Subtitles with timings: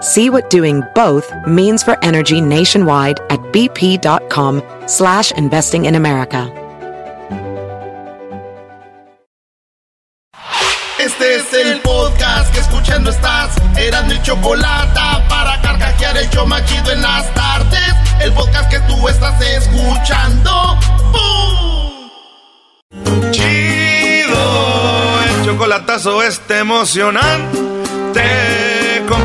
[0.00, 6.52] See what doing both means for energy nationwide at bp.com slash investing in America.
[10.98, 13.56] Este es el podcast que escuchando estás.
[13.76, 17.94] Eran mi chocolate para carcajear el yo machido en las tardes.
[18.20, 20.76] El podcast que tú estás escuchando.
[21.12, 22.10] ¡Bum!
[23.30, 28.67] Chido, el chocolatazo este emocionante.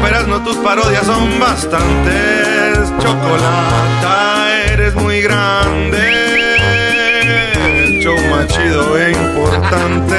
[0.03, 2.91] Con no tus parodias son bastantes.
[2.99, 5.97] Chocolata, eres muy grande.
[7.85, 10.15] El show más chido e importante.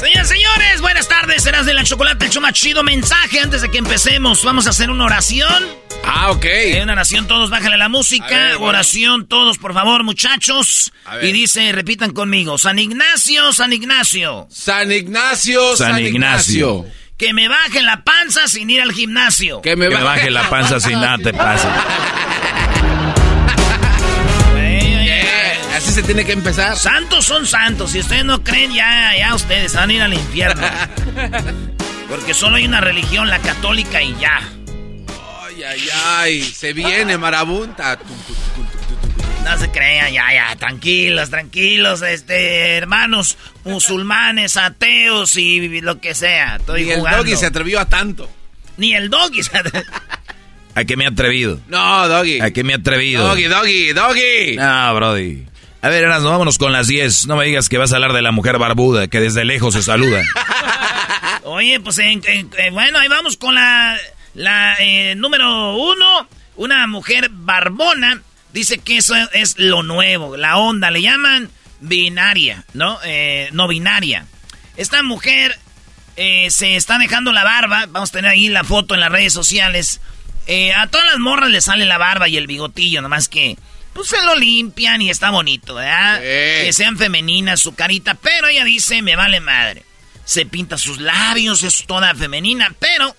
[0.00, 1.44] Señoras, señores, buenas tardes.
[1.44, 2.82] Serás de la chocolate, el show más chido.
[2.82, 4.42] Mensaje antes de que empecemos.
[4.42, 5.91] Vamos a hacer una oración.
[6.04, 6.44] Ah, ok.
[6.44, 8.26] En una oración todos, bájale la música.
[8.26, 8.68] A ver, bueno.
[8.68, 10.92] Oración todos, por favor, muchachos.
[11.22, 12.58] Y dice, repitan conmigo.
[12.58, 14.46] San Ignacio, San Ignacio.
[14.50, 16.68] San Ignacio, San San, Ignacio.
[16.68, 17.02] Ignacio.
[17.16, 19.62] Que me baje la panza sin ir al gimnasio.
[19.62, 21.84] Que me, Que me baje la panza sin nada te pasa.
[24.54, 25.58] Eh.
[25.76, 26.76] Así se tiene que empezar.
[26.76, 27.90] Santos son santos.
[27.92, 30.62] Si ustedes no creen, ya, ya ustedes van a ir al infierno.
[32.08, 34.40] Porque solo hay una religión, la católica, y ya.
[35.64, 36.42] Ay, ay, ay.
[36.42, 37.98] Se viene marabunta.
[39.44, 46.56] No se crean, ya, ya, tranquilos, tranquilos, este, hermanos musulmanes, ateos y lo que sea.
[46.56, 47.18] Estoy Ni el jugando.
[47.24, 48.30] doggy se atrevió a tanto.
[48.76, 49.50] Ni el doggy se
[50.74, 51.60] ¿A qué me he atrevido?
[51.68, 52.40] No, doggy.
[52.40, 53.26] ¿A qué me he atrevido?
[53.26, 54.56] Doggy, doggy, doggy.
[54.56, 55.44] No, Brody.
[55.82, 57.26] A ver, Erasmo, vámonos con las 10.
[57.26, 59.82] No me digas que vas a hablar de la mujer barbuda, que desde lejos se
[59.82, 60.22] saluda.
[61.44, 63.98] Oye, pues en- en- eh, bueno, ahí vamos con la,
[64.34, 66.28] la eh, número uno.
[66.56, 68.22] Una mujer barbona
[68.52, 70.90] dice que eso es lo nuevo, la onda.
[70.90, 71.50] Le llaman
[71.80, 72.98] binaria, ¿no?
[73.04, 74.26] Eh, no binaria.
[74.76, 75.58] Esta mujer
[76.16, 77.86] eh, se está dejando la barba.
[77.88, 80.00] Vamos a tener ahí la foto en las redes sociales.
[80.76, 83.56] A todas las morras le sale la barba y el bigotillo, nomás que
[83.92, 86.16] pues se lo limpian y está bonito, ¿verdad?
[86.16, 86.64] Sí.
[86.64, 89.84] Que sean femeninas su carita, pero ella dice, me vale madre.
[90.24, 93.14] Se pinta sus labios, es toda femenina, pero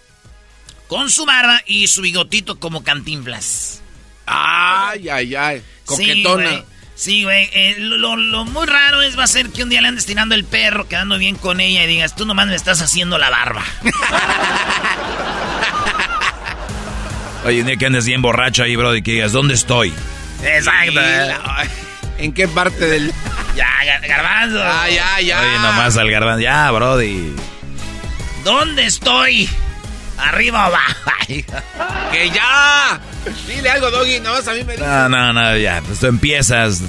[0.93, 3.81] con su barba y su bigotito como cantinflas.
[4.27, 5.63] Ay, ay, ay.
[5.85, 6.63] Coquetona.
[6.95, 7.45] Sí, güey.
[7.47, 7.51] Sí.
[7.55, 10.05] Eh, lo, lo- lo muy raro es va a ser que un día le andes
[10.05, 13.31] tirando el perro, quedando bien con ella y digas, tú nomás me estás haciendo la
[13.31, 13.63] barba.
[17.45, 19.91] Oye, un día que andes bien borracho ahí, Brody, que digas, ¿dónde estoy?
[20.43, 20.99] Exacto.
[22.19, 23.11] ¿En qué parte del.?
[23.55, 24.63] Ya, gar- garbanzo.
[24.63, 25.45] Ay, ay, ay.
[25.47, 26.39] Oye, nomás al garbanzo.
[26.41, 27.35] Ya, Brody.
[28.43, 29.47] ¿Dónde estoy?
[30.17, 31.11] ¿Arriba o abajo?
[31.27, 32.99] ¡Que ya!
[33.47, 34.19] Dile algo, doggy.
[34.19, 34.85] Nada más a mí me dice.
[34.85, 35.81] No, no, no, ya.
[35.81, 36.81] Pues tú empiezas.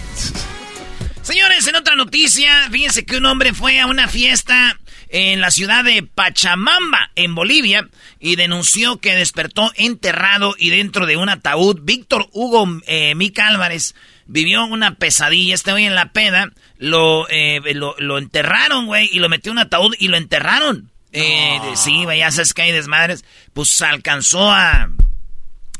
[1.22, 5.84] Señores, en otra noticia, fíjense que un hombre fue a una fiesta en la ciudad
[5.84, 11.80] de Pachamamba, en Bolivia, y denunció que despertó enterrado y dentro de un ataúd.
[11.82, 13.94] Víctor Hugo eh, Mica Álvarez
[14.26, 15.54] vivió una pesadilla.
[15.54, 19.58] Este hoy en la peda lo, eh, lo, lo enterraron, güey, y lo metió en
[19.58, 20.90] un ataúd y lo enterraron.
[21.14, 23.24] Eh, sí, güey, ya sabes que hay desmadres.
[23.52, 24.90] Pues alcanzó a,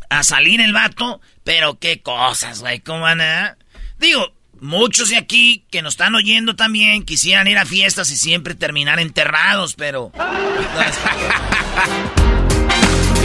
[0.09, 3.59] a salir el vato, pero qué cosas, güey, ¿cómo van a...?
[3.99, 8.55] Digo, muchos de aquí que nos están oyendo también quisieran ir a fiestas y siempre
[8.55, 10.13] terminar enterrados, pero...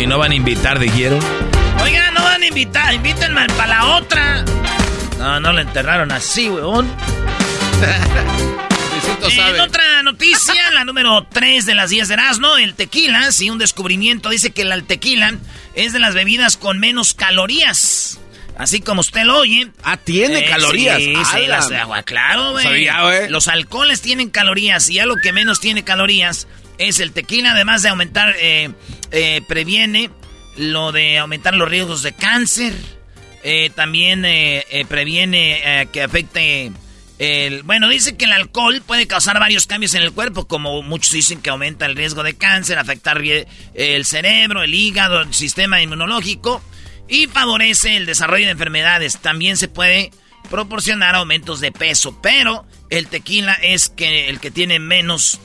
[0.01, 1.19] ¿Y no van a invitar, dijeron?
[1.81, 4.43] Oiga, no van a invitar, invítenme para la otra.
[5.19, 6.89] No, no lo enterraron así, weón.
[9.21, 13.49] Luisito En otra noticia, la número 3 de las 10 de Erasmo, el tequila, sí,
[13.49, 15.35] un descubrimiento dice que el tequila
[15.75, 18.19] es de las bebidas con menos calorías.
[18.57, 19.69] Así como usted lo oye.
[19.83, 20.97] Ah, tiene Eh, calorías.
[20.97, 21.47] Sí, sí, ¡Hala!
[21.47, 22.63] las de agua, claro, güey.
[22.65, 23.29] Sabía, güey.
[23.29, 27.81] Los alcoholes tienen calorías y ya lo que menos tiene calorías es el tequila, además
[27.83, 28.69] de aumentar eh,
[29.11, 30.09] eh, previene
[30.57, 32.73] lo de aumentar los riesgos de cáncer.
[33.43, 36.73] Eh, también eh, previene que afecte
[37.19, 37.63] el...
[37.63, 41.41] Bueno, dice que el alcohol puede causar varios cambios en el cuerpo, como muchos dicen
[41.41, 43.21] que aumenta el riesgo de cáncer, afectar
[43.73, 46.63] el cerebro, el hígado, el sistema inmunológico
[47.09, 49.17] y favorece el desarrollo de enfermedades.
[49.17, 50.11] También se puede
[50.49, 55.39] proporcionar aumentos de peso, pero el tequila es que el que tiene menos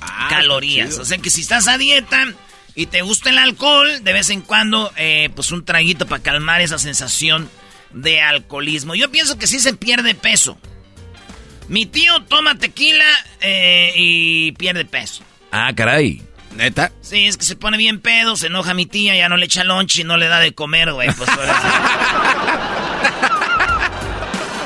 [0.00, 0.98] ah, calorías.
[0.98, 2.26] O sea que si estás a dieta
[2.74, 6.60] y te gusta el alcohol, de vez en cuando, eh, pues un traguito para calmar
[6.60, 7.48] esa sensación
[7.92, 8.94] de alcoholismo.
[8.94, 10.58] Yo pienso que sí se pierde peso.
[11.68, 13.04] Mi tío toma tequila
[13.40, 15.22] eh, y pierde peso.
[15.52, 16.22] Ah, caray.
[16.56, 16.90] ¿Neta?
[17.02, 19.64] Sí, es que se pone bien pedo, se enoja mi tía, ya no le echa
[19.64, 21.10] lunch y no le da de comer, güey.
[21.12, 21.28] Pues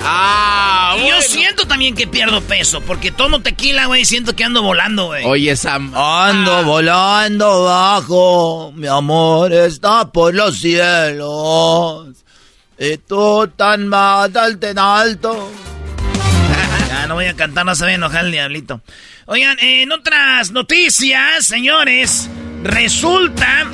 [0.05, 4.63] Ah, y yo siento también que pierdo peso, porque tomo tequila, güey, siento que ando
[4.63, 5.25] volando, güey.
[5.25, 5.93] Oye, Sam.
[5.95, 6.63] Ando ah.
[6.63, 12.09] volando bajo, mi amor está por los cielos.
[12.79, 15.51] Y tú tan más alto en alto.
[17.03, 18.81] Ya, no voy a cantar, no se a enojar el diablito.
[19.27, 22.31] Oigan, en otras noticias, señores,
[22.63, 23.67] resulta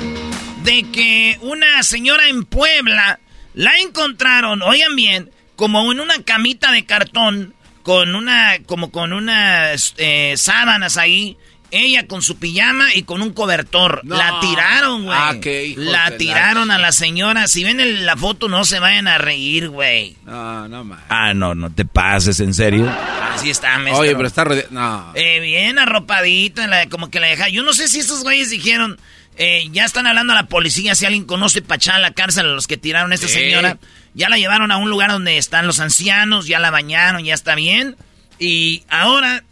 [0.63, 3.19] de que una señora en Puebla
[3.53, 7.53] la encontraron, oigan bien, como en una camita de cartón,
[7.83, 11.37] con una, como con unas eh, sábanas ahí,
[11.71, 14.01] ella con su pijama y con un cobertor.
[14.05, 15.17] La tiraron, güey.
[15.17, 15.35] Ah,
[15.77, 17.47] la tiraron a la señora.
[17.47, 20.17] Si ven la foto, no se vayan a reír, güey.
[20.25, 21.01] No, no más.
[21.09, 22.89] Ah, no, no te pases, ¿en serio?
[23.33, 25.11] Así está, me Oye, pero está No.
[25.15, 27.49] Eh, bien arropadita, como que la deja.
[27.49, 28.99] Yo no sé si estos güeyes dijeron.
[29.41, 32.67] Eh, ya están hablando a la policía si alguien conoce a la cárcel a los
[32.67, 33.77] que tiraron a esta señora.
[34.13, 37.55] Ya la llevaron a un lugar donde están los ancianos, ya la bañaron, ya está
[37.55, 37.95] bien.
[38.37, 39.45] Y ahora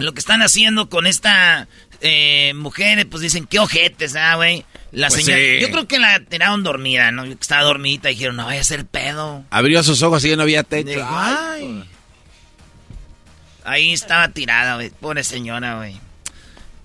[0.00, 1.68] lo que están haciendo con esta
[2.00, 4.64] eh, mujer, pues dicen, qué ojetes, ¿ah, güey?
[4.92, 7.24] La pues señora, yo creo que la tiraron dormida, ¿no?
[7.24, 9.44] Estaba dormida y dijeron, no vaya a ser pedo.
[9.50, 11.06] Abrió sus ojos y ya no había techo.
[13.64, 14.90] Ahí estaba tirada, güey.
[14.90, 16.00] Pobre señora, güey.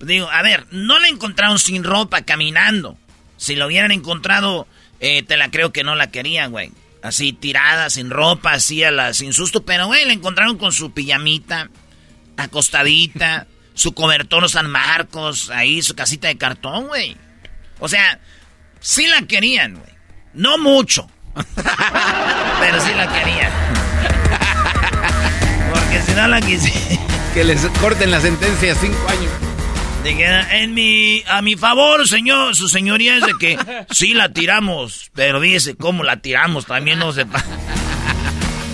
[0.00, 2.96] Digo, a ver, no la encontraron sin ropa, caminando.
[3.38, 4.68] Si lo hubieran encontrado,
[5.00, 6.70] eh, te la creo que no la querían, güey
[7.06, 9.64] así tirada, sin ropa, así a la, sin susto.
[9.64, 11.70] Pero, güey, la encontraron con su pijamita,
[12.36, 17.16] acostadita, su cobertor San Marcos, ahí, su casita de cartón, güey.
[17.78, 18.18] O sea,
[18.80, 19.92] sí la querían, güey.
[20.34, 21.08] No mucho.
[22.60, 23.52] pero sí la querían.
[25.70, 26.72] Porque si no la quise.
[27.34, 29.32] que les corten la sentencia cinco años
[30.08, 33.58] en mi, a mi favor, señor, su señoría es de que
[33.90, 37.26] sí la tiramos, pero dice cómo la tiramos, también no se...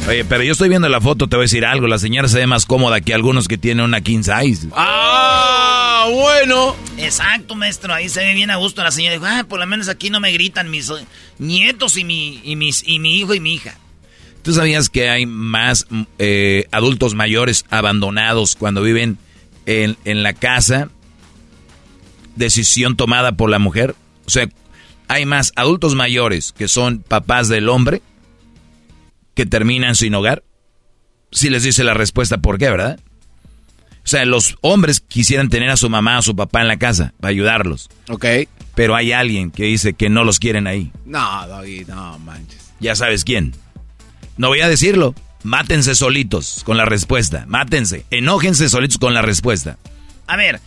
[0.09, 2.39] Oye, pero yo estoy viendo la foto, te voy a decir algo, la señora se
[2.39, 4.69] ve más cómoda que algunos que tienen una king size.
[4.75, 6.75] ¡Ah, bueno!
[6.99, 9.15] Exacto, maestro, ahí se ve bien a gusto la señora.
[9.15, 10.91] Dijo, ah, por lo menos aquí no me gritan mis
[11.39, 13.79] nietos y mi, y mis, y mi hijo y mi hija.
[14.43, 15.87] ¿Tú sabías que hay más
[16.19, 19.19] eh, adultos mayores abandonados cuando viven
[19.67, 20.89] en, en la casa
[22.35, 23.95] decisión tomada por la mujer?
[24.27, 24.49] O sea,
[25.07, 28.03] hay más adultos mayores que son papás del hombre
[29.35, 30.43] que terminan sin hogar.
[31.31, 33.01] Si les dice la respuesta, ¿por qué, verdad?
[34.05, 37.15] O sea, los hombres quisieran tener a su mamá o su papá en la casa
[37.21, 37.89] para ayudarlos.
[38.09, 38.27] Ok.
[38.75, 40.91] Pero hay alguien que dice que no los quieren ahí.
[41.05, 41.47] No,
[41.87, 42.73] no manches.
[42.81, 43.55] Ya sabes quién.
[44.37, 45.15] No voy a decirlo.
[45.45, 47.45] Mátense solitos con la respuesta.
[47.47, 48.05] Mátense.
[48.11, 49.79] Enójense solitos con la respuesta.
[50.27, 50.61] A ver,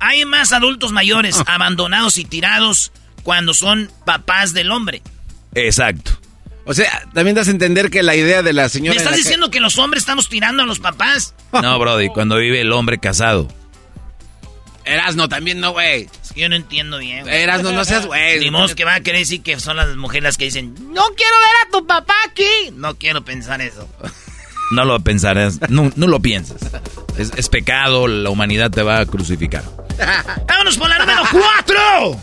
[0.00, 1.54] hay más adultos mayores ah.
[1.54, 5.02] abandonados y tirados cuando son papás del hombre.
[5.54, 6.12] Exacto.
[6.66, 8.94] O sea, también das a entender que la idea de la señora...
[8.94, 11.34] ¿Me estás diciendo que los hombres estamos tirando a los papás?
[11.52, 13.48] No, Brody, cuando vive el hombre casado.
[14.84, 16.08] Erasno también no, güey.
[16.34, 17.26] yo no entiendo bien.
[17.28, 18.40] Erasno, no seas güey.
[18.40, 21.02] Ni modo que va a querer decir que son las mujeres las que dicen, no
[21.16, 22.70] quiero ver a tu papá aquí.
[22.74, 23.88] No quiero pensar eso.
[24.72, 26.60] No lo pensarás, no, no lo piensas.
[27.16, 29.62] Es, es, pecado, la humanidad te va a crucificar.
[30.48, 32.20] ¡Vámonos por la número 4!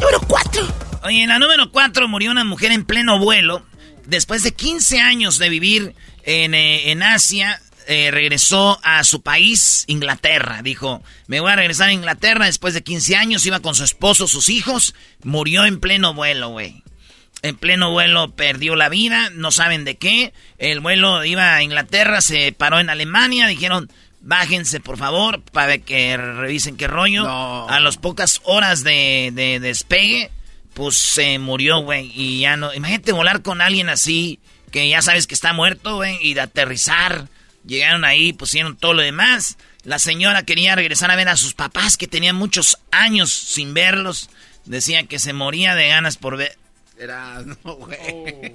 [0.00, 0.89] ¡Número 4!
[1.02, 3.64] Oye, en la número 4 murió una mujer en pleno vuelo.
[4.06, 9.84] Después de 15 años de vivir en, eh, en Asia, eh, regresó a su país,
[9.86, 10.62] Inglaterra.
[10.62, 13.46] Dijo, me voy a regresar a Inglaterra después de 15 años.
[13.46, 14.94] Iba con su esposo, sus hijos.
[15.22, 16.82] Murió en pleno vuelo, güey.
[17.42, 20.34] En pleno vuelo perdió la vida, no saben de qué.
[20.58, 23.46] El vuelo iba a Inglaterra, se paró en Alemania.
[23.46, 23.90] Dijeron,
[24.22, 27.26] Bájense, por favor, para que revisen qué rollo.
[27.26, 30.30] A las pocas horas de, despegue,
[30.74, 32.10] pues se murió, güey.
[32.14, 32.72] Y ya no.
[32.72, 37.28] Imagínate volar con alguien así, que ya sabes que está muerto, güey, y de aterrizar.
[37.66, 39.58] Llegaron ahí, pusieron todo lo demás.
[39.84, 44.30] la señora quería regresar a ver a sus papás que tenían muchos años sin verlos.
[44.64, 46.56] Decía que se moría de ganas por ver.
[46.98, 48.54] Era, no, güey.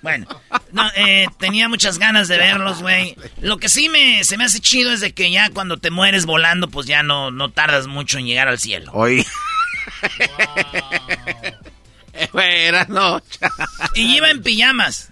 [0.00, 0.26] Bueno,
[0.72, 3.14] no, eh, tenía muchas ganas de verlos, güey.
[3.40, 6.24] Lo que sí me, se me hace chido es de que ya cuando te mueres
[6.24, 8.90] volando, pues ya no, no tardas mucho en llegar al cielo.
[8.94, 9.26] Oye.
[12.32, 13.22] Güey, era no.
[13.94, 15.08] Y iba en pijamas.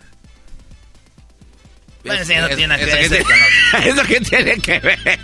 [2.04, 3.08] Bueno, eso no tiene nada que ver.
[3.10, 5.20] que- ¿Eso qué tiene que ver?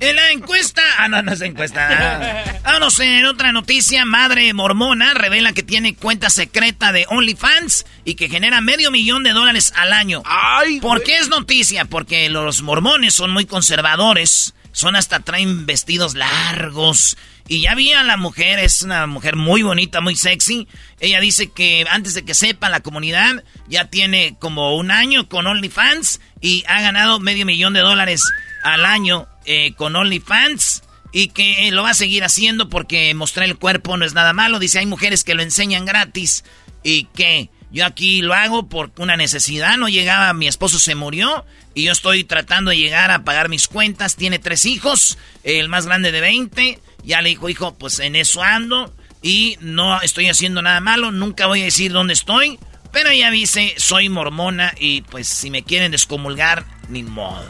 [0.00, 0.82] En la encuesta.
[0.98, 2.52] Ah, no, no es encuesta.
[2.64, 7.86] Ah, no sé, en otra noticia, madre mormona revela que tiene cuenta secreta de OnlyFans
[8.04, 10.22] y que genera medio millón de dólares al año.
[10.26, 11.84] Ay, ¿Por qué es noticia?
[11.86, 14.52] Porque los mormones son muy conservadores.
[14.72, 17.16] Son hasta traen vestidos largos.
[17.48, 20.66] Y ya vi a la mujer, es una mujer muy bonita, muy sexy.
[20.98, 25.46] Ella dice que antes de que sepa la comunidad, ya tiene como un año con
[25.46, 28.22] OnlyFans y ha ganado medio millón de dólares
[28.64, 30.82] al año eh, con OnlyFans.
[31.12, 34.32] Y que eh, lo va a seguir haciendo porque mostrar el cuerpo no es nada
[34.32, 34.58] malo.
[34.58, 36.44] Dice, hay mujeres que lo enseñan gratis
[36.82, 39.76] y que yo aquí lo hago por una necesidad.
[39.76, 43.68] No llegaba, mi esposo se murió y yo estoy tratando de llegar a pagar mis
[43.68, 44.16] cuentas.
[44.16, 46.80] Tiene tres hijos, el más grande de 20.
[47.06, 51.12] Ya le dijo, hijo, pues en eso ando y no estoy haciendo nada malo.
[51.12, 52.58] Nunca voy a decir dónde estoy.
[52.92, 57.44] Pero ella dice, soy mormona y pues si me quieren descomulgar, ni modo.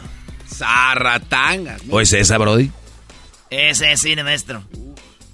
[0.47, 1.81] Zarratangas.
[1.89, 2.69] ¿O es esa, Brody?
[3.49, 4.63] Ese es el maestro.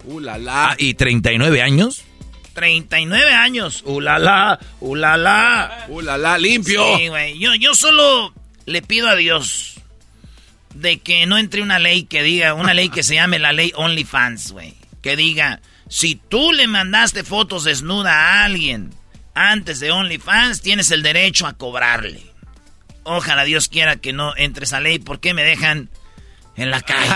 [0.05, 0.71] Uh, la, la.
[0.71, 2.03] Ah, ¿y 39 años?
[2.53, 3.83] 39 años.
[3.85, 5.85] Ulala, ulala.
[5.89, 6.97] Uh, la, la, limpio.
[6.97, 7.39] Sí, güey.
[7.39, 8.33] Yo, yo solo
[8.65, 9.81] le pido a Dios
[10.73, 13.71] de que no entre una ley que diga, una ley que se llame la ley
[13.75, 14.75] OnlyFans, güey.
[15.01, 18.93] Que diga, si tú le mandaste fotos desnuda a alguien
[19.35, 22.21] antes de OnlyFans, tienes el derecho a cobrarle.
[23.03, 25.89] Ojalá Dios quiera que no entre esa ley, porque me dejan
[26.55, 27.09] en la calle.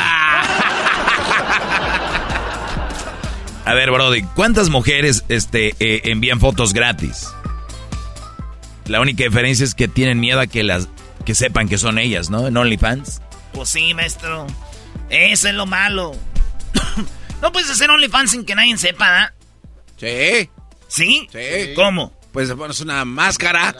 [3.66, 7.28] A ver, Brody, ¿cuántas mujeres este, eh, envían fotos gratis?
[8.86, 10.88] La única diferencia es que tienen miedo a que las
[11.26, 12.48] que sepan que son ellas, ¿no?
[12.48, 13.22] En OnlyFans.
[13.58, 14.46] Pues sí, maestro.
[15.10, 16.16] Eso es lo malo.
[17.42, 19.34] no puedes hacer OnlyFans sin que nadie sepa, ¿ah?
[19.98, 20.48] Sí.
[20.88, 21.28] ¿Sí?
[21.32, 21.74] Sí.
[21.76, 22.14] ¿Cómo?
[22.32, 23.76] Pues te pones una máscara.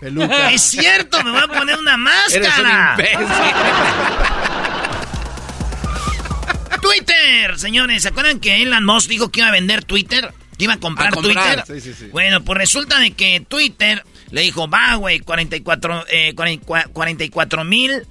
[0.50, 1.94] Es cierto, me voy a poner una
[2.32, 2.96] Eres un máscara.
[2.98, 3.26] imbécil.
[6.82, 10.34] Twitter, señores, ¿se acuerdan que Elon Musk dijo que iba a vender Twitter?
[10.58, 11.80] Que iba a comprar, A comprar, Twitter.
[11.80, 12.10] sí, sí, sí.
[12.10, 18.06] Bueno, pues resulta de que Twitter le dijo, va, güey, 44 eh, 44 mil eh,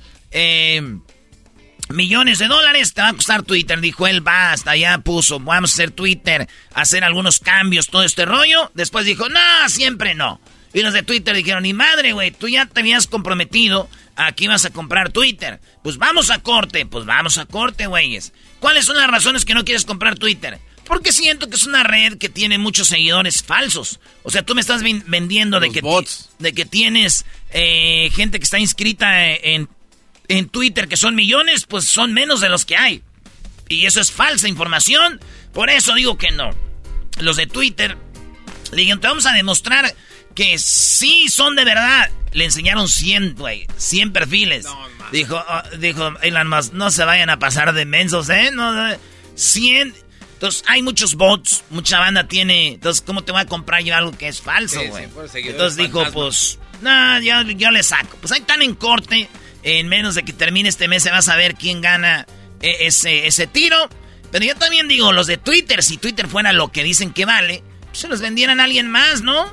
[1.90, 3.80] millones de dólares te va a costar Twitter.
[3.82, 8.72] Dijo él, hasta allá puso, vamos a hacer Twitter, hacer algunos cambios, todo este rollo.
[8.74, 10.40] Después dijo, no, siempre no.
[10.74, 14.46] Y los de Twitter dijeron, ni madre, güey, tú ya te habías comprometido a que
[14.46, 15.60] ibas a comprar Twitter.
[15.84, 18.32] Pues vamos a corte, pues vamos a corte, güeyes.
[18.60, 20.60] ¿Cuáles son las razones que no quieres comprar Twitter?
[20.86, 24.00] Porque siento que es una red que tiene muchos seguidores falsos.
[24.24, 26.30] O sea, tú me estás ven- vendiendo de que, bots.
[26.40, 29.68] de que tienes eh, gente que está inscrita en,
[30.38, 33.04] en Twitter, que son millones, pues son menos de los que hay.
[33.70, 35.20] Y eso es falsa información.
[35.54, 36.50] Por eso digo que no.
[37.20, 37.98] Los de Twitter
[38.72, 39.94] le dijeron, te vamos a demostrar
[40.36, 42.10] que sí son de verdad.
[42.32, 44.66] Le enseñaron 100, güey, 100 perfiles.
[45.12, 48.50] dijo, ah, dijo Elon Musk, no se vayan a pasar de mensos, ¿eh?
[48.54, 48.96] No, no,
[49.36, 49.94] 100.
[50.34, 52.70] Entonces, hay muchos bots, mucha banda tiene...
[52.70, 55.06] Entonces, ¿cómo te voy a comprar yo algo que es falso, Sí, güey?
[55.06, 56.14] sí, seguidores Entonces dijo, fantasma.
[56.24, 58.18] pues, no, yo, yo le saco.
[58.20, 59.30] Pues ahí están en corte.
[59.64, 62.26] En menos de que termine este mes se va a saber quién gana
[62.62, 63.78] eh, ese, ese tiro.
[64.32, 67.64] Pero yo también digo, los de Twitter, si Twitter fuera lo que dicen que vale,
[67.88, 69.46] pues se los vendieran a alguien más, ¿no?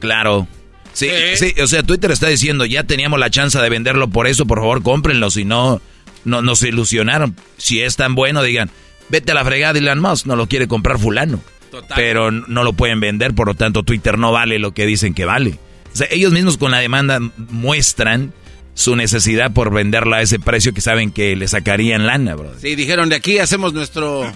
[0.00, 0.48] Claro.
[0.92, 1.52] Sí, Sí.
[1.54, 4.58] sí, o sea, Twitter está diciendo, ya teníamos la chance de venderlo por eso, por
[4.58, 5.80] favor, cómprenlo, si no,
[6.24, 7.36] no nos ilusionaron.
[7.58, 8.70] Si es tan bueno, digan,
[9.08, 11.40] vete a la fregada, Elon Musk, no lo quiere comprar fulano.
[11.70, 11.94] Total.
[11.96, 15.26] Pero no lo pueden vender, por lo tanto Twitter no vale lo que dicen que
[15.26, 15.58] vale.
[15.92, 18.32] O sea, ellos mismos con la demanda muestran
[18.78, 22.56] su necesidad por venderla a ese precio que saben que le sacarían lana, bro.
[22.60, 24.32] Sí, dijeron, de aquí hacemos nuestro...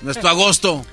[0.00, 0.86] Nuestro agosto.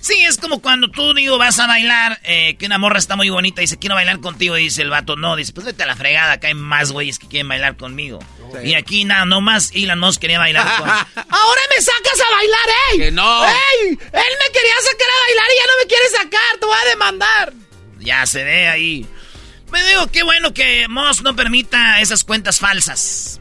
[0.00, 3.28] Sí, es como cuando tú, digo, vas a bailar, eh, que una morra está muy
[3.28, 5.86] bonita y dice, quiero bailar contigo, y dice el vato, no, dice, pues vete a
[5.86, 8.20] la fregada, acá hay más güeyes que quieren bailar conmigo.
[8.52, 8.68] Sí.
[8.68, 10.88] Y aquí nada, no más Elon Musk quería bailar con...
[11.28, 12.98] Ahora me sacas a bailar, ey.
[12.98, 13.44] Que no.
[13.44, 13.88] ¡Ey!
[13.88, 16.60] Él me quería sacar a bailar y ya no me quiere sacar.
[16.60, 17.52] Te voy a demandar.
[17.98, 19.08] Ya se ve ahí.
[19.72, 23.40] Me digo, qué bueno que Moss no permita esas cuentas falsas.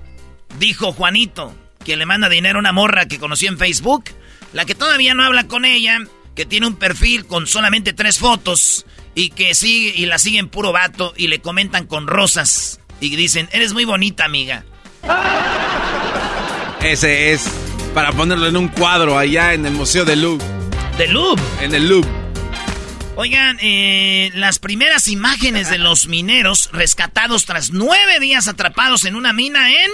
[0.58, 4.06] Dijo Juanito, que le manda dinero a una morra que conoció en Facebook,
[4.54, 6.00] la que todavía no habla con ella,
[6.34, 10.72] que tiene un perfil con solamente tres fotos y que sigue y la siguen puro
[10.72, 14.64] vato y le comentan con rosas y dicen, eres muy bonita, amiga.
[16.82, 17.52] Ese es
[17.94, 20.46] para ponerlo en un cuadro allá en el Museo de Louvre.
[20.98, 21.44] ¿De Louvre?
[21.60, 22.21] En el Louvre.
[23.22, 29.32] Oigan, eh, las primeras imágenes de los mineros rescatados tras nueve días atrapados en una
[29.32, 29.92] mina en...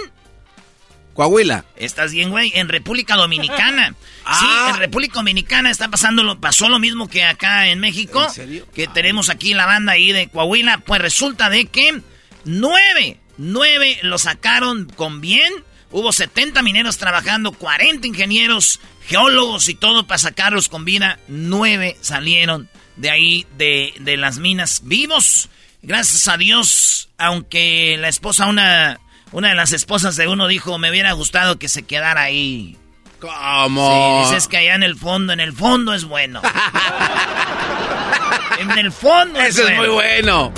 [1.12, 1.66] Coahuila.
[1.76, 2.52] Estás bien, güey.
[2.54, 3.94] En República Dominicana.
[4.40, 4.70] Sí, Ah.
[4.72, 8.24] en República Dominicana está pasando lo, pasó lo mismo que acá en México.
[8.24, 8.66] ¿En serio?
[8.74, 10.78] Que tenemos aquí la banda ahí de Coahuila.
[10.78, 12.00] Pues resulta de que
[12.46, 15.52] nueve, nueve lo sacaron con bien.
[15.90, 21.18] Hubo 70 mineros trabajando, 40 ingenieros, geólogos y todo para sacarlos con vida.
[21.28, 25.48] Nueve salieron de ahí, de, de las minas vivos.
[25.82, 28.98] Gracias a Dios, aunque la esposa, una,
[29.32, 32.76] una de las esposas de uno dijo, me hubiera gustado que se quedara ahí.
[33.20, 34.22] ¿Cómo?
[34.26, 36.40] Sí, dices que allá en el fondo, en el fondo es bueno.
[38.60, 39.82] en el fondo es Ese es bueno.
[39.82, 40.52] muy bueno.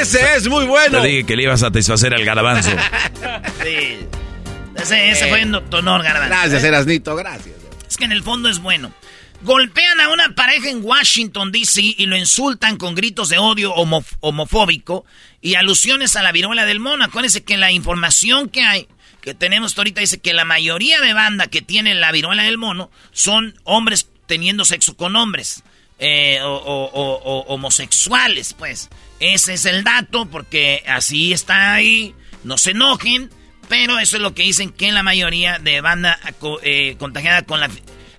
[0.00, 1.00] Ese es muy bueno.
[1.02, 2.70] Te dije que le iba a satisfacer al garabanzo.
[3.62, 3.98] Sí.
[4.76, 5.30] Ese, ese Eh.
[5.30, 6.28] fue en tu honor, Garbanzo.
[6.28, 6.68] Gracias, ¿eh?
[6.68, 7.54] Erasnito, gracias.
[7.88, 8.92] Es que en el fondo es bueno.
[9.46, 11.80] Golpean a una pareja en Washington, D.C.
[11.98, 15.04] y lo insultan con gritos de odio homof- homofóbico
[15.40, 17.04] y alusiones a la viruela del mono.
[17.04, 18.88] Acuérdense que la información que hay,
[19.22, 22.90] que tenemos ahorita, dice que la mayoría de banda que tiene la viruela del mono
[23.12, 25.62] son hombres teniendo sexo con hombres.
[26.00, 28.88] eh, o, homosexuales, pues.
[29.20, 32.14] Ese es el dato, porque así está ahí.
[32.42, 33.30] No se enojen,
[33.68, 36.18] pero eso es lo que dicen que la mayoría de banda
[36.64, 37.70] eh, contagiada con la,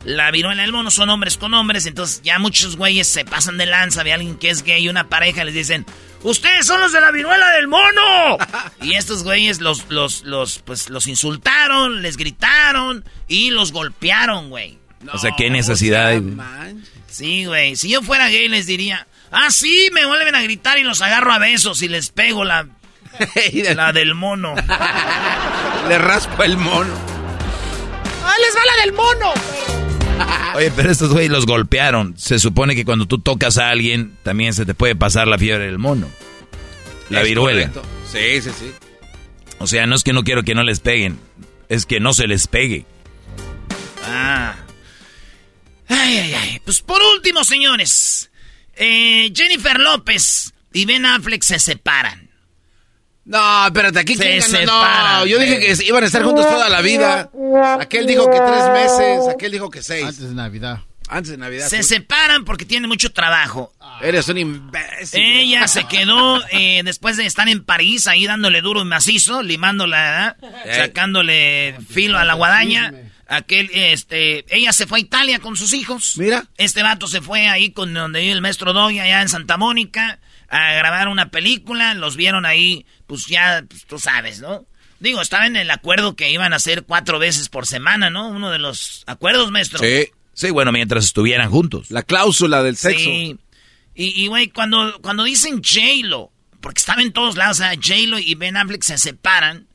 [0.07, 1.85] la viruela del mono son hombres con hombres.
[1.85, 5.09] Entonces ya muchos güeyes se pasan de lanza de alguien que es gay y una
[5.09, 5.85] pareja les dicen,
[6.23, 8.37] ustedes son los de la viruela del mono.
[8.81, 14.79] y estos güeyes los, los, los, pues, los insultaron, les gritaron y los golpearon, güey.
[15.11, 16.07] o sea, qué necesidad.
[16.07, 16.23] hay?
[17.07, 17.75] Sí, güey.
[17.75, 21.33] Si yo fuera gay les diría, ah, sí, me vuelven a gritar y los agarro
[21.33, 22.65] a besos y les pego la,
[23.75, 24.55] la del mono.
[25.89, 26.95] Le raspo el mono.
[30.55, 32.17] Oye, pero estos güeyes los golpearon.
[32.17, 35.65] Se supone que cuando tú tocas a alguien, también se te puede pasar la fiebre
[35.65, 36.09] del mono.
[37.09, 37.71] La Es viruela.
[37.71, 37.83] correcto.
[38.11, 38.71] Sí, sí, sí.
[39.59, 41.19] O sea, no es que no quiero que no les peguen,
[41.69, 42.85] es que no se les pegue.
[44.05, 44.55] Ah.
[45.87, 46.61] Ay, ay, ay.
[46.63, 48.29] Pues por último, señores.
[48.75, 52.26] eh, Jennifer López y Ben Affleck se separan.
[53.27, 56.81] No, espérate, aquí Se separan, No, yo dije que iban a estar juntos toda la
[56.81, 57.29] vida.
[57.79, 60.05] Aquel dijo que tres meses, aquel dijo que seis.
[60.05, 60.79] Antes de Navidad.
[61.09, 61.67] Antes de Navidad.
[61.67, 61.95] Se sí.
[61.95, 63.73] separan porque tienen mucho trabajo.
[64.01, 65.21] Eres un imbécil.
[65.21, 70.37] Ella se quedó eh, después de estar en París ahí dándole duro y macizo, limándola.
[70.65, 70.75] Eh.
[70.75, 72.93] sacándole filo a la guadaña.
[73.27, 76.13] Aquel, este, ella se fue a Italia con sus hijos.
[76.17, 76.45] Mira.
[76.57, 80.19] Este vato se fue ahí con donde vive el maestro Doggy allá en Santa Mónica
[80.49, 81.93] a grabar una película.
[81.93, 84.65] Los vieron ahí, pues ya, pues, tú sabes, ¿no?
[84.99, 88.29] Digo, estaba en el acuerdo que iban a hacer cuatro veces por semana, ¿no?
[88.29, 89.79] Uno de los acuerdos, maestro.
[89.79, 90.09] Sí.
[90.33, 91.89] Sí, bueno, mientras estuvieran juntos.
[91.89, 93.05] La cláusula del sexo.
[93.05, 93.37] Sí.
[93.95, 96.31] Y, y, güey, cuando, cuando dicen J-Lo,
[96.61, 99.66] porque estaba en todos lados, o sea, J-Lo y Ben Affleck se separan,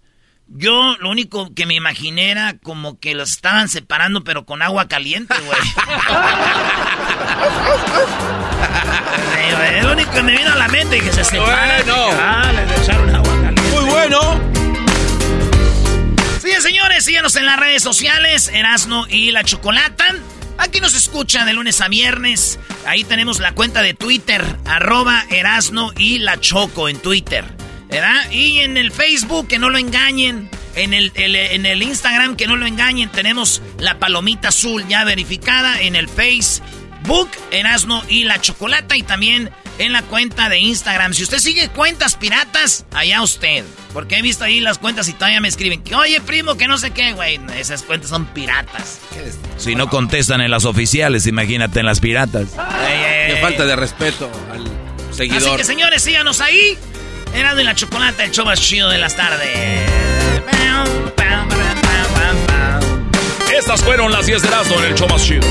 [0.54, 4.88] yo lo único que me imaginé era como que los estaban separando, pero con agua
[4.88, 5.58] caliente, güey.
[9.34, 11.82] Sí, Es lo único que me vino a la mente, que se separan.
[11.84, 12.06] Bueno.
[12.12, 13.62] Ah, les echaron agua caliente.
[13.70, 14.40] Muy bueno.
[16.40, 20.04] Sí, señores, síganos en las redes sociales, Erasno y la Chocolata.
[20.58, 22.58] Aquí nos escuchan de lunes a viernes.
[22.86, 27.44] Ahí tenemos la cuenta de Twitter, arroba Erasno y la Choco en Twitter.
[27.92, 28.30] ¿Verdad?
[28.30, 30.48] Y en el Facebook, que no lo engañen.
[30.74, 33.10] En el, el- en el Instagram, que no lo engañen.
[33.10, 38.96] Tenemos la palomita azul ya verificada en el Facebook, Erasno y la Chocolata.
[38.96, 41.12] Y también en la cuenta de Instagram.
[41.12, 43.64] Si usted sigue cuentas piratas, allá usted.
[43.92, 46.78] Porque he visto ahí las cuentas y todavía me escriben que, oye, primo, que no
[46.78, 47.38] sé qué, güey.
[47.58, 49.00] Esas cuentas son piratas.
[49.58, 52.48] Si no contestan en las oficiales, imagínate en las piratas.
[52.88, 54.62] Ey, Qué falta de respeto al
[55.10, 55.58] Así seguidor.
[55.58, 56.78] que, señores, síganos ahí.
[57.34, 59.48] Erasmo y la Chocolata, el show más chido de las tardes.
[63.56, 65.46] Estas fueron las 10 de Erasmo en el show más chido.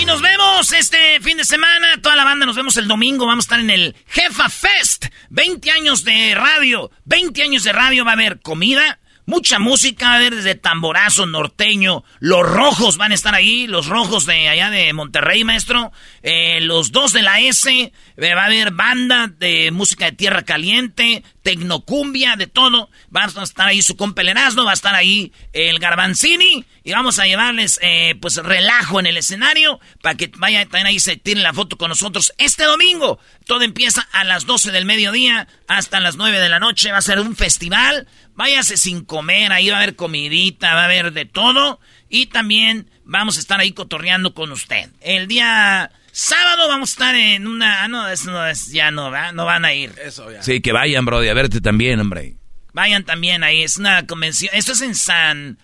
[0.00, 2.00] Y nos vemos este fin de semana.
[2.00, 3.26] Toda la banda nos vemos el domingo.
[3.26, 5.06] Vamos a estar en el Jefa Fest.
[5.30, 6.90] 20 años de radio.
[7.04, 8.04] 20 años de radio.
[8.04, 8.98] Va a haber comida.
[9.28, 14.24] Mucha música, a haber desde tamborazo, norteño, los rojos van a estar ahí, los rojos
[14.24, 17.92] de allá de Monterrey, maestro, eh, los dos de la S, eh,
[18.34, 23.68] va a haber banda de música de tierra caliente, tecnocumbia, de todo, va a estar
[23.68, 27.78] ahí su compa el Erasmo, va a estar ahí el Garbanzini, y vamos a llevarles
[27.82, 31.76] eh, pues relajo en el escenario, para que vayan también ahí se tiren la foto
[31.76, 32.32] con nosotros.
[32.38, 33.18] Este domingo.
[33.44, 37.02] Todo empieza a las 12 del mediodía hasta las 9 de la noche, va a
[37.02, 38.06] ser un festival,
[38.38, 41.80] váyase sin comer, ahí va a haber comidita, va a haber de todo.
[42.08, 44.90] Y también vamos a estar ahí cotorreando con usted.
[45.00, 47.82] El día sábado vamos a estar en una...
[47.82, 49.32] Ah, no, eso no es, ya no, ¿verdad?
[49.32, 49.92] No van a ir.
[50.02, 50.40] Eso ya.
[50.40, 52.36] Sí, que vayan, Brody, a verte también, hombre.
[52.72, 54.54] Vayan también ahí, es una convención.
[54.54, 55.58] Esto es en San...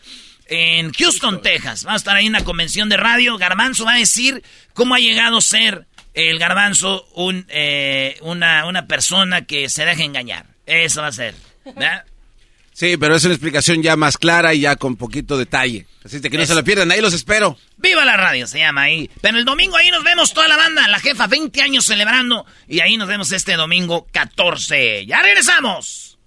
[0.47, 1.85] En Houston, Texas.
[1.85, 3.39] Vamos a estar ahí en una convención de radio.
[3.39, 4.43] Garbanzo va a decir
[4.75, 10.03] cómo ha llegado a ser el garbanzo un, eh, una, una persona que se deja
[10.03, 10.45] engañar.
[10.67, 11.35] Eso va a ser.
[11.65, 12.05] ¿verdad?
[12.75, 15.87] Sí, pero es una explicación ya más clara y ya con poquito detalle.
[16.05, 17.57] Así que no se lo pierdan, ahí los espero.
[17.77, 18.49] ¡Viva la radio!
[18.49, 19.09] Se llama ahí.
[19.21, 22.45] Pero el domingo ahí nos vemos toda la banda, la jefa, 20 años celebrando.
[22.67, 25.07] Y ahí nos vemos este domingo 14.
[25.07, 26.19] ¡Ya regresamos!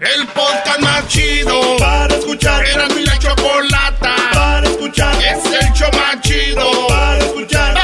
[0.00, 2.64] El podcast más chido para escuchar.
[2.66, 5.14] Era mi la chocolata para escuchar.
[5.22, 7.83] Es el show más chido para escuchar.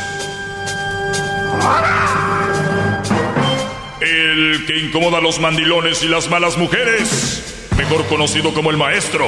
[4.01, 9.27] El que incomoda a los mandilones y las malas mujeres, mejor conocido como el maestro.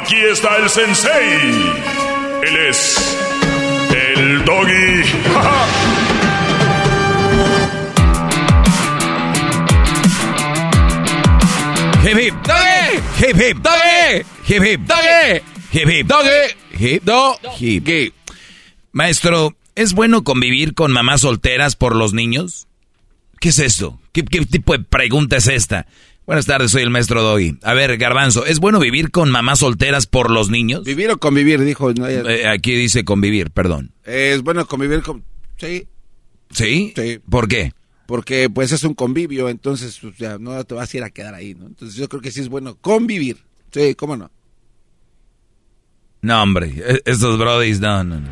[0.00, 1.40] Aquí está el sensei.
[2.42, 3.18] Él es
[3.90, 5.02] el doggy.
[12.04, 12.34] Hip hip.
[12.42, 12.98] Doggy.
[13.20, 13.56] Hip hip.
[13.62, 14.24] Doggy.
[14.48, 14.80] Hip hip.
[14.86, 15.40] Doggy.
[15.70, 16.06] Hip hip.
[16.08, 16.54] Doggy.
[16.72, 17.04] Hip.
[17.04, 17.36] Do.
[17.58, 18.14] Hip.
[18.92, 22.66] Maestro, ¿es bueno convivir con mamás solteras por los niños?
[23.40, 23.98] ¿Qué es esto?
[24.12, 25.86] ¿Qué, qué tipo de pregunta es esta?
[26.26, 27.58] Buenas tardes, soy el maestro Doggy.
[27.62, 30.84] A ver, Garbanzo, ¿es bueno vivir con mamás solteras por los niños?
[30.84, 31.60] ¿Vivir o convivir?
[31.64, 31.92] Dijo.
[31.94, 33.92] No, ya- Eh, aquí dice convivir, perdón.
[34.04, 35.24] Es bueno convivir con...
[35.56, 35.88] Sí,
[36.50, 36.92] ¿Sí?
[36.96, 37.18] Sí.
[37.28, 37.72] ¿Por qué?
[38.04, 41.34] porque pues es un convivio, entonces pues, ya no te vas a ir a quedar
[41.34, 41.66] ahí, ¿no?
[41.66, 43.38] Entonces yo creo que sí es bueno convivir.
[43.72, 44.30] Sí, cómo no.
[46.20, 48.28] No, hombre, e- estos brodis, no, no, no.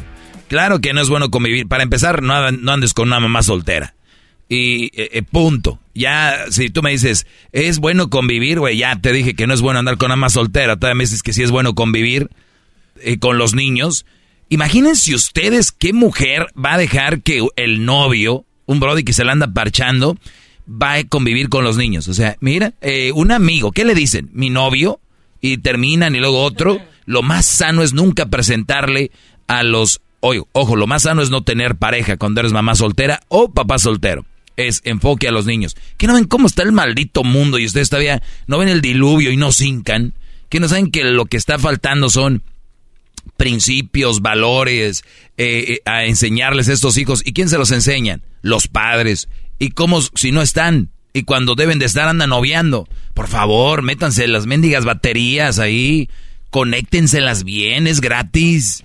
[0.51, 1.69] Claro que no es bueno convivir.
[1.69, 3.95] Para empezar, no, an- no andes con una mamá soltera.
[4.49, 5.79] Y eh, eh, punto.
[5.95, 9.61] Ya, si tú me dices, es bueno convivir, güey, ya te dije que no es
[9.61, 10.75] bueno andar con una mamá soltera.
[10.77, 12.31] Todavía me dices que sí es bueno convivir
[13.01, 14.05] eh, con los niños.
[14.49, 19.31] Imagínense ustedes qué mujer va a dejar que el novio, un brody que se la
[19.31, 20.19] anda parchando,
[20.69, 22.09] va a convivir con los niños.
[22.09, 22.75] O sea, mira,
[23.15, 24.31] un amigo, ¿qué le dicen?
[24.33, 24.99] Mi novio,
[25.41, 26.83] y terminan y luego otro.
[27.07, 29.13] Lo más sano es nunca presentarle
[29.47, 30.01] a los...
[30.21, 34.25] Ojo, lo más sano es no tener pareja cuando eres mamá soltera o papá soltero.
[34.57, 35.77] Es enfoque a los niños.
[35.97, 39.33] ¿Que no ven cómo está el maldito mundo y ustedes todavía no ven el diluvio
[39.33, 40.15] y no cincan?
[40.51, 42.43] ¿Que no saben que lo que está faltando son
[43.37, 45.05] principios, valores,
[45.37, 47.23] eh, eh, a enseñarles a estos hijos.
[47.25, 48.23] ¿Y quién se los enseñan?
[48.43, 49.29] Los padres.
[49.59, 50.91] ¿Y cómo si no están?
[51.13, 52.89] Y cuando deben de estar andan noviando.
[53.15, 56.09] Por favor, métanse las mendigas baterías ahí.
[56.51, 58.85] Conéctenselas bien, es gratis.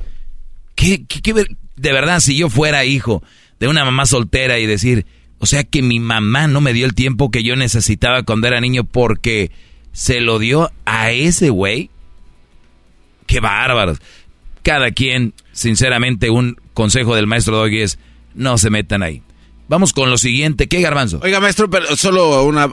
[0.76, 3.24] ¿Qué, qué- qué ver- de verdad, si yo fuera hijo
[3.60, 5.06] de una mamá soltera y decir,
[5.40, 8.62] o sea que mi mamá no me dio el tiempo que yo necesitaba cuando era
[8.62, 9.52] niño porque
[9.92, 11.90] se lo dio a ese güey.
[13.28, 14.00] Qué bárbaros.
[14.64, 18.00] Cada quien, sinceramente, un consejo del maestro Doggy es,
[18.34, 19.22] no se metan ahí.
[19.68, 20.68] Vamos con lo siguiente.
[20.68, 21.20] ¿Qué, Garbanzo?
[21.24, 22.70] Oiga, maestro, pero solo una,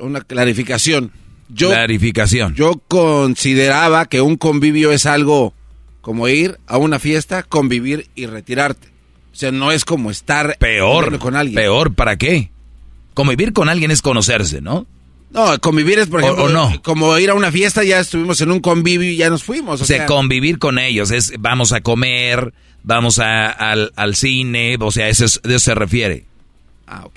[0.00, 1.12] una clarificación.
[1.48, 2.54] Yo, Clarificación.
[2.54, 5.54] yo consideraba que un convivio es algo
[6.06, 8.86] como ir a una fiesta, convivir y retirarte.
[9.32, 11.56] O sea, no es como estar peor con alguien.
[11.56, 12.52] Peor, ¿para qué?
[13.12, 14.86] Convivir con alguien es conocerse, ¿no?
[15.32, 16.80] No, convivir es, por ejemplo, no.
[16.84, 19.80] como ir a una fiesta, ya estuvimos en un convivio y ya nos fuimos.
[19.80, 24.92] O, sea, convivir con ellos es vamos a comer, vamos a, al, al, cine, o
[24.92, 26.24] sea, eso, es, eso se refiere.
[26.86, 27.16] Ah, ok.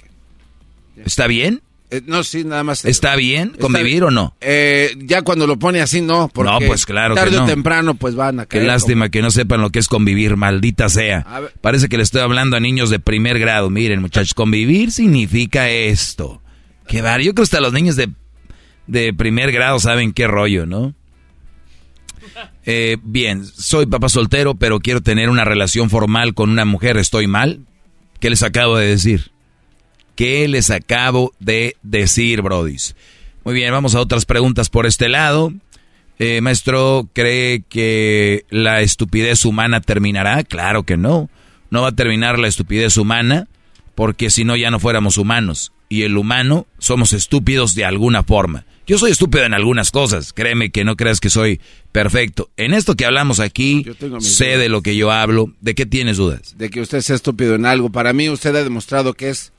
[1.05, 1.61] ¿Está bien?
[1.91, 2.85] Eh, no, sí, nada más.
[2.85, 4.35] ¿Está bien convivir o no?
[4.41, 6.29] Eh, ya cuando lo pone así, no.
[6.31, 8.63] Porque no, pues claro tarde o temprano, pues van a caer.
[8.63, 11.25] Qué lástima que no sepan lo que es convivir, maldita sea.
[11.61, 13.69] Parece que le estoy hablando a niños de primer grado.
[13.69, 16.41] Miren, muchachos, convivir significa esto.
[16.87, 18.09] Que var, yo creo que hasta los niños de,
[18.87, 20.93] de primer grado saben qué rollo, ¿no?
[22.65, 26.97] Eh, bien, soy papá soltero, pero quiero tener una relación formal con una mujer.
[26.97, 27.61] ¿Estoy mal?
[28.19, 29.31] ¿Qué les acabo de decir?
[30.19, 32.93] ¿Qué les acabo de decir, brodis?
[33.45, 35.53] Muy bien, vamos a otras preguntas por este lado.
[36.17, 40.43] Eh, maestro, ¿cree que la estupidez humana terminará?
[40.43, 41.29] Claro que no.
[41.69, 43.47] No va a terminar la estupidez humana
[43.95, 45.71] porque si no ya no fuéramos humanos.
[45.87, 48.65] Y el humano somos estúpidos de alguna forma.
[48.85, 51.61] Yo soy estúpido en algunas cosas, créeme que no creas que soy
[51.93, 52.49] perfecto.
[52.57, 53.85] En esto que hablamos aquí,
[54.19, 55.53] sé de lo que yo hablo.
[55.61, 56.57] ¿De qué tienes dudas?
[56.57, 57.89] De que usted sea estúpido en algo.
[57.89, 59.53] Para mí usted ha demostrado que es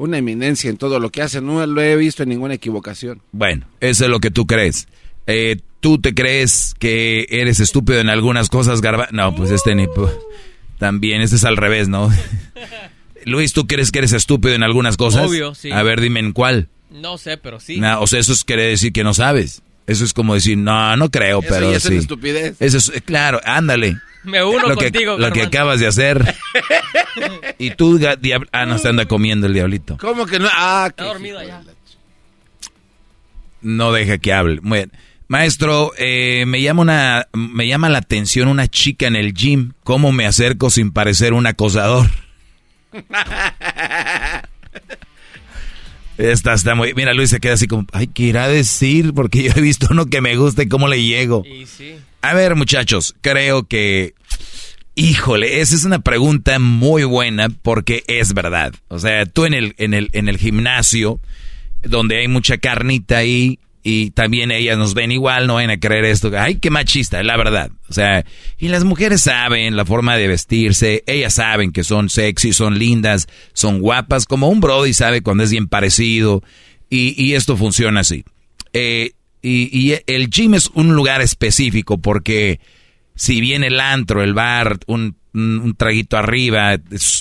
[0.00, 1.40] una eminencia en todo lo que hace.
[1.40, 3.20] No lo he visto en ninguna equivocación.
[3.32, 4.88] Bueno, eso es lo que tú crees.
[5.26, 9.08] Eh, ¿Tú te crees que eres estúpido en algunas cosas, Garba?
[9.12, 9.86] No, pues este ni...
[10.78, 12.10] También, este es al revés, ¿no?
[13.24, 15.28] Luis, ¿tú crees que eres estúpido en algunas cosas?
[15.28, 15.70] Obvio, sí.
[15.70, 16.68] A ver, dime en cuál.
[16.90, 17.80] No sé, pero sí.
[17.80, 19.62] o sea, eso quiere decir que no sabes.
[19.86, 21.96] Eso es como decir, no, no creo, pero eso sí.
[21.96, 22.56] Es estupidez.
[22.60, 23.98] Eso es, claro, ándale.
[24.22, 26.34] Me uno lo contigo, que, Lo que acabas de hacer.
[27.58, 27.98] y tú,
[28.52, 29.96] ah, no, se anda comiendo el diablito.
[29.98, 30.48] ¿Cómo que no?
[30.52, 31.62] Ah, Está dormido allá.
[33.62, 34.60] No deja que hable.
[34.60, 34.92] Muy bien.
[35.28, 39.74] Maestro, eh, me llama una, me llama la atención una chica en el gym.
[39.84, 42.10] ¿Cómo me acerco sin parecer un acosador?
[46.18, 46.92] Esta está muy.
[46.94, 49.14] Mira, Luis se queda así como, ay, ¿qué irá a decir?
[49.14, 51.44] Porque yo he visto uno que me gusta y cómo le llego.
[52.22, 54.14] A ver, muchachos, creo que.
[54.94, 58.74] Híjole, esa es una pregunta muy buena porque es verdad.
[58.88, 61.20] O sea, tú en el, en el, en el gimnasio,
[61.82, 66.04] donde hay mucha carnita ahí, y también ellas nos ven igual, no van a creer
[66.04, 66.30] esto.
[66.36, 67.70] Ay, qué machista, la verdad.
[67.88, 68.24] O sea,
[68.58, 73.26] y las mujeres saben la forma de vestirse, ellas saben que son sexy, son lindas,
[73.54, 76.42] son guapas, como un Brody sabe cuando es bien parecido,
[76.90, 78.24] y, y esto funciona así.
[78.72, 82.60] Eh, y, y el gym es un lugar específico porque
[83.14, 86.78] si viene el antro, el bar, un traguito arriba,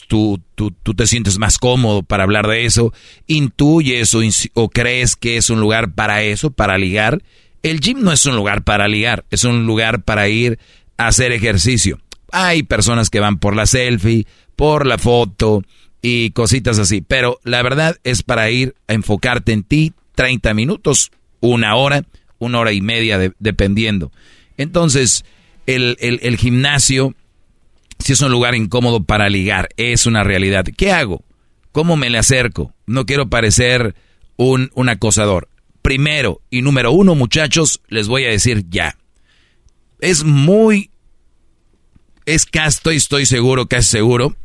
[0.08, 2.94] tú, tú, tú, te sientes más cómodo para hablar de eso,
[3.28, 4.22] intuyes o,
[4.54, 7.22] o, crees que es un lugar para eso, para ligar.
[7.64, 10.58] El gym no es un lugar para ligar, es un lugar para ir
[10.98, 12.00] a hacer ejercicio.
[12.32, 15.64] Hay personas que van por la selfie, por la foto
[16.02, 21.12] y cositas así, pero la verdad es para ir a enfocarte en ti 30 minutos,
[21.40, 22.04] una hora,
[22.38, 24.12] una hora y media, dependiendo.
[24.58, 25.26] Entonces,
[25.66, 27.16] el, el, gimnasio
[28.00, 30.66] si es un lugar incómodo para ligar, es una realidad.
[30.76, 31.24] ¿Qué hago?
[31.72, 32.74] ¿Cómo me le acerco?
[32.88, 33.96] No quiero parecer
[34.38, 35.50] un, un acosador.
[35.82, 38.98] Primero y número uno, muchachos, les voy a decir ya.
[40.00, 40.92] Es muy...
[42.26, 44.36] Es casto y estoy seguro, casi seguro,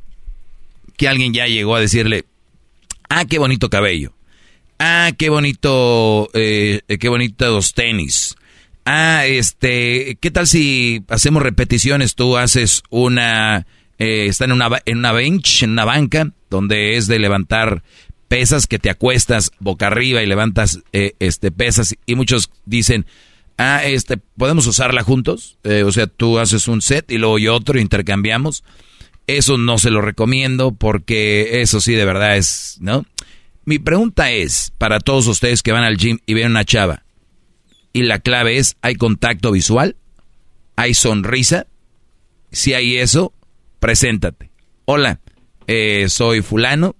[0.96, 2.24] que alguien ya llegó a decirle,
[3.10, 4.14] ah, qué bonito cabello.
[4.78, 8.36] Ah, qué bonito, eh, qué bonitos tenis.
[8.84, 12.14] Ah, este, ¿qué tal si hacemos repeticiones?
[12.14, 13.66] Tú haces una,
[13.98, 17.82] eh, está en una, en una bench, en una banca, donde es de levantar
[18.28, 21.94] pesas que te acuestas boca arriba y levantas eh, este pesas.
[22.06, 23.06] Y muchos dicen
[23.56, 27.54] ah este podemos usarla juntos eh, o sea tú haces un set y luego yo
[27.54, 28.64] otro intercambiamos.
[29.26, 33.06] Eso no se lo recomiendo porque eso sí de verdad es no
[33.64, 37.04] mi pregunta es para todos ustedes que van al gym y ven una chava
[37.94, 39.96] y la clave es, ¿hay contacto visual?
[40.76, 41.68] ¿Hay sonrisa?
[42.50, 43.32] Si hay eso,
[43.78, 44.50] preséntate.
[44.84, 45.20] Hola,
[45.68, 46.96] eh, soy fulano,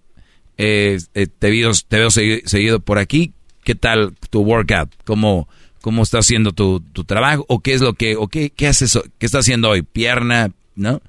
[0.57, 3.33] eh, eh, te, veo, te veo seguido por aquí.
[3.65, 4.95] ¿Qué tal tu workout?
[5.05, 5.49] ¿Cómo,
[5.81, 7.45] cómo está haciendo tu, trabajo?
[7.49, 9.83] ¿O qué es lo que, o qué, qué haces, qué está haciendo hoy?
[9.83, 11.03] Pierna, ¿no?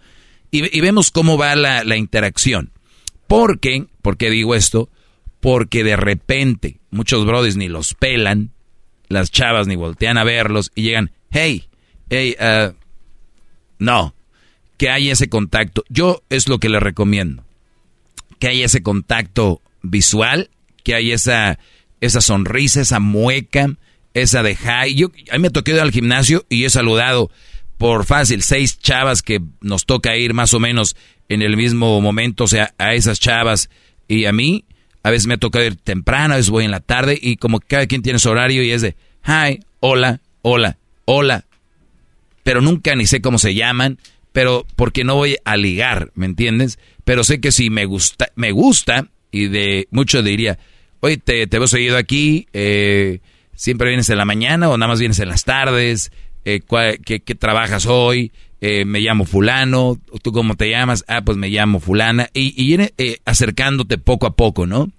[0.49, 2.71] Y, vemos cómo va la, la interacción.
[3.27, 3.85] ¿Por qué?
[4.01, 4.89] ¿Por qué digo esto?
[5.45, 8.49] Porque de repente muchos brothers ni los pelan,
[9.09, 11.67] las chavas ni voltean a verlos y llegan, hey,
[12.09, 12.73] hey, uh,
[13.77, 14.15] no,
[14.77, 15.83] que haya ese contacto.
[15.87, 17.43] Yo es lo que le recomiendo,
[18.39, 20.49] que haya ese contacto visual,
[20.83, 21.59] que haya esa,
[22.01, 23.69] esa sonrisa, esa mueca,
[24.15, 24.95] esa de high.
[24.95, 27.29] Yo, a mí me toqué ir al gimnasio y he saludado
[27.77, 30.95] por fácil, seis chavas que nos toca ir más o menos
[31.29, 33.69] en el mismo momento, o sea, a esas chavas
[34.07, 34.65] y a mí,
[35.05, 37.85] a veces me toca ir temprano, a veces voy en la tarde y como cada
[37.85, 41.45] quien tiene su horario y es de, hi, hola, hola, hola,
[42.41, 43.99] pero nunca ni sé cómo se llaman,
[44.31, 46.79] pero porque no voy a ligar, ¿me entiendes?
[47.03, 50.57] Pero sé que si me gusta, me gusta y de mucho diría,
[51.01, 53.19] oye, te, te veo seguido aquí, eh,
[53.53, 56.11] siempre vienes en la mañana o nada más vienes en las tardes,
[56.45, 56.61] eh,
[57.05, 58.31] qué, trabajas hoy?
[58.61, 61.03] Eh, me llamo fulano, ¿tú cómo te llamas?
[61.07, 62.29] Ah, pues me llamo fulana.
[62.33, 64.89] Y, y eh, acercándote poco a poco, ¿no?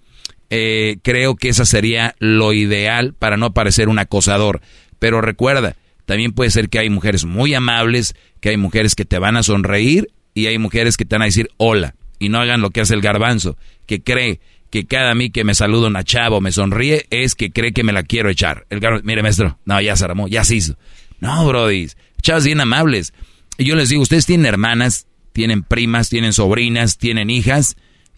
[0.50, 4.60] Eh, creo que esa sería lo ideal para no parecer un acosador.
[4.98, 9.18] Pero recuerda, también puede ser que hay mujeres muy amables, que hay mujeres que te
[9.18, 11.94] van a sonreír y hay mujeres que te van a decir hola.
[12.18, 14.40] Y no hagan lo que hace el garbanzo, que cree
[14.70, 17.84] que cada mí que me saluda una chava o me sonríe es que cree que
[17.84, 18.66] me la quiero echar.
[18.70, 20.76] El garbanzo, mire maestro, no, ya se armó, ya se hizo.
[21.20, 21.88] No, Brody,
[22.22, 23.12] chavas bien amables.
[23.58, 27.76] Y yo les digo, ustedes tienen hermanas, tienen primas, tienen sobrinas, tienen hijas.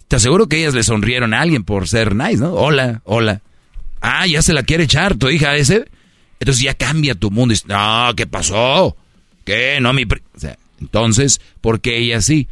[0.09, 2.55] Te aseguro que ellas le sonrieron a alguien por ser nice, ¿no?
[2.55, 3.43] Hola, hola.
[4.01, 5.89] Ah, ya se la quiere echar tu hija ese.
[6.41, 7.55] Entonces ya cambia tu mundo.
[7.55, 8.97] Y, no, ¿qué pasó?
[9.45, 9.79] ¿Qué?
[9.81, 10.05] No, mi...
[10.05, 12.49] O sea, entonces, ¿por qué ella sí?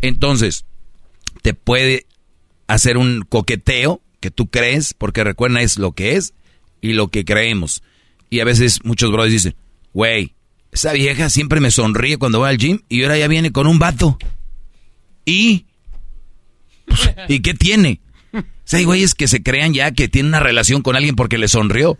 [0.00, 0.64] Entonces,
[1.42, 2.06] te puede
[2.66, 6.34] hacer un coqueteo que tú crees, porque recuerda es lo que es
[6.80, 7.82] y lo que creemos.
[8.30, 9.54] Y a veces muchos brothers dicen,
[9.92, 10.34] güey,
[10.76, 13.78] esa vieja siempre me sonríe cuando va al gym y ahora ya viene con un
[13.78, 14.18] vato.
[15.24, 15.64] ¿Y?
[17.28, 18.02] ¿Y qué tiene?
[18.34, 21.38] O sea, hay güeyes que se crean ya que tiene una relación con alguien porque
[21.38, 21.92] le sonrió.
[21.92, 21.96] O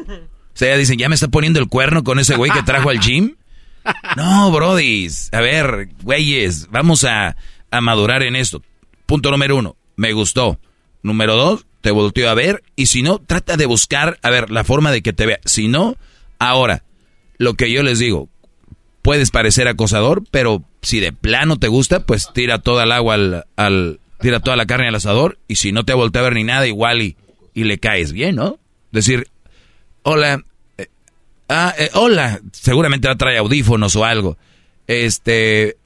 [0.53, 3.01] sea, ya dicen, ¿ya me está poniendo el cuerno con ese güey que trajo al
[3.01, 3.37] gym?
[4.17, 5.33] No, brodis.
[5.33, 7.37] A ver, güeyes, vamos a,
[7.71, 8.61] a madurar en esto.
[9.07, 10.59] Punto número uno, me gustó.
[11.03, 12.65] Número dos, te volteo a ver.
[12.75, 15.39] Y si no, trata de buscar, a ver, la forma de que te vea.
[15.45, 15.97] Si no,
[16.41, 16.83] ahora,
[17.39, 18.29] lo que yo les digo,
[19.07, 24.01] puedes parecer acosador, pero si de plano te gusta, pues tira toda el agua al,
[24.19, 26.66] tira toda la carne al asador y si no te voltea a ver ni nada,
[26.66, 27.16] igual y,
[27.55, 28.59] y le caes bien, ¿no?
[28.90, 29.29] Decir,
[30.03, 30.42] hola,
[30.77, 30.88] eh,
[31.49, 34.38] ah, eh, hola, seguramente va a traer audífonos o algo.
[34.88, 35.77] Este,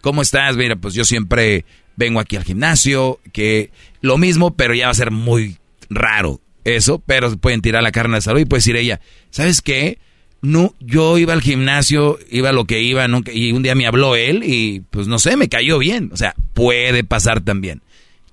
[0.00, 0.56] ¿cómo estás?
[0.56, 1.64] Mira, pues yo siempre
[1.96, 5.58] vengo aquí al gimnasio, que lo mismo, pero ya va a ser muy
[5.90, 9.98] raro eso, pero pueden tirar la carne al asador y puede decir ella, ¿sabes qué?
[10.40, 13.86] No, yo iba al gimnasio, iba a lo que iba, nunca, y un día me
[13.86, 16.10] habló él y pues no sé, me cayó bien.
[16.12, 17.82] O sea, puede pasar también.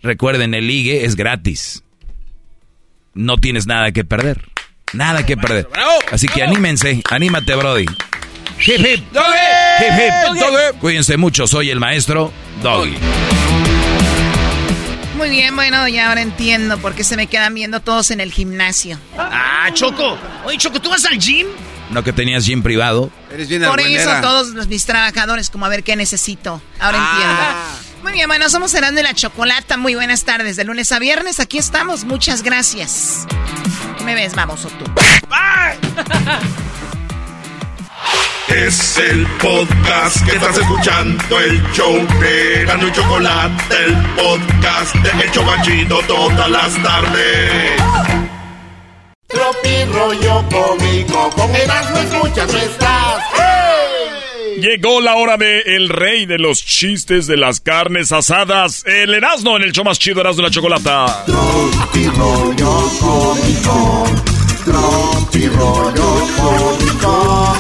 [0.02, 1.84] Recuerden, el ligue es gratis.
[3.14, 4.46] No tienes nada que perder.
[4.94, 5.68] Nada que perder.
[6.12, 7.86] Así que anímense, anímate, Brody.
[7.86, 9.04] Hip hip.
[9.80, 10.80] Hip hip.
[10.80, 12.96] Cuídense mucho, soy el maestro Doggy.
[15.18, 18.32] Muy bien, bueno, ya ahora entiendo por qué se me quedan viendo todos en el
[18.32, 19.00] gimnasio.
[19.18, 20.18] Ah, Choco.
[20.46, 21.48] Oye, Choco, ¿tú vas al gym?
[21.90, 23.12] No que tenías gym privado.
[23.32, 26.62] Eres bien Por eso todos mis trabajadores, como a ver qué necesito.
[26.80, 27.12] Ahora ah.
[27.14, 27.86] entiendo.
[28.04, 29.78] Muy bien, bueno, somos Herando y la Chocolata.
[29.78, 30.56] Muy buenas tardes.
[30.56, 32.04] De lunes a viernes, aquí estamos.
[32.06, 33.26] Muchas gracias.
[33.98, 34.86] ¿Qué me ves, baboso tú?
[38.48, 45.24] Es el podcast que estás escuchando, el show de Erando y Chocolate, el podcast de
[45.24, 48.25] El Chocachito todas las tardes.
[49.28, 53.24] Tropi rollo cómico, con Erasmo escuchas no estás.
[54.60, 59.58] Llegó la hora de el rey de los chistes de las carnes asadas, el Erasmo
[59.58, 61.24] en el show más chido Erasmo de la Chocolata.
[61.26, 64.06] Tropi rollo cómico,
[64.64, 67.56] tropi rollo cómico.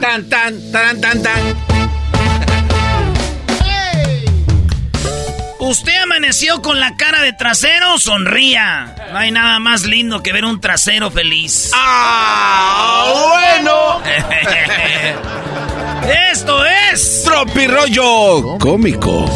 [0.00, 1.77] tan tan tan tan tan.
[5.60, 7.98] ¿Usted amaneció con la cara de trasero?
[7.98, 8.94] Sonría.
[9.10, 11.72] No hay nada más lindo que ver un trasero feliz.
[11.74, 13.12] ¡Ah!
[13.12, 14.00] ¡Bueno!
[16.32, 17.22] Esto es.
[17.24, 19.26] Tropirollo cómico.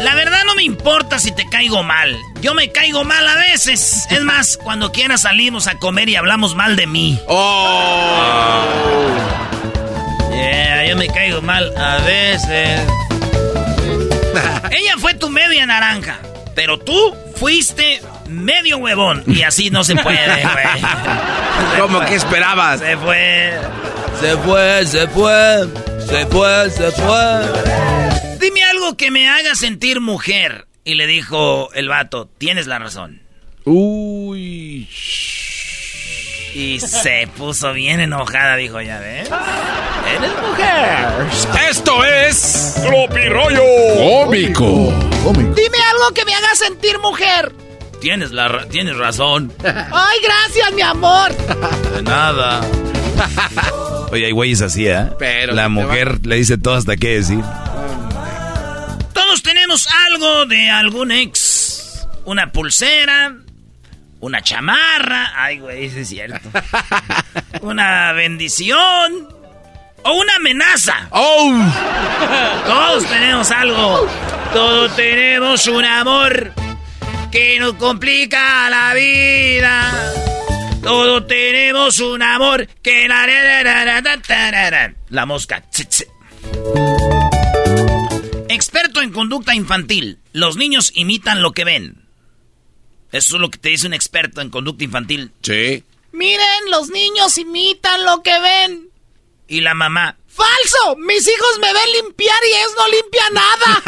[0.00, 2.16] La verdad no me importa si te caigo mal.
[2.40, 4.06] Yo me caigo mal a veces.
[4.10, 7.20] Es más, cuando quieras salimos a comer y hablamos mal de mí.
[7.28, 8.62] ¡Oh!
[10.30, 12.80] Yeah, yo me caigo mal a veces.
[14.70, 16.18] Ella fue tu media naranja,
[16.54, 19.22] pero tú fuiste medio huevón.
[19.26, 20.66] Y así no se puede, güey.
[21.80, 22.80] ¿Cómo que esperabas?
[22.80, 23.52] Se fue.
[24.20, 25.68] Se fue, se fue.
[26.06, 28.38] Se fue, se fue.
[28.40, 30.66] Dime algo que me haga sentir mujer.
[30.84, 33.20] Y le dijo el vato, tienes la razón.
[33.64, 34.88] Uy.
[36.58, 39.28] Y se puso bien enojada, dijo, ya ves.
[39.28, 41.68] Eres mujer.
[41.68, 42.80] Esto es...
[43.28, 43.62] Rollo
[43.98, 44.90] Cómico.
[45.34, 47.52] Dime algo que me haga sentir mujer.
[48.00, 49.52] tienes, la, tienes razón.
[49.62, 51.36] Ay, gracias, mi amor.
[51.94, 52.62] De nada.
[54.10, 55.10] Oye, hay güeyes así, ¿eh?
[55.18, 57.44] Pero la mujer le dice todo hasta qué decir.
[59.12, 62.08] Todos tenemos algo de algún ex.
[62.24, 63.36] Una pulsera,
[64.20, 65.32] una chamarra.
[65.36, 66.50] Ay, güey, eso es cierto.
[67.62, 69.28] una bendición.
[70.02, 71.08] O una amenaza.
[71.10, 71.52] ¡Oh!
[72.64, 74.08] Todos tenemos algo.
[74.52, 76.52] Todos tenemos un amor
[77.32, 80.12] que nos complica la vida.
[80.80, 83.08] Todos tenemos un amor que.
[85.08, 85.64] La mosca.
[88.48, 90.20] Experto en conducta infantil.
[90.32, 92.05] Los niños imitan lo que ven.
[93.12, 95.32] Eso es lo que te dice un experto en conducta infantil.
[95.42, 95.84] Sí.
[96.12, 98.88] Miren, los niños imitan lo que ven.
[99.48, 100.16] Y la mamá.
[100.28, 100.96] ¡Falso!
[100.98, 103.82] Mis hijos me ven limpiar y ellos no limpian nada.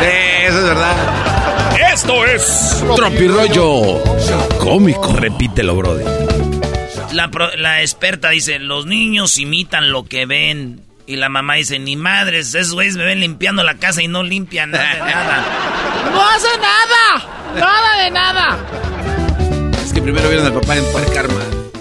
[0.00, 1.92] sí, eso es verdad.
[1.92, 4.02] Esto es Tropirollo
[4.58, 5.14] cómico.
[5.14, 6.04] Repítelo, Brody.
[7.12, 10.84] La, la experta dice, los niños imitan lo que ven.
[11.10, 14.22] Y la mamá dice, ni madres, esos güeyes me ven limpiando la casa y no
[14.22, 15.44] limpian nada nada.
[16.12, 17.26] ¡No hace nada!
[17.58, 18.56] ¡Nada de nada!
[19.84, 21.40] Es que primero vieron al papá en Park Karma.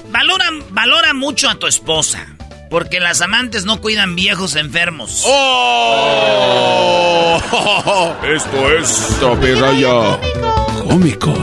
[0.10, 2.26] Valora, valora mucho a tu esposa.
[2.72, 5.22] Porque las amantes no cuidan viejos enfermos.
[5.28, 7.40] ¡Oh!
[8.24, 10.20] Esto es Tropirollo
[10.90, 11.36] cómico.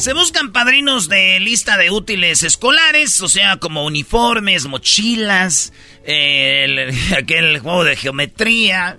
[0.00, 5.74] Se buscan padrinos de lista de útiles escolares, o sea, como uniformes, mochilas,
[7.18, 8.96] aquel juego de geometría,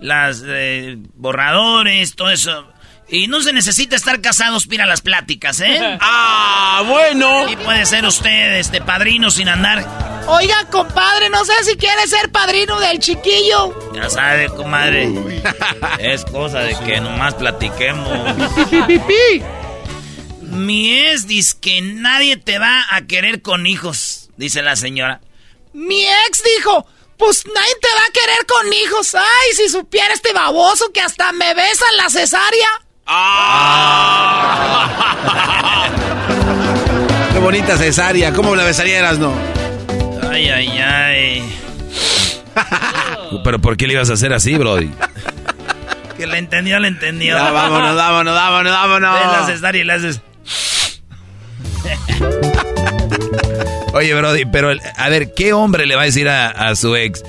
[0.00, 2.68] las eh, borradores, todo eso.
[3.08, 5.78] Y no se necesita estar casados para las pláticas, ¿eh?
[6.02, 7.48] ¡Ah, bueno!
[7.48, 9.82] Y puede ser usted este padrino sin andar.
[10.26, 13.92] Oiga, compadre, no sé si quiere ser padrino del chiquillo.
[13.94, 15.10] Ya sabe, comadre.
[15.98, 18.10] es cosa de que nomás platiquemos.
[20.54, 25.20] Mi es dice que nadie te va a querer con hijos, dice la señora.
[25.72, 26.86] Mi ex dijo,
[27.18, 29.16] pues nadie te va a querer con hijos.
[29.16, 32.68] Ay, si supiera este baboso que hasta me besa en la cesárea.
[33.06, 34.30] ¡Ah!
[37.32, 38.32] Qué bonita cesárea.
[38.32, 39.34] ¿Cómo la besaría eras, no?
[40.30, 41.42] Ay, ay, ay.
[43.44, 44.90] Pero ¿por qué le ibas a hacer así, Brody?
[46.16, 47.36] Que le entendió, le entendió.
[47.36, 49.20] Ya, vámonos, vámonos, vámonos, vámonos.
[49.20, 50.20] Ven la cesárea y le haces.
[53.94, 57.22] Oye, Brody, pero a ver, ¿qué hombre le va a decir a, su ex?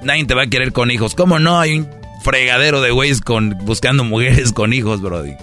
[0.00, 1.14] Nadie te va a querer con hijos.
[1.14, 1.58] ¿Cómo no?
[1.58, 1.88] Hay un
[2.22, 5.34] fregadero de güeyes con, buscando mujeres con hijos, Brody.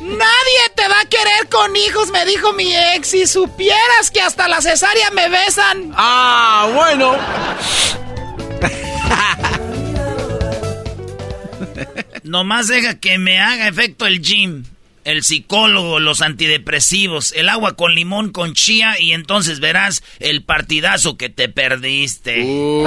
[0.00, 3.08] Nadie te va a querer con hijos, me dijo mi ex.
[3.08, 5.92] Si supieras que hasta la cesárea me besan.
[5.96, 7.16] Ah, bueno.
[12.22, 14.64] Nomás deja que me haga efecto el gym
[15.04, 21.16] el psicólogo, los antidepresivos, el agua con limón con chía y entonces verás el partidazo
[21.16, 22.42] que te perdiste.
[22.42, 22.86] Uy,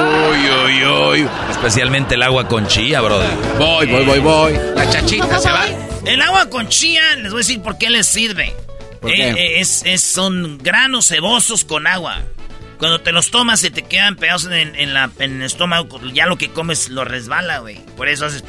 [0.66, 1.28] uy, uy.
[1.50, 3.30] Especialmente el agua con chía, brother.
[3.58, 4.54] Voy, voy, voy, voy.
[4.76, 5.66] La chachita se va.
[6.06, 8.54] El agua con chía, les voy a decir por qué les sirve.
[9.08, 12.22] Eh, eh, es, son granos cebosos con agua.
[12.80, 16.02] Cuando te los tomas se te quedan pegados en, la, en el estómago.
[16.14, 17.80] Ya lo que comes lo resbala, güey.
[17.98, 18.44] Por eso haces...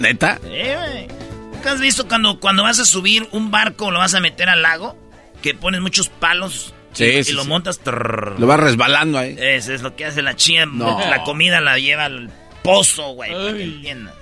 [0.00, 0.40] ¿Neta?
[0.44, 1.29] Eh, güey
[1.68, 4.62] has visto cuando, cuando vas a subir un barco o lo vas a meter al
[4.62, 4.96] lago?
[5.42, 7.80] Que pones muchos palos y, lo montas.
[7.84, 9.36] lo vas resbalando ahí.
[9.38, 10.66] Eso es lo que hace la chía.
[10.66, 12.30] La comida la lleva al
[12.62, 13.30] pozo, güey.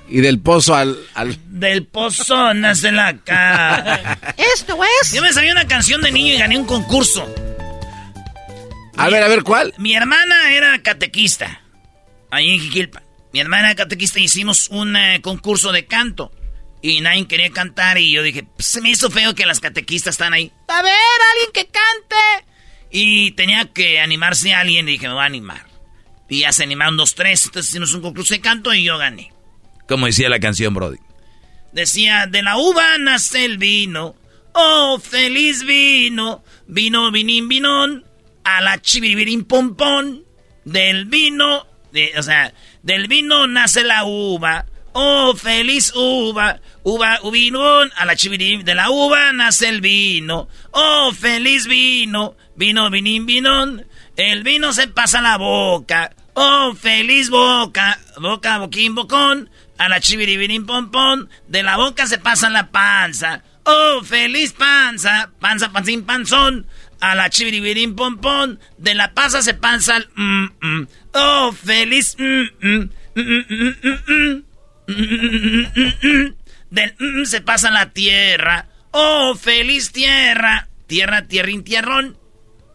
[0.08, 0.96] Y del pozo al,
[1.46, 4.18] Del pozo nace la cara.
[4.54, 5.12] Esto es.
[5.12, 7.26] Yo me sabía una canción de niño y gané un concurso.
[8.96, 9.72] A ver, a ver, ¿cuál?
[9.78, 11.62] Mi hermana era catequista.
[12.30, 13.02] Ahí en Jiquilpa.
[13.32, 16.32] Mi hermana era catequista y hicimos un eh, concurso de canto.
[16.80, 20.14] Y nadie quería cantar y yo dije, pues, se me hizo feo que las catequistas
[20.14, 20.52] están ahí.
[20.68, 20.92] A ver,
[21.32, 22.46] alguien que cante.
[22.90, 25.66] Y tenía que animarse a alguien y dije, me voy a animar.
[26.28, 29.32] Y ya se animaron dos, tres, entonces hicimos un concurso de canto y yo gané.
[29.88, 30.98] ¿Cómo decía la canción, Brody?
[31.72, 34.14] Decía, de la uva nace el vino,
[34.52, 38.04] oh, feliz vino, vino, vinín, vinón,
[38.44, 40.24] a la chiviribirín pompón,
[40.64, 42.52] del vino, de, o sea,
[42.82, 48.90] del vino nace la uva, Oh, feliz uva, uva, uvinón, a la chivirín de la
[48.90, 50.48] uva nace el vino.
[50.72, 53.86] Oh, feliz vino, vino, vinín, vinón,
[54.16, 56.14] el vino se pasa a la boca.
[56.34, 62.50] Oh, feliz boca, boca, boquín, bocón, a la chiviribirín, pompón, de la boca se pasa
[62.50, 63.42] la panza.
[63.64, 66.66] Oh, feliz panza, panza, pancín, panzón,
[67.00, 70.08] a la chiviribirín, pompón, de la panza se pasa el...
[70.14, 70.88] Mm, mm.
[71.12, 72.16] Oh, feliz...
[72.18, 72.88] Mm,
[76.70, 78.66] dónde se pasa la tierra?
[78.90, 80.68] Oh, feliz tierra.
[80.86, 82.16] Tierra, tierrín, tierrón.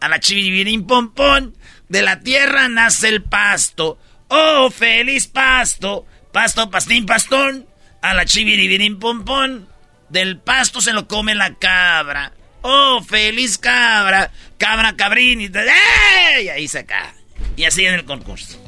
[0.00, 1.56] A la chivirín pompón.
[1.88, 3.98] De la tierra nace el pasto.
[4.28, 6.06] Oh, feliz pasto.
[6.32, 7.66] Pasto, pastín, pastón.
[8.00, 9.68] A la chiviribirín pompón.
[10.08, 12.32] Del pasto se lo come la cabra.
[12.62, 14.30] Oh, feliz cabra.
[14.56, 15.40] Cabra, cabrín.
[15.40, 17.12] Y, y ahí se cae.
[17.56, 18.63] Y así en el concurso.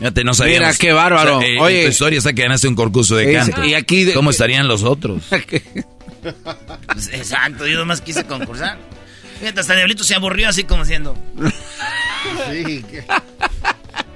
[0.00, 0.66] Fíjate, no sabíamos.
[0.68, 1.36] Mira, qué bárbaro.
[1.38, 1.82] O sea, eh, Oye.
[1.84, 3.64] tu historia está que ganaste un concurso de Es- canto.
[3.64, 5.22] y aquí de- ¿Cómo estarían los otros?
[6.92, 8.76] Pues, exacto, yo nomás quise concursar.
[9.38, 11.16] Fíjate, hasta Diablito se aburrió así como diciendo.
[12.52, 12.82] Sí.
[12.90, 13.04] que-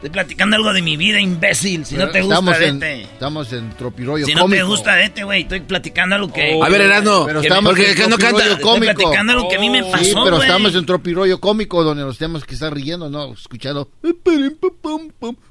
[0.04, 1.86] Estoy platicando algo de mi vida, imbécil.
[1.86, 3.02] Si no te estamos gusta, en, vete.
[3.04, 5.40] Estamos en tropirollo Si no te gusta, vete, güey.
[5.44, 6.60] Estoy platicando algo que.
[6.62, 8.92] A ver, Erasmo, Pero estamos porque en no canta- Estoy cómico.
[8.92, 12.18] platicando algo que a mí me pasó, Sí, pero estamos en tropirollo cómico donde nos
[12.18, 13.32] tenemos que estar riendo, ¿no?
[13.32, 13.90] Escuchando.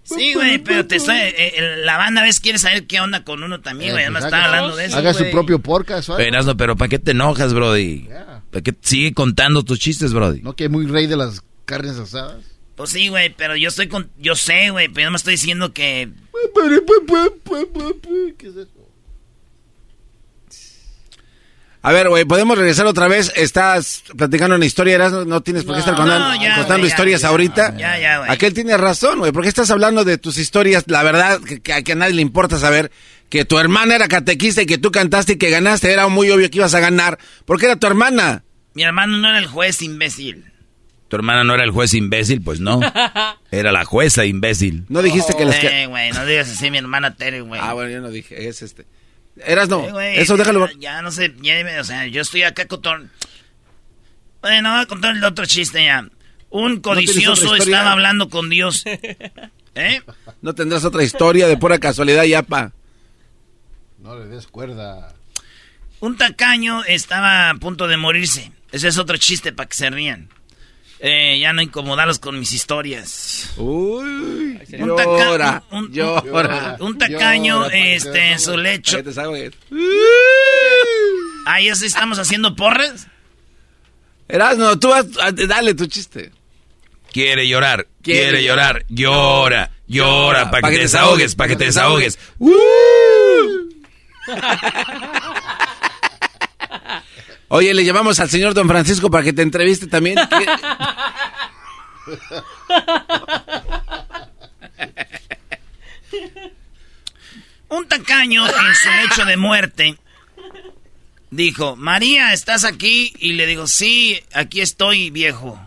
[0.03, 3.23] Sí, güey, pero te estoy, eh, eh, la banda a veces quiere saber qué onda
[3.23, 4.03] con uno también, güey.
[4.03, 4.97] Eh, Además está haga- hablando de eso.
[4.97, 6.27] Haga su propio podcast, ¿vale?
[6.27, 8.07] Erasmo, pero ¿para qué te enojas, Brody?
[8.51, 10.41] ¿Para qué sigue contando tus chistes, Brody?
[10.43, 12.52] ¿No que muy rey de las carnes asadas?
[12.75, 14.09] Pues sí, güey, pero yo estoy con.
[14.17, 16.09] Yo sé, güey, pero yo no me estoy diciendo que.
[18.37, 18.69] ¿Qué es eso?
[21.85, 23.33] A ver, güey, podemos regresar otra vez.
[23.35, 27.21] Estás platicando una historia, Erasmo, no tienes por qué estar contando, no, ya, contando historias
[27.21, 27.75] ya, ahorita.
[27.77, 28.31] ya, ya, güey.
[28.31, 29.33] Aquel tiene razón, güey.
[29.33, 30.85] ¿Por qué estás hablando de tus historias?
[30.87, 32.89] La verdad, que, que a nadie le importa saber
[33.27, 35.91] que tu hermana era catequista y que tú cantaste y que ganaste.
[35.91, 37.19] Era muy obvio que ibas a ganar.
[37.43, 38.45] Porque era tu hermana.
[38.75, 40.52] Mi hermano no era el juez, imbécil.
[41.13, 42.41] ¿Tu hermana no era el juez imbécil?
[42.41, 42.79] Pues no.
[43.51, 44.85] Era la jueza imbécil.
[44.89, 45.83] No dijiste que las que...
[45.83, 47.61] Eh, güey, no digas así, mi hermana Tere, güey.
[47.63, 48.87] Ah, bueno, yo no dije, es este.
[49.45, 50.67] Eras no, Eh, eso déjalo.
[50.69, 52.95] Ya, ya no sé, ya, o sea, yo estoy acá con todo...
[54.41, 56.09] Bueno, voy a contar el otro chiste ya.
[56.49, 58.83] Un codicioso estaba hablando con Dios.
[59.75, 60.01] ¿Eh?
[60.41, 62.71] No tendrás otra historia de pura casualidad, yapa.
[63.99, 65.13] No le des cuerda.
[65.99, 68.51] Un tacaño estaba a punto de morirse.
[68.71, 70.29] Ese es otro chiste para que se rían.
[71.05, 73.51] Eh, ya no incomodarlos con mis historias.
[73.57, 76.77] Uy, Un taca- llora, un- un- llora.
[76.79, 78.93] Un tacaño, Llora, este, te en su lecho.
[78.93, 79.39] Para que te salga.
[81.45, 83.07] Ah, ya sí estamos haciendo porras.
[84.29, 85.09] Erasno, tú haz-
[85.45, 86.31] dale tu chiste.
[87.11, 91.65] Quiere llorar, Quiere quiere, llorar, llora, llora, para Pa' que, te desahogues, para que te
[91.65, 92.17] desahogues.
[97.55, 100.17] Oye, le llamamos al señor Don Francisco para que te entreviste también.
[107.69, 109.99] Un tacaño en su lecho de muerte
[111.29, 113.13] dijo, María, ¿estás aquí?
[113.19, 115.59] Y le digo, sí, aquí estoy, viejo.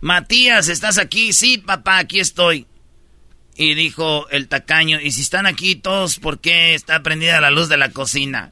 [0.00, 1.34] Matías, ¿estás aquí?
[1.34, 2.66] Sí, papá, aquí estoy.
[3.54, 7.68] Y dijo el tacaño, ¿y si están aquí todos, por qué está prendida la luz
[7.68, 8.50] de la cocina?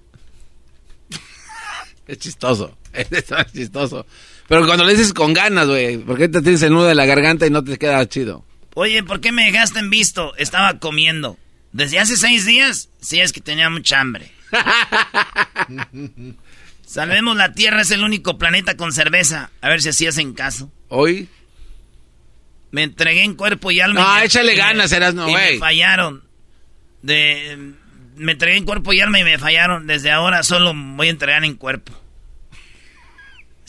[2.10, 2.76] Es chistoso.
[2.92, 4.04] Es chistoso.
[4.48, 7.46] Pero cuando le dices con ganas, güey, porque te tienes el nudo de la garganta
[7.46, 8.44] y no te queda chido.
[8.74, 10.34] Oye, ¿por qué me dejaste en visto?
[10.36, 11.38] Estaba comiendo.
[11.72, 12.88] ¿Desde hace seis días?
[13.00, 14.32] Sí, es que tenía mucha hambre.
[16.86, 19.50] Salvemos la Tierra, es el único planeta con cerveza.
[19.60, 20.72] A ver si así hacen caso.
[20.88, 21.28] Hoy.
[22.72, 24.00] Me entregué en cuerpo y alma.
[24.00, 25.52] No, y échale me- ganas, Erasno, y güey.
[25.54, 26.24] Me fallaron.
[27.02, 27.72] De,
[28.16, 29.86] me entregué en cuerpo y alma y me fallaron.
[29.86, 31.92] Desde ahora solo voy a entregar en cuerpo.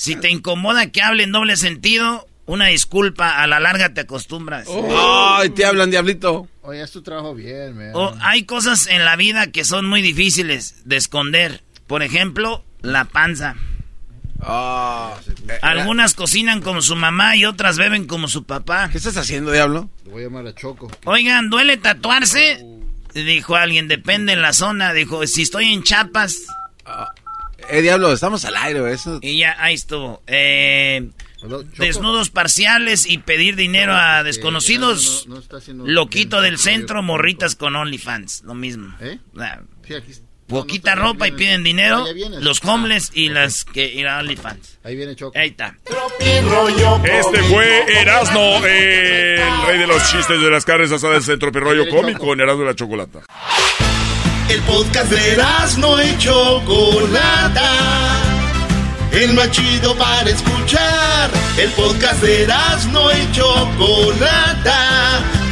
[0.01, 3.39] Si te incomoda que hable en doble sentido, una disculpa.
[3.43, 4.67] A la larga te acostumbras.
[4.67, 6.47] Ay, te hablan, diablito.
[6.63, 7.91] Oye, es tu trabajo bien, man.
[7.93, 11.61] O hay cosas en la vida que son muy difíciles de esconder.
[11.85, 13.57] Por ejemplo, la panza.
[14.39, 15.19] Ah,
[15.61, 18.89] Algunas cocinan como su mamá y otras beben como su papá.
[18.89, 19.87] ¿Qué estás haciendo, diablo?
[20.03, 20.89] Te voy a llamar a Choco.
[21.05, 22.65] Oigan, ¿duele tatuarse?
[23.13, 24.93] Dijo alguien, depende en la zona.
[24.93, 26.47] Dijo, si estoy en Chiapas.
[27.69, 28.91] Eh, diablo, estamos al aire.
[28.91, 29.19] Eso...
[29.21, 30.21] Y ya, ahí estuvo.
[30.27, 31.09] Eh,
[31.77, 35.25] desnudos parciales y pedir dinero a desconocidos.
[35.27, 38.43] no- no está haciendo Loquito del centro, morritas con OnlyFans.
[38.43, 38.95] Lo mismo.
[38.99, 39.19] ¿Eh?
[39.87, 40.13] Sí, aquí-
[40.47, 42.03] poquita no, no, ropa y viene- piden dinero.
[42.03, 42.41] Ah, ya vienes.
[42.41, 44.79] Los homeless y las que ir a OnlyFans.
[44.83, 45.37] Ahí viene Choco.
[45.37, 45.77] Ahí está.
[46.19, 52.33] Este fue Erasno, el rey de los chistes de las carnes asadas en Tropirollo Cómico
[52.33, 53.21] en Erasno de la Chocolata.
[54.51, 55.37] El podcast de
[55.77, 55.97] no.
[59.13, 59.35] El
[59.97, 61.31] para escuchar.
[61.57, 62.47] El podcast de
[62.91, 63.07] no.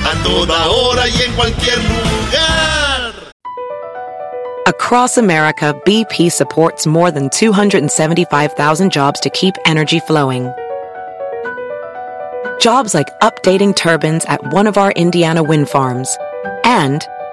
[0.03, 3.13] A toda hora y en cualquier lugar.
[4.67, 10.51] Across America, BP supports more than 275,000 jobs to keep energy flowing.
[12.59, 16.17] Jobs like updating turbines at one of our Indiana wind farms
[16.65, 17.07] and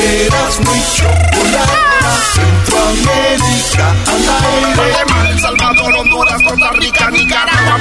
[0.00, 2.10] Eras mi chocolata.
[2.34, 4.74] Centroamérica al aire.
[4.76, 7.76] Guatemala, El Salvador, Honduras, Costa Rica, Nicaragua.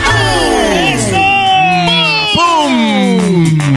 [2.36, 3.46] ¡Pum!
[3.46, 3.77] Sí,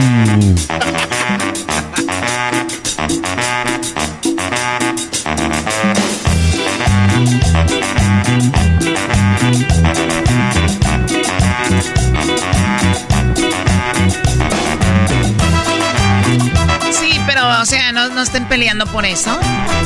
[17.49, 19.37] pero, o sea, no, no estén peleando por eso.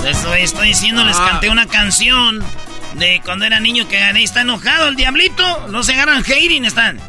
[0.08, 1.28] Eso estoy diciendo, les Ah.
[1.32, 2.44] canté una canción
[2.96, 4.24] de cuando era niño que gané.
[4.24, 5.68] Está enojado el diablito.
[5.70, 7.00] No se agarran hating, están.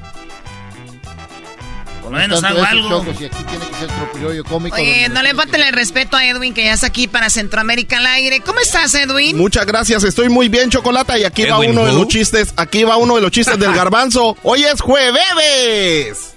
[2.03, 2.89] Por lo menos hago algo.
[3.05, 4.77] Choco, si aquí tiene que ser tropirollo cómico.
[4.77, 8.07] Oye, no le falten el respeto a Edwin, que ya está aquí para Centroamérica al
[8.07, 8.41] aire.
[8.41, 9.37] ¿Cómo estás, Edwin?
[9.37, 11.19] Muchas gracias, estoy muy bien, Chocolata.
[11.19, 12.55] Y aquí va uno de los chistes.
[12.57, 14.37] Aquí va uno de los chistes del garbanzo.
[14.45, 16.36] Hoy es jueves.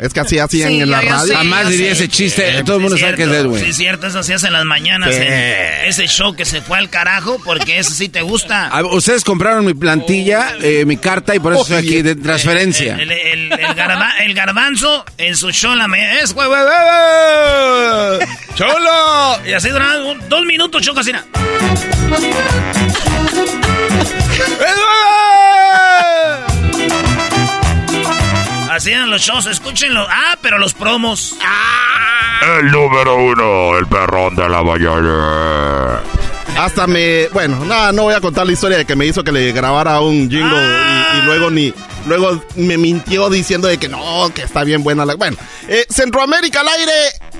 [0.00, 1.26] Es que así hacían Sí, en la radio.
[1.26, 2.04] sé, Jamás diría sé.
[2.04, 2.62] ese chiste.
[2.64, 3.62] Todo el mundo sabe que es de Edwin.
[3.64, 5.14] Sí, es cierto, eso se hace en las mañanas.
[5.14, 5.20] Sí.
[5.22, 8.68] en ese show que se fue al carajo, porque eso sí te gusta.
[8.72, 12.96] Ah, Ustedes compraron mi plantilla, eh, mi carta, y por eso estoy aquí de transferencia.
[12.96, 16.20] El, el- el garba- el garbanzo en su show en la mañana.
[16.20, 18.28] ¡Es güey, güey, güey!
[18.54, 19.38] ¡Cholo!
[19.46, 21.12] Y así duraba un- dos minutos, choco así.
[28.86, 30.06] Eran los shows, escúchenlo.
[30.08, 31.34] Ah, pero los promos.
[32.58, 36.00] El número uno, el perrón de la mañana.
[36.58, 37.28] Hasta me.
[37.28, 40.00] Bueno, nada, no voy a contar la historia de que me hizo que le grabara
[40.00, 41.74] un jingle y, y luego ni.
[42.06, 45.14] Luego me mintió diciendo de que no, que está bien buena la.
[45.14, 45.36] Bueno,
[45.68, 46.92] eh, Centroamérica al aire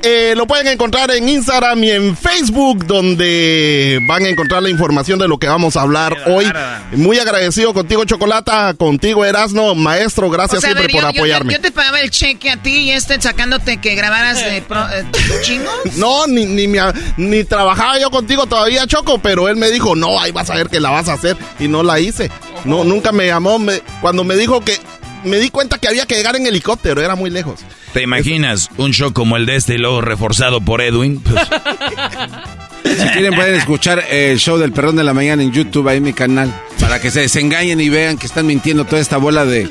[0.02, 5.18] eh, lo pueden encontrar en Instagram y en Facebook, donde van a encontrar la información
[5.18, 6.46] de lo que vamos a hablar hoy.
[6.92, 11.18] Muy agradecido contigo, Chocolata, contigo, Erasno, maestro, gracias O sea, a siempre ver, por yo,
[11.20, 11.52] apoyarme.
[11.52, 15.04] Yo, te pagaba el cheque a ti y este sacándote que grabaras de pro- eh,
[15.42, 15.72] chingos.
[15.96, 16.80] No, ni, ni, me
[17.16, 20.68] ni trabajaba yo contigo todavía, Choco, pero él me dijo, no, ahí vas a ver
[20.68, 21.36] que la vas a hacer.
[21.58, 22.30] Y no la hice.
[22.64, 23.58] No, nunca me llamó.
[23.58, 24.78] me- cuando me dijo que...
[25.22, 27.60] Me di cuenta que había que llegar en helicóptero, era muy lejos.
[27.92, 31.20] ¿Te imaginas un show como el de este y luego reforzado por Edwin?
[31.20, 31.40] Pues,
[32.84, 36.04] Si quieren pueden escuchar el show del Perdón de la Mañana en YouTube, ahí en
[36.04, 39.68] mi canal, para que se desengañen y vean que están mintiendo toda esta bola de...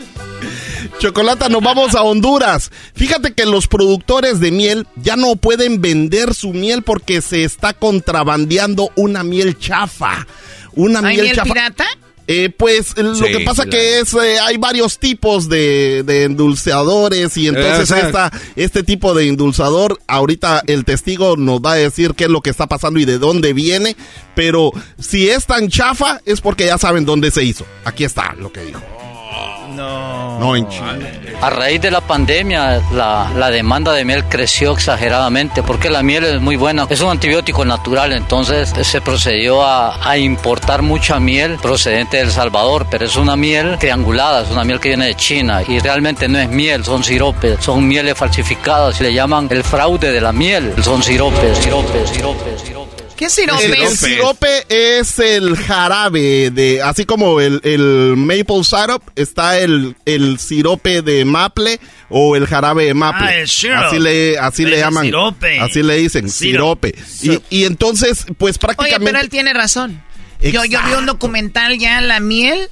[1.00, 2.72] Chocolata, nos vamos a Honduras.
[2.94, 7.74] Fíjate que los productores de miel ya no pueden vender su miel porque se está
[7.74, 10.28] contrabandeando una miel chafa.
[10.74, 11.54] Una ¿Hay miel, miel chafa.
[11.54, 11.86] pirata?
[12.32, 13.72] Eh, pues lo Sí, que pasa claro.
[13.72, 18.84] que es eh, hay varios tipos de, de endulzadores y entonces Eh, sea- esta, este
[18.84, 22.68] tipo de endulzador ahorita el testigo nos va a decir qué es lo que está
[22.68, 23.96] pasando y de dónde viene,
[24.36, 27.66] pero si es tan chafa es porque ya saben dónde se hizo.
[27.84, 28.82] Aquí está lo que dijo.
[29.80, 30.40] No.
[30.40, 30.98] No en China.
[31.42, 36.26] A raíz de la pandemia, la, la demanda de miel creció exageradamente porque la miel
[36.26, 41.58] es muy buena, es un antibiótico natural, entonces se procedió a, a importar mucha miel
[41.62, 45.16] procedente de El Salvador, pero es una miel triangulada, es una miel que viene de
[45.16, 50.12] China y realmente no es miel, son siropes, son mieles falsificadas, le llaman el fraude
[50.12, 52.99] de la miel, son siropes, siropes, siropes, siropes.
[53.20, 53.66] ¿Qué sirope?
[53.66, 59.98] El, el sirope es el jarabe de, así como el, el maple syrup, está el,
[60.06, 63.28] el sirope de maple o el jarabe de maple.
[63.28, 63.76] Ah, el syrup.
[63.76, 65.04] Así le, así le llaman.
[65.04, 65.60] sirope.
[65.60, 66.96] Así le dicen, Sirope.
[67.06, 67.46] sirope.
[67.50, 69.12] Y, y entonces, pues Oye, prácticamente.
[69.12, 70.02] pero él tiene razón.
[70.42, 72.70] Yo, yo vi un documental ya, la miel.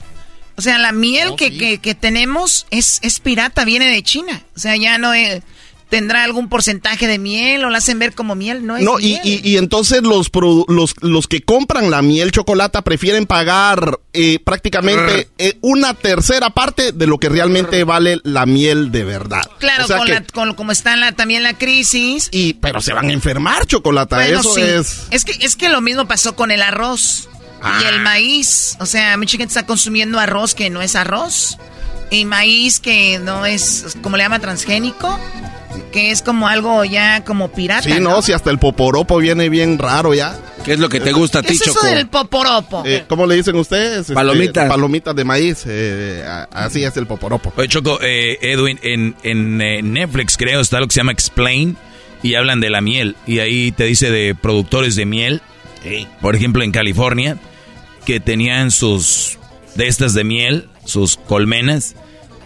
[0.55, 4.43] O sea, la miel que, que, que tenemos es, es pirata, viene de China.
[4.55, 5.41] O sea, ya no es...
[5.89, 8.65] ¿Tendrá algún porcentaje de miel o la hacen ver como miel?
[8.65, 9.21] No es No, y, miel.
[9.23, 10.29] y, y entonces los,
[10.67, 16.91] los, los que compran la miel chocolata prefieren pagar eh, prácticamente eh, una tercera parte
[16.91, 19.41] de lo que realmente vale la miel de verdad.
[19.59, 22.27] Claro, O sea con que- la, con, como está la, también la crisis.
[22.31, 24.17] Y, pero se van a enfermar, chocolata.
[24.17, 24.61] Bueno, Eso sí.
[25.11, 25.23] es.
[25.23, 27.81] que, es que lo mismo pasó con el arroz y Ah.
[27.89, 28.75] el maíz.
[28.81, 31.57] O sea, mucha gente está consumiendo arroz que no es arroz.
[32.09, 35.19] Y maíz que no es, como le llama, transgénico.
[35.91, 37.83] Que es como algo ya como pirata.
[37.83, 40.35] Sí, no, si hasta el poporopo viene bien raro ya.
[40.65, 42.83] ¿Qué es lo que te gusta a ¿Qué es eso del poporopo?
[42.85, 43.99] Eh, ¿Cómo le dicen ustedes?
[44.01, 44.67] Este, Palomitas.
[44.67, 45.63] palomitas de maíz.
[45.67, 47.53] eh, a- así es el poporopo.
[47.55, 51.77] Oye, Choco, eh, Edwin, en, en eh, Netflix creo está lo que se llama Explain
[52.23, 53.15] y hablan de la miel.
[53.27, 55.41] Y ahí te dice de productores de miel,
[56.21, 57.37] por ejemplo en California,
[58.05, 59.37] que tenían sus
[59.75, 61.95] de estas de miel, sus colmenas,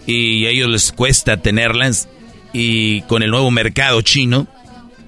[0.06, 2.08] y a ellos les cuesta tenerlas.
[2.52, 4.46] Y con el nuevo mercado chino,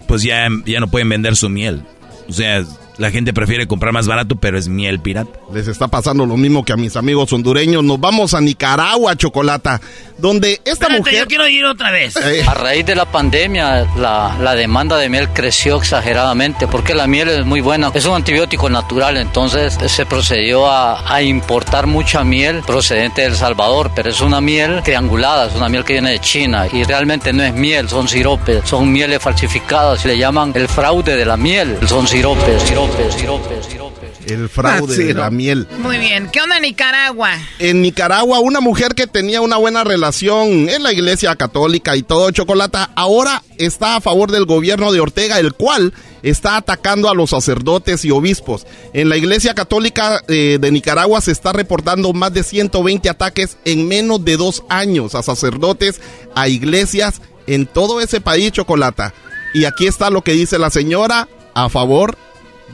[0.09, 1.82] pues ya, ya no pueden vender su miel.
[2.26, 2.64] O sea,
[2.97, 5.39] la gente prefiere comprar más barato, pero es miel pirata.
[5.53, 7.82] Les está pasando lo mismo que a mis amigos hondureños.
[7.85, 9.80] Nos vamos a Nicaragua, Chocolata,
[10.19, 11.15] donde esta Espérate, mujer...
[11.15, 12.17] yo quiero ir otra vez.
[12.17, 17.07] Eh, A raíz de la pandemia, la, la demanda de miel creció exageradamente porque la
[17.07, 17.91] miel es muy buena.
[17.95, 23.37] Es un antibiótico natural, entonces se procedió a, a importar mucha miel procedente de El
[23.37, 27.33] Salvador, pero es una miel triangulada, es una miel que viene de China y realmente
[27.33, 30.05] no es miel, son siropes, son mieles falsificadas.
[30.05, 34.04] Le llaman el fraude de la miel, son siropes, siropes, siropes, siropes.
[34.27, 35.20] El fraude Ah, sí, de ¿no?
[35.20, 35.66] la miel.
[35.79, 36.29] Muy bien.
[36.33, 37.31] ¿Qué onda Nicaragua?
[37.59, 42.31] En Nicaragua, una mujer que tenía una buena relación en la iglesia católica y todo
[42.31, 47.31] chocolata, ahora está a favor del gobierno de Ortega, el cual está atacando a los
[47.31, 48.66] sacerdotes y obispos.
[48.95, 53.87] En la iglesia católica eh, de Nicaragua se está reportando más de 120 ataques en
[53.89, 56.01] menos de dos años a sacerdotes,
[56.35, 59.12] a iglesias en todo ese país, chocolata.
[59.53, 62.16] Y aquí está lo que dice la señora a favor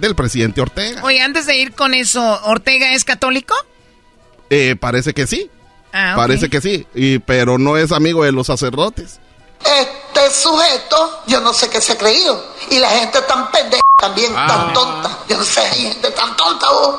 [0.00, 1.02] del presidente Ortega.
[1.04, 3.54] Oye, antes de ir con eso, ¿Ortega es católico?
[4.50, 5.50] Eh, parece que sí.
[5.92, 6.14] Ah.
[6.16, 9.18] Parece que sí, y, pero no es amigo de los sacerdotes.
[9.60, 12.42] Este sujeto, yo no sé qué se ha creído.
[12.70, 14.46] Y la gente tan pendeja también, Ah.
[14.46, 15.18] tan tonta.
[15.28, 16.94] Yo no sé, hay gente tan tonta, vos,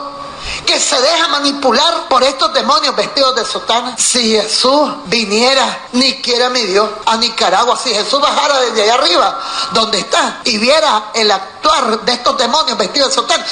[0.65, 3.95] que se deja manipular por estos demonios vestidos de sotana.
[3.97, 9.39] Si Jesús viniera, ni quiera mi Dios, a Nicaragua, si Jesús bajara desde allá arriba,
[9.73, 13.45] donde está, y viera el actuar de estos demonios vestidos de sotana,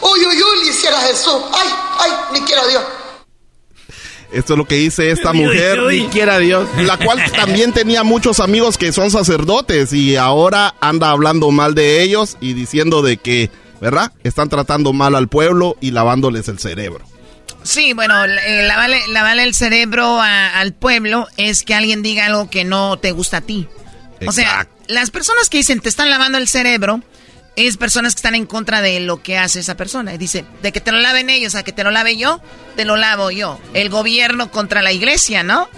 [0.00, 1.36] uy, uy, uy, le hiciera Jesús.
[1.52, 1.68] Ay,
[2.00, 2.82] ay, ni quiera Dios.
[4.32, 6.02] Esto es lo que dice esta Uy, mujer, uy.
[6.02, 6.68] Ni quiera Dios.
[6.78, 12.02] la cual también tenía muchos amigos que son sacerdotes y ahora anda hablando mal de
[12.02, 13.50] ellos y diciendo de que,
[13.80, 14.12] ¿verdad?
[14.24, 17.04] Están tratando mal al pueblo y lavándoles el cerebro.
[17.62, 22.48] Sí, bueno, eh, lavarle, lavarle el cerebro a- al pueblo es que alguien diga algo
[22.48, 23.66] que no te gusta a ti.
[24.26, 24.74] O sea, Exacto.
[24.88, 27.02] las personas que dicen te están lavando el cerebro
[27.56, 30.14] es personas que están en contra de lo que hace esa persona.
[30.14, 32.40] Y dice, de que te lo laven ellos a que te lo lave yo,
[32.76, 33.58] te lo lavo yo.
[33.74, 35.68] El gobierno contra la iglesia, ¿no?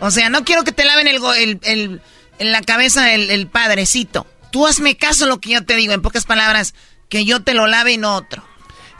[0.00, 2.00] O sea, no quiero que te laven el, el- el-
[2.40, 4.26] en la cabeza el, el padrecito.
[4.52, 6.74] Tú hazme caso en lo que yo te digo, en pocas palabras,
[7.08, 8.42] que yo te lo lave y no otro.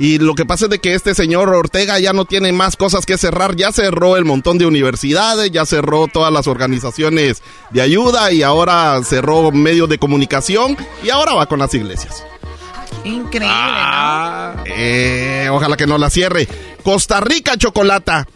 [0.01, 3.05] Y lo que pasa es de que este señor Ortega ya no tiene más cosas
[3.05, 8.31] que cerrar, ya cerró el montón de universidades, ya cerró todas las organizaciones de ayuda
[8.31, 12.23] y ahora cerró medios de comunicación y ahora va con las iglesias.
[13.05, 13.55] Increíble,
[14.67, 16.47] Eh, ojalá que no la cierre.
[16.85, 18.27] Costa Rica, Chocolata.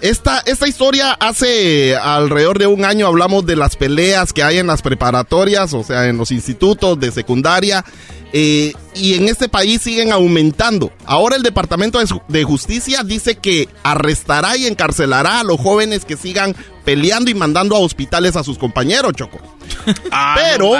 [0.00, 4.68] Esta, esta historia hace alrededor de un año hablamos de las peleas que hay en
[4.68, 7.84] las preparatorias, o sea, en los institutos de secundaria.
[8.32, 10.92] Eh, y en este país siguen aumentando.
[11.06, 16.04] Ahora el Departamento de, Ju- de Justicia dice que arrestará y encarcelará a los jóvenes
[16.04, 16.54] que sigan
[16.84, 19.38] peleando y mandando a hospitales a sus compañeros, Choco.
[20.34, 20.70] Pero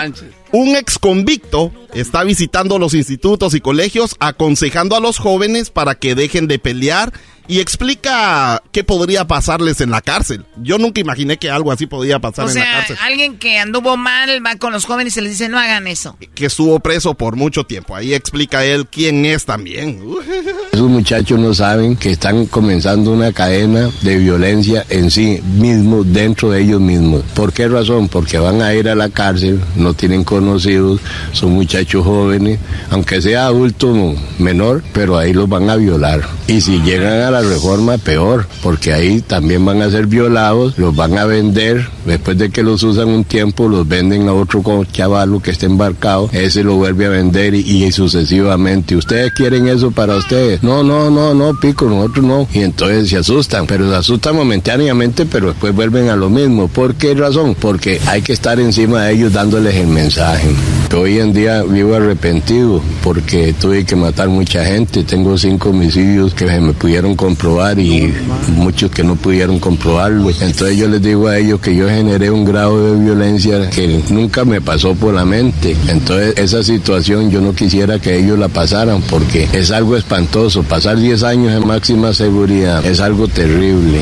[0.52, 6.14] un ex convicto está visitando los institutos y colegios aconsejando a los jóvenes para que
[6.14, 7.12] dejen de pelear
[7.48, 10.44] y explica qué podría pasarles en la cárcel.
[10.62, 12.96] Yo nunca imaginé que algo así podía pasar O en la cárcel.
[13.02, 16.16] alguien que anduvo mal va con los jóvenes y les dice, no hagan eso.
[16.34, 17.96] Que estuvo preso por mucho tiempo.
[17.96, 20.02] Ahí explica él quién es también.
[20.72, 26.50] Esos muchachos no saben que están comenzando una cadena de violencia en sí mismos, dentro
[26.50, 27.22] de ellos mismos.
[27.34, 28.08] ¿Por qué razón?
[28.08, 31.00] Porque van a ir a la cárcel, no tienen conocidos,
[31.32, 32.58] son muchachos jóvenes,
[32.90, 36.28] aunque sea adulto menor, pero ahí los van a violar.
[36.46, 40.78] Y si llegan a la la reforma, peor, porque ahí también van a ser violados,
[40.78, 44.62] los van a vender, después de que los usan un tiempo, los venden a otro
[44.90, 48.96] chavalo que esté embarcado, ese lo vuelve a vender y, sucesivamente.
[48.96, 50.62] ¿Ustedes quieren eso para ustedes?
[50.62, 52.48] No, no, no, no, pico, nosotros no.
[52.52, 56.68] Y entonces se asustan, pero se asustan momentáneamente, pero después vuelven a lo mismo.
[56.68, 57.54] ¿Por qué razón?
[57.58, 60.48] Porque hay que estar encima de ellos dándoles el mensaje.
[60.96, 65.04] Hoy en día vivo arrepentido porque tuve que matar mucha gente.
[65.04, 68.06] Tengo cinco homicidios que me pudieron comprobar y
[68.54, 70.30] muchos que no pudieron comprobarlo.
[70.30, 74.46] Entonces yo les digo a ellos que yo generé un grado de violencia que nunca
[74.46, 75.76] me pasó por la mente.
[75.88, 80.62] Entonces esa situación yo no quisiera que ellos la pasaran porque es algo espantoso.
[80.62, 84.00] Pasar 10 años en máxima seguridad es algo terrible.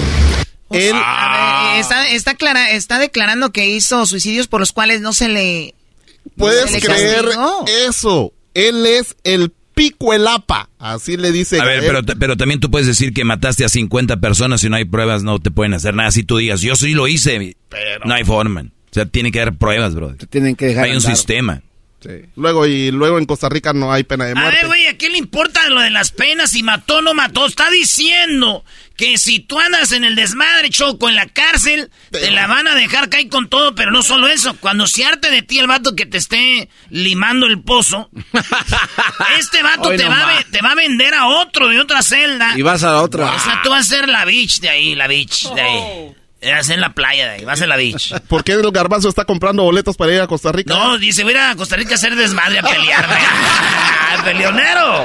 [0.70, 0.94] Él
[1.80, 5.74] está, está, clara, está declarando que hizo suicidios por los cuales no se le...
[6.36, 7.26] ¿Puedes creer
[7.88, 8.32] eso?
[8.54, 11.60] Él es el pico el apa, así le dice.
[11.60, 14.76] A ver, pero, pero también tú puedes decir que mataste a 50 personas y no
[14.76, 16.10] hay pruebas, no te pueden hacer nada.
[16.10, 18.04] Si tú digas, yo sí lo hice, pero...
[18.06, 18.62] no hay forma.
[18.62, 20.16] O sea, tiene que haber pruebas, bro.
[20.30, 21.62] tienen que dejar Hay un sistema.
[22.36, 24.58] Luego, y luego en Costa Rica no hay pena de muerte.
[24.58, 26.50] A ver, güey, ¿a qué le importa lo de las penas?
[26.50, 27.46] Si mató o no mató.
[27.46, 28.64] Está diciendo
[28.96, 32.74] que si tú andas en el desmadre, Choco, en la cárcel, te la van a
[32.74, 34.56] dejar caer con todo, pero no solo eso.
[34.60, 38.10] Cuando se arte de ti el vato que te esté limando el pozo,
[39.38, 42.56] este vato te, va a, te va a vender a otro de otra celda.
[42.56, 43.34] Y vas a la otra.
[43.34, 45.78] O sea, tú vas a ser la bitch de ahí, la bitch de ahí.
[45.80, 46.14] Oh.
[46.50, 48.14] Vas en la playa de ahí, vas en la beach.
[48.28, 50.74] ¿Por qué el garbanzo está comprando boletos para ir a Costa Rica?
[50.74, 53.06] No, dice, voy a ir a Costa Rica a hacer desmadre, a pelear.
[54.24, 55.04] ¡Peleonero!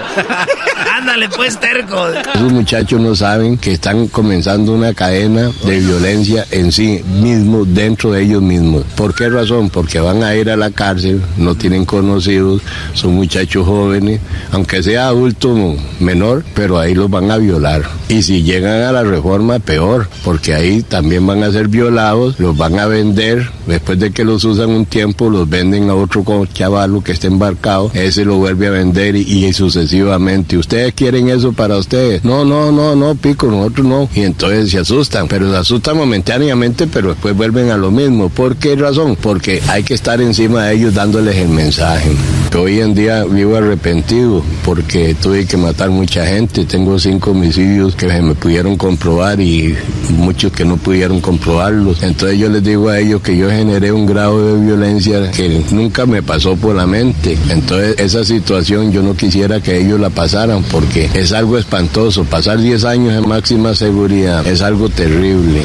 [0.92, 2.08] Ándale, pues, terco.
[2.08, 8.12] Esos muchachos no saben que están comenzando una cadena de violencia en sí mismos, dentro
[8.12, 8.84] de ellos mismos.
[8.96, 9.70] ¿Por qué razón?
[9.70, 12.62] Porque van a ir a la cárcel, no tienen conocidos,
[12.94, 14.20] son muchachos jóvenes,
[14.52, 15.56] aunque sea adulto
[16.00, 17.84] menor, pero ahí los van a violar.
[18.10, 22.55] Y si llegan a la reforma, peor, porque ahí también van a ser violados, los
[22.55, 26.23] van a vender, después de que los usan un tiempo, los venden a otro
[26.53, 30.57] chavalo que esté embarcado, ese lo vuelve a vender y, sucesivamente.
[30.57, 32.23] ¿Ustedes quieren eso para ustedes?
[32.23, 34.09] No, no, no, no, pico, nosotros no.
[34.13, 38.29] Y entonces se asustan, pero se asustan momentáneamente, pero después vuelven a lo mismo.
[38.29, 39.17] ¿Por qué razón?
[39.19, 42.11] Porque hay que estar encima de ellos dándoles el mensaje.
[42.54, 46.66] Hoy en día vivo arrepentido porque tuve que matar mucha gente.
[46.66, 49.76] Tengo cinco homicidios que me pudieron comprobar y
[50.10, 52.04] muchos que no pudieron comprobarlos.
[52.04, 56.06] Entonces yo les digo a ellos que yo generé un grado de violencia que nunca
[56.06, 57.38] me pasó por la mente.
[57.49, 62.26] Entonces esa situación yo no quisiera que ellos la pasaran porque es algo espantoso.
[62.26, 65.62] Pasar 10 años en máxima seguridad es algo terrible.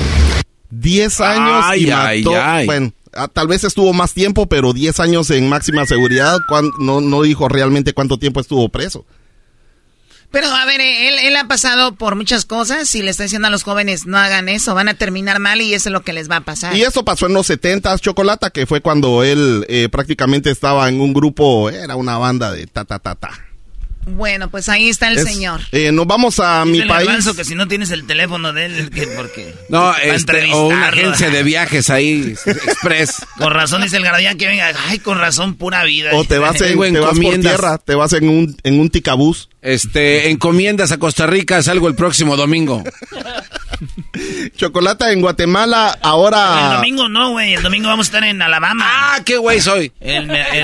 [0.70, 2.32] 10 años y mató,
[2.64, 6.38] bueno, ah, tal vez estuvo más tiempo, pero 10 años en máxima seguridad,
[6.78, 9.04] no, no dijo realmente cuánto tiempo estuvo preso.
[10.30, 13.50] Pero a ver, él, él, ha pasado por muchas cosas y le está diciendo a
[13.50, 16.28] los jóvenes no hagan eso, van a terminar mal y eso es lo que les
[16.30, 16.76] va a pasar.
[16.76, 21.00] Y eso pasó en los 70 Chocolata, que fue cuando él eh, prácticamente estaba en
[21.00, 23.45] un grupo, era una banda de ta ta ta ta.
[24.09, 25.61] Bueno, pues ahí está el señor.
[25.72, 27.28] Eh, nos vamos a mi país.
[27.36, 29.52] que si no tienes el teléfono de él, ¿qué, ¿por qué?
[29.68, 33.26] No, este, o una agencia de viajes ahí, express.
[33.36, 36.11] con razón dice el garabía que venga, ay, con razón, pura vida.
[36.14, 39.48] O te vas, en, te vas por tierra, te vas en un, en un ticabús.
[39.61, 42.84] Este, encomiendas a Costa Rica, salgo el próximo domingo.
[44.57, 46.70] Chocolata en Guatemala, ahora.
[46.70, 47.55] El domingo no, güey.
[47.55, 48.85] El domingo vamos a estar en Alabama.
[48.87, 49.93] Ah, qué güey soy.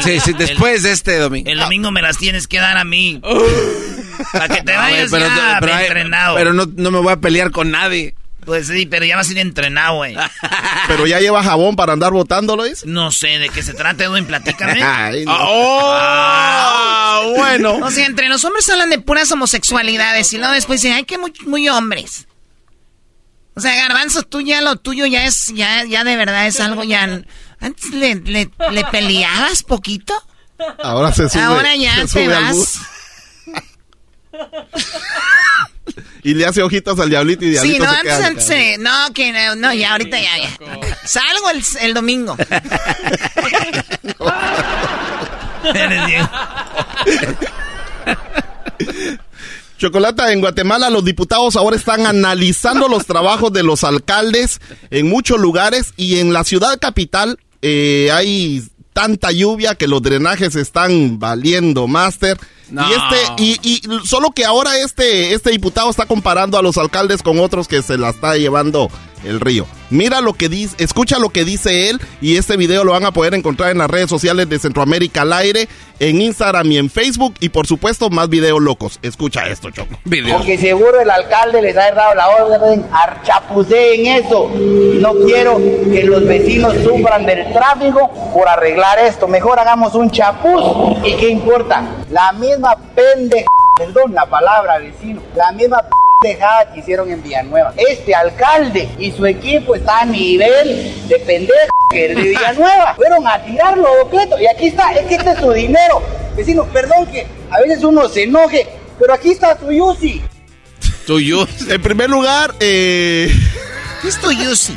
[0.03, 1.51] sí, sí, después de este domingo.
[1.51, 3.21] El domingo me las tienes que dar a mí.
[4.33, 6.37] Para que te vayas pero, ya pero, entrenado.
[6.37, 8.15] Pero no, no me voy a pelear con nadie.
[8.45, 10.17] Pues sí, pero ya vas a ir entrenado, güey.
[10.89, 12.85] pero ya lleva jabón para andar botándolo, ¿es?
[12.85, 14.27] No sé, ¿de qué se trata, Edwin?
[14.27, 14.83] Platícame.
[14.83, 15.93] Ay, ¡Oh!
[15.95, 17.77] Ah, bueno.
[17.83, 21.19] O sea, entre los hombres hablan de puras homosexualidades y luego después dicen, ay, que
[21.19, 22.27] muy, muy hombres.
[23.55, 26.85] O sea, Garbanzo, tú ya lo tuyo ya es, ya, ya de verdad es algo
[26.85, 27.23] ya...
[27.61, 30.15] Antes le, le, le peleabas poquito.
[30.83, 31.43] Ahora se sube.
[31.43, 32.79] Ahora ya se te vas.
[36.25, 39.13] y le hace ojitos al diablito y diablito sí, no, se queda antes, antes no,
[39.15, 40.51] que no, no, ya ahorita ya, ya.
[41.05, 42.37] Salgo el, el domingo.
[49.83, 54.61] Chocolata, en Guatemala los diputados ahora están analizando los trabajos de los alcaldes
[54.93, 58.63] en muchos lugares y en la ciudad capital eh, hay
[58.93, 62.39] tanta lluvia que los drenajes están valiendo, máster.
[62.73, 67.23] Y este, y, y, solo que ahora este, este diputado está comparando a los alcaldes
[67.23, 68.89] con otros que se la está llevando
[69.25, 69.67] el río.
[69.91, 73.13] Mira lo que dice, escucha lo que dice él y este video lo van a
[73.13, 75.69] poder encontrar en las redes sociales de Centroamérica al aire,
[75.99, 78.99] en Instagram y en Facebook y por supuesto más videos locos.
[79.03, 79.99] Escucha esto, Choco.
[80.33, 82.85] Porque seguro el alcalde les ha dado la orden,
[83.71, 84.51] en eso.
[84.55, 89.29] No quiero que los vecinos sufran del tráfico por arreglar esto.
[89.29, 90.63] Mejor hagamos un chapuz.
[91.05, 91.87] ¿Y qué importa?
[92.11, 92.62] La misma
[92.95, 93.47] pendeja,
[93.77, 95.85] perdón la palabra vecino, la misma
[96.21, 97.75] pendejada que hicieron en Villanueva.
[97.77, 102.95] Este alcalde y su equipo está a nivel de pendeja que el de Villanueva.
[102.97, 103.89] Fueron a tirarlo
[104.41, 106.03] y aquí está, es que este es su dinero.
[106.37, 108.67] Vecino, perdón que a veces uno se enoje,
[108.99, 110.23] pero aquí está tu Yusi.
[111.07, 111.71] Tu Yusi.
[111.71, 113.31] En primer lugar, eh...
[114.01, 114.75] ¿Qué es tu Yusi?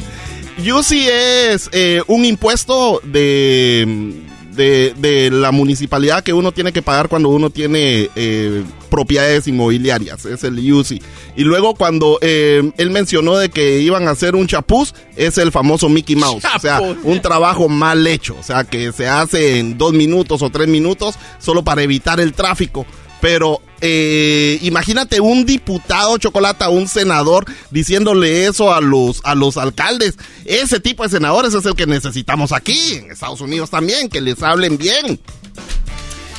[0.57, 4.23] Yusi es eh, un impuesto de
[4.55, 10.43] de, la municipalidad que uno tiene que pagar cuando uno tiene eh, propiedades inmobiliarias, es
[10.43, 11.01] el UCI.
[11.35, 15.51] Y luego cuando eh, él mencionó de que iban a hacer un chapuz, es el
[15.51, 19.77] famoso Mickey Mouse, o sea, un trabajo mal hecho, o sea, que se hace en
[19.77, 22.85] dos minutos o tres minutos solo para evitar el tráfico
[23.21, 30.15] pero eh, imagínate un diputado chocolate, un senador diciéndole eso a los, a los alcaldes.
[30.45, 34.41] Ese tipo de senadores es el que necesitamos aquí, en Estados Unidos también, que les
[34.43, 35.19] hablen bien.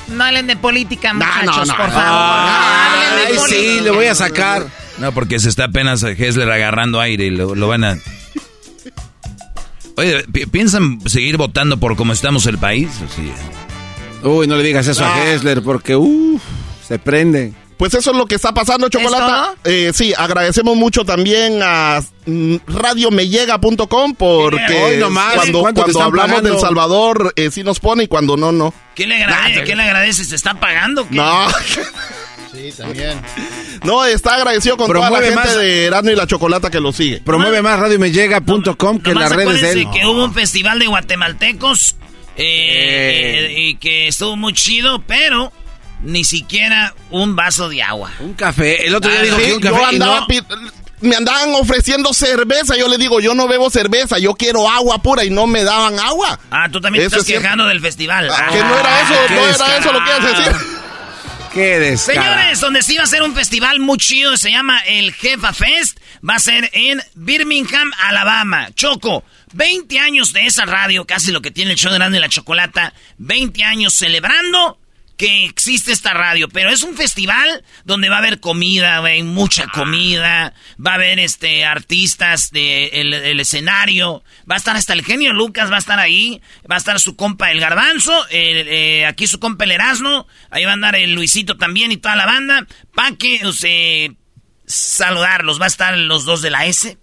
[0.09, 2.51] No hablen de política, muchachos, por favor.
[2.51, 4.67] Ay, sí, le voy a sacar.
[4.99, 7.99] No, porque se está apenas Hessler agarrando aire y lo, van a...
[9.97, 12.89] Oye, ¿piensan seguir votando por cómo estamos el país?
[14.23, 15.33] Uy, no le digas eso a ah.
[15.33, 16.43] Hessler porque, uff...
[16.87, 17.53] Se prende.
[17.77, 19.55] Pues eso es lo que está pasando, Chocolata.
[19.65, 24.99] Eh, sí, agradecemos mucho también a mm, radiomellega.com porque
[25.31, 28.73] cuando, cuando hablamos del Salvador eh, sí nos pone y cuando no, no.
[28.95, 29.63] ¿Quién le agradece?
[29.65, 30.25] ¿Quién le agradece?
[30.25, 31.07] ¿Se está pagando?
[31.11, 31.49] No.
[32.53, 33.21] Sí, también.
[33.85, 37.21] No, está agradecido con toda la gente de Erasmo y la Chocolata que lo sigue.
[37.21, 39.87] Promueve más radiomellega.com que las redes de él.
[39.93, 41.97] que hubo un festival de guatemaltecos
[42.37, 45.53] eh, y que estuvo muy chido, pero
[46.03, 48.11] ni siquiera un vaso de agua.
[48.21, 48.87] Un café.
[48.87, 50.43] El otro día dijo que un café.
[51.01, 52.77] Me andaban ofreciendo cerveza.
[52.77, 55.99] Yo le digo, yo no bebo cerveza, yo quiero agua pura y no me daban
[55.99, 56.39] agua.
[56.51, 58.31] Ah, tú también estás quejando del festival.
[58.31, 60.57] Ah, que no era eso, no era eso lo que ibas a decir.
[61.53, 62.29] Qué descarado.
[62.29, 65.99] Señores, donde sí va a ser un festival muy chido, se llama el Jefa Fest,
[66.29, 68.69] va a ser en Birmingham, Alabama.
[68.75, 69.25] Choco,
[69.55, 72.29] 20 años de esa radio, casi lo que tiene el show de Grande y la
[72.29, 74.79] Chocolata, 20 años celebrando
[75.17, 79.65] que existe esta radio, pero es un festival donde va a haber comida, güey, mucha
[79.65, 79.73] ah.
[79.73, 80.55] comida,
[80.85, 85.71] va a haber este artistas de el, escenario, va a estar hasta el genio Lucas,
[85.71, 89.65] va a estar ahí, va a estar su compa el Garbanzo, eh, aquí su compa
[89.65, 93.41] el Erasmo, ahí va a andar el Luisito también y toda la banda, para que
[93.47, 93.53] o
[94.67, 96.99] saludarlos, va a estar los dos de la S.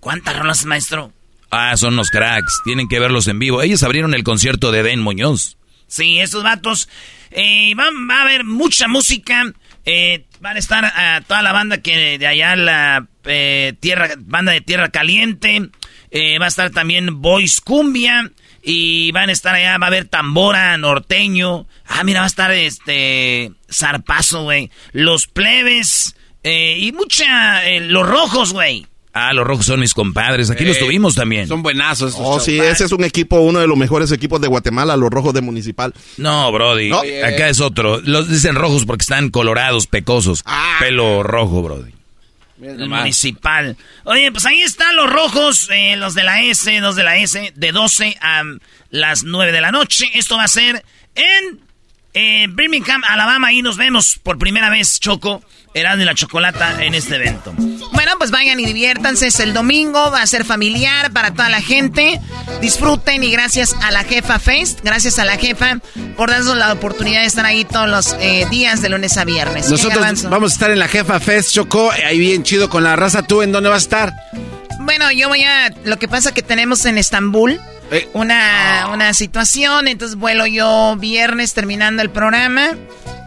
[0.00, 1.12] ¿Cuántas rolas, maestro?
[1.50, 3.60] Ah, son los cracks, tienen que verlos en vivo.
[3.60, 5.58] Ellos abrieron el concierto de Den Muñoz.
[5.90, 6.88] Sí, esos vatos.
[7.32, 9.52] Eh, va, a haber mucha música.
[9.84, 14.52] Eh, van a estar a toda la banda que de allá, la eh, tierra, banda
[14.52, 15.68] de Tierra Caliente.
[16.40, 18.30] va a estar también Boys Cumbia.
[18.62, 21.66] Y van a estar allá, va a haber tambora, norteño.
[21.86, 24.70] Ah, mira, va a estar este zarpazo, güey.
[24.92, 26.14] Los plebes.
[26.44, 27.68] y mucha.
[27.80, 28.86] los rojos, güey.
[29.12, 30.50] Ah, los rojos son mis compadres.
[30.50, 31.48] Aquí los eh, tuvimos también.
[31.48, 32.14] Son buenazos.
[32.16, 35.34] Oh, sí, ese es un equipo, uno de los mejores equipos de Guatemala, los rojos
[35.34, 35.92] de Municipal.
[36.16, 36.92] No, Brody.
[36.92, 38.00] Acá es otro.
[38.04, 40.42] Los dicen rojos porque están colorados, pecosos.
[40.46, 40.76] Ah.
[40.78, 41.92] Pelo rojo, Brody.
[42.62, 43.76] El municipal.
[44.04, 47.52] Oye, pues ahí están los rojos, eh, los de la S, los de la S,
[47.56, 48.42] de 12 a
[48.90, 50.10] las 9 de la noche.
[50.14, 50.84] Esto va a ser
[51.14, 51.60] en
[52.14, 53.52] eh, Birmingham, Alabama.
[53.52, 55.42] Y nos vemos por primera vez, Choco.
[55.72, 57.54] Erasmo y la Chocolata en este evento.
[57.92, 59.28] Bueno, pues vayan y diviértanse.
[59.28, 62.20] Es el domingo, va a ser familiar para toda la gente.
[62.60, 65.78] Disfruten y gracias a la jefa Fest, gracias a la jefa
[66.16, 69.70] por darnos la oportunidad de estar ahí todos los eh, días de lunes a viernes.
[69.70, 73.22] Nosotros vamos a estar en la jefa Fest, Choco, ahí bien chido con la raza.
[73.22, 74.12] ¿Tú en dónde vas a estar?
[74.80, 75.72] Bueno, yo voy a...
[75.84, 77.60] Lo que pasa que tenemos en Estambul
[77.90, 78.08] eh.
[78.12, 82.76] una, una situación, entonces vuelo yo viernes terminando el programa.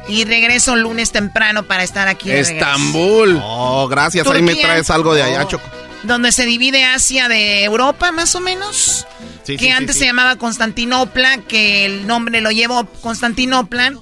[0.05, 2.29] Y regreso lunes temprano para estar aquí.
[2.29, 3.39] Estambul.
[3.41, 4.27] Oh, gracias.
[4.27, 5.63] Ahí me traes algo de allá, Choco.
[6.03, 9.07] Donde se divide Asia de Europa, más o menos.
[9.43, 13.93] Sí, que antes se llamaba Constantinopla, que el nombre lo llevó Constantinopla.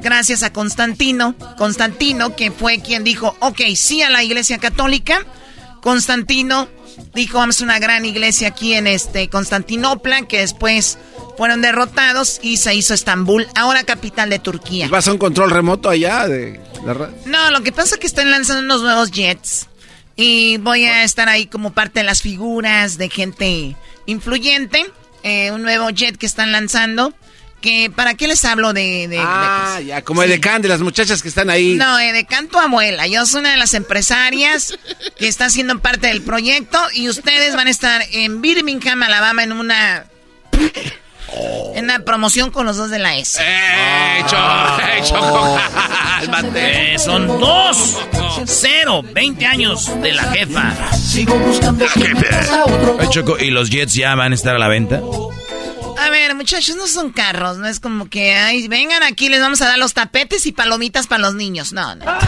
[0.00, 1.34] Gracias a Constantino.
[1.56, 5.26] Constantino, que fue quien dijo, ok, sí a la iglesia católica.
[5.82, 6.68] Constantino
[7.14, 10.98] dijo, vamos a una gran iglesia aquí en este Constantinopla, que después
[11.36, 14.88] fueron derrotados y se hizo Estambul, ahora capital de Turquía.
[14.88, 16.60] ¿Vas a un control remoto allá de
[17.26, 19.68] No, lo que pasa es que están lanzando unos nuevos jets
[20.16, 23.76] Y voy a estar ahí como parte de las figuras de gente
[24.06, 24.84] influyente.
[25.22, 27.14] Eh, un nuevo jet que están lanzando.
[27.60, 29.08] Que, ¿Para qué les hablo de...?
[29.08, 31.74] de ah, ya, como de Edecán, de las muchachas que están ahí.
[31.74, 33.06] No, Edecán tu abuela.
[33.08, 34.78] Yo soy una de las empresarias
[35.18, 39.52] que está siendo parte del proyecto y ustedes van a estar en Birmingham, Alabama, en
[39.52, 40.06] una...
[41.74, 43.38] En una promoción con los dos de la S.
[43.42, 44.24] ¡Eh,
[45.04, 45.58] Choco!
[46.54, 47.98] ¡Eh, son dos!
[48.46, 50.92] Cero, 20 años de la jefa.
[50.96, 53.08] Sigo buscando la jefa.
[53.10, 55.00] Choco, ¿y los Jets ya van a estar a la venta?
[56.00, 59.60] A ver, muchachos, no son carros, no es como que, ay, vengan aquí, les vamos
[59.62, 61.72] a dar los tapetes y palomitas para los niños.
[61.72, 62.04] No, no.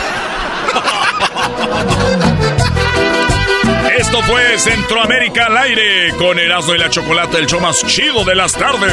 [3.96, 8.34] Esto fue Centroamérica al aire con Erasmo y la Chocolate, el show más chido de
[8.34, 8.92] las tardes.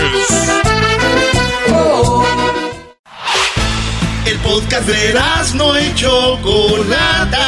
[4.26, 7.48] El podcast de Erasmo y Chocolata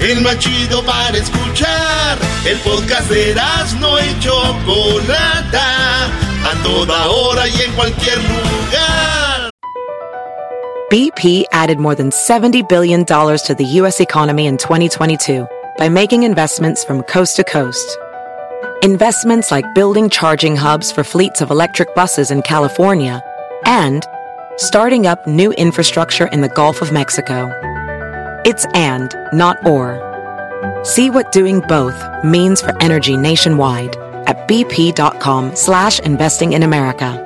[0.00, 2.18] el más chido para escuchar.
[2.44, 3.34] El podcast de
[3.80, 6.06] no y Chocolata,
[6.44, 9.50] a toda hora y en cualquier lugar.
[10.90, 14.00] BP added more than $70 billion to the U.S.
[14.00, 15.46] economy in 2022
[15.76, 17.98] by making investments from coast to coast.
[18.82, 23.22] Investments like building charging hubs for fleets of electric buses in California
[23.66, 24.06] and
[24.56, 27.52] starting up new infrastructure in the Gulf of Mexico.
[28.44, 29.98] It's and, not or.
[30.84, 37.24] See what doing both means for energy nationwide at bp.com slash investing in America.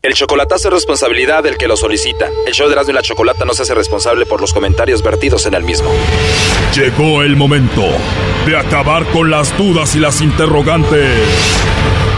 [0.00, 2.30] El chocolatazo es responsabilidad del que lo solicita.
[2.46, 5.44] El show de Erasmo y la Chocolata no se hace responsable por los comentarios vertidos
[5.46, 5.90] en el mismo.
[6.74, 7.82] Llegó el momento
[8.46, 11.28] de acabar con las dudas y las interrogantes.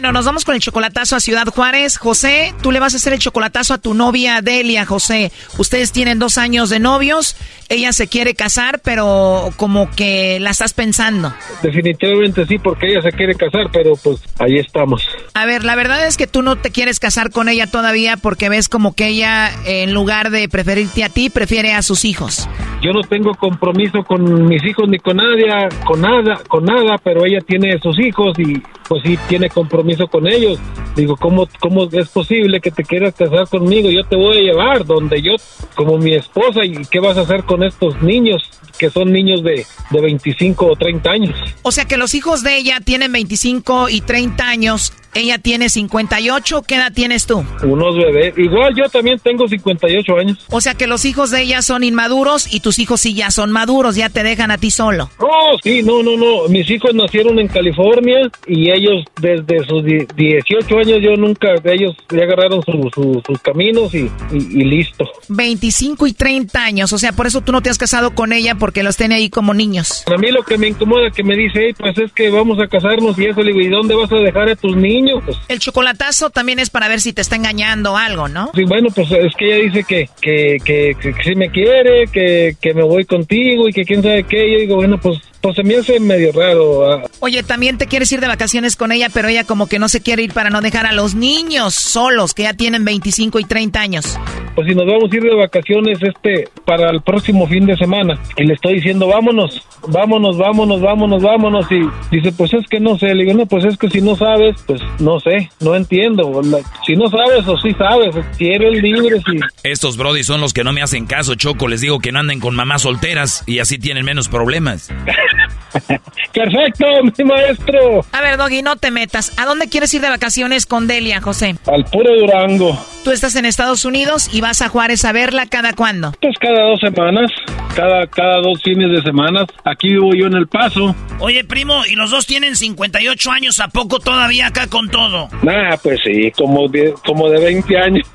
[0.00, 1.98] Bueno, nos vamos con el chocolatazo a Ciudad Juárez.
[1.98, 5.30] José, tú le vas a hacer el chocolatazo a tu novia Delia, José.
[5.58, 7.36] Ustedes tienen dos años de novios.
[7.68, 11.34] Ella se quiere casar, pero como que la estás pensando.
[11.62, 15.06] Definitivamente sí, porque ella se quiere casar, pero pues ahí estamos.
[15.34, 18.48] A ver, la verdad es que tú no te quieres casar con ella todavía porque
[18.48, 22.48] ves como que ella, en lugar de preferirte a ti, prefiere a sus hijos.
[22.82, 25.44] Yo no tengo compromiso con mis hijos ni con nadie,
[25.84, 30.26] con nada, con nada, pero ella tiene sus hijos y pues sí tiene compromiso con
[30.26, 30.58] ellos.
[30.96, 33.90] Digo, ¿cómo, ¿cómo es posible que te quieras casar conmigo?
[33.90, 35.32] Yo te voy a llevar donde yo,
[35.74, 38.42] como mi esposa, ¿y qué vas a hacer con estos niños?
[38.78, 41.36] que son niños de, de 25 o 30 años.
[41.60, 46.62] O sea que los hijos de ella tienen 25 y 30 años ella tiene 58.
[46.62, 47.44] ¿Qué edad tienes tú?
[47.62, 48.36] Unos bebés.
[48.38, 50.46] Igual yo también tengo 58 años.
[50.50, 53.50] O sea que los hijos de ella son inmaduros y tus hijos sí ya son
[53.50, 55.10] maduros, ya te dejan a ti solo.
[55.18, 56.48] Oh, sí, no, no, no.
[56.48, 62.22] Mis hijos nacieron en California y ellos desde sus 18 años yo nunca, ellos ya
[62.22, 65.08] agarraron sus caminos y, y, listo.
[65.28, 68.54] 25 y 30 años, o sea, por eso tú no te has casado con ella
[68.56, 70.04] porque los tiene ahí como niños.
[70.06, 73.18] A mí lo que me incomoda que me dice, pues es que vamos a casarnos
[73.18, 74.99] y eso, le digo, ¿y dónde vas a dejar a tus niños?
[75.24, 75.36] Pues.
[75.48, 78.50] El chocolatazo también es para ver si te está engañando algo, ¿no?
[78.54, 82.56] Sí, bueno, pues es que ella dice que, que, que, que, si me quiere, que,
[82.60, 84.52] que me voy contigo y que quién sabe qué.
[84.52, 86.90] Yo digo, bueno, pues pues se me hace medio raro.
[86.90, 87.02] Ah.
[87.20, 90.02] Oye, también te quieres ir de vacaciones con ella, pero ella como que no se
[90.02, 93.80] quiere ir para no dejar a los niños solos, que ya tienen 25 y 30
[93.80, 94.18] años.
[94.54, 98.18] Pues si nos vamos a ir de vacaciones este para el próximo fin de semana
[98.36, 101.80] y le estoy diciendo, vámonos, vámonos, vámonos, vámonos, vámonos y
[102.14, 104.56] dice, pues es que no sé, le digo, no, pues es que si no sabes,
[104.66, 106.42] pues no sé, no entiendo.
[106.86, 109.20] si no sabes o sí sabes, si eres libre.
[109.62, 112.40] Estos brody son los que no me hacen caso, Choco, les digo que no anden
[112.40, 114.90] con mamás solteras y así tienen menos problemas.
[116.32, 118.04] Perfecto, mi maestro.
[118.12, 119.32] A ver, Doggy, no te metas.
[119.38, 121.56] ¿A dónde quieres ir de vacaciones con Delia, José?
[121.66, 122.78] Al puro Durango.
[123.04, 126.12] Tú estás en Estados Unidos y vas a Juárez a verla cada cuándo?
[126.20, 127.30] Pues cada dos semanas,
[127.74, 129.44] cada, cada dos fines de semana.
[129.64, 130.94] Aquí vivo yo en El Paso.
[131.18, 133.60] Oye, primo, ¿y los dos tienen 58 años?
[133.60, 135.28] ¿A poco todavía acá con todo?
[135.42, 138.06] Nah, pues sí, como de, como de 20 años.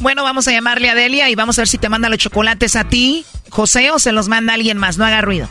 [0.00, 2.74] Bueno, vamos a llamarle a Delia y vamos a ver si te manda los chocolates
[2.74, 4.98] a ti, José, o se los manda alguien más.
[4.98, 5.48] No haga ruido.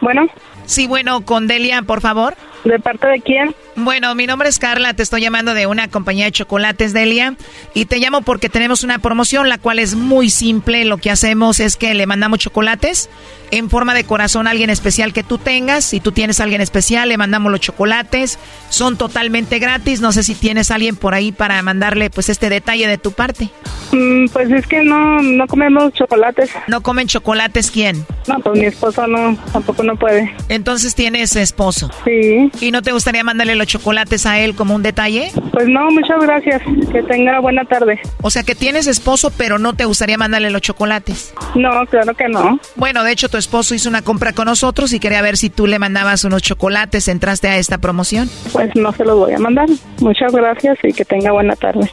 [0.00, 0.26] Bueno.
[0.66, 2.36] Sí, bueno, con Delia, por favor.
[2.64, 3.54] ¿De parte de quién?
[3.76, 7.36] Bueno, mi nombre es Carla, te estoy llamando de una compañía de chocolates, Delia,
[7.74, 10.84] y te llamo porque tenemos una promoción, la cual es muy simple.
[10.84, 13.08] Lo que hacemos es que le mandamos chocolates
[13.50, 15.84] en forma de corazón a alguien especial que tú tengas.
[15.84, 18.38] Si tú tienes a alguien especial, le mandamos los chocolates.
[18.68, 20.00] Son totalmente gratis.
[20.00, 23.12] No sé si tienes a alguien por ahí para mandarle pues este detalle de tu
[23.12, 23.48] parte.
[23.92, 26.50] Mm, pues es que no, no comemos chocolates.
[26.66, 28.04] ¿No comen chocolates quién?
[28.26, 30.34] No, pues mi esposo no, tampoco no puede.
[30.48, 31.90] Entonces tienes esposo.
[32.04, 32.47] Sí.
[32.60, 35.30] ¿Y no te gustaría mandarle los chocolates a él como un detalle?
[35.52, 36.62] Pues no, muchas gracias.
[36.92, 38.00] Que tenga buena tarde.
[38.22, 41.34] O sea que tienes esposo, pero no te gustaría mandarle los chocolates.
[41.54, 42.58] No, claro que no.
[42.76, 45.66] Bueno, de hecho tu esposo hizo una compra con nosotros y quería ver si tú
[45.66, 48.28] le mandabas unos chocolates, entraste a esta promoción.
[48.52, 49.68] Pues no se los voy a mandar.
[50.00, 51.90] Muchas gracias y que tenga buena tarde.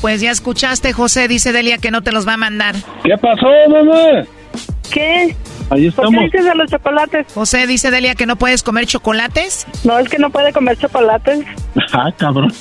[0.00, 2.76] Pues ya escuchaste, José, dice Delia que no te los va a mandar.
[3.02, 4.24] ¿Qué pasó, mamá?
[4.90, 5.34] ¿Qué?
[5.70, 6.30] Ahí ¿Por estamos.
[6.30, 7.26] qué dices de los chocolates?
[7.34, 9.66] José, dice Delia que no puedes comer chocolates.
[9.84, 11.40] No, es que no puede comer chocolates.
[11.92, 12.52] Ah, cabrón.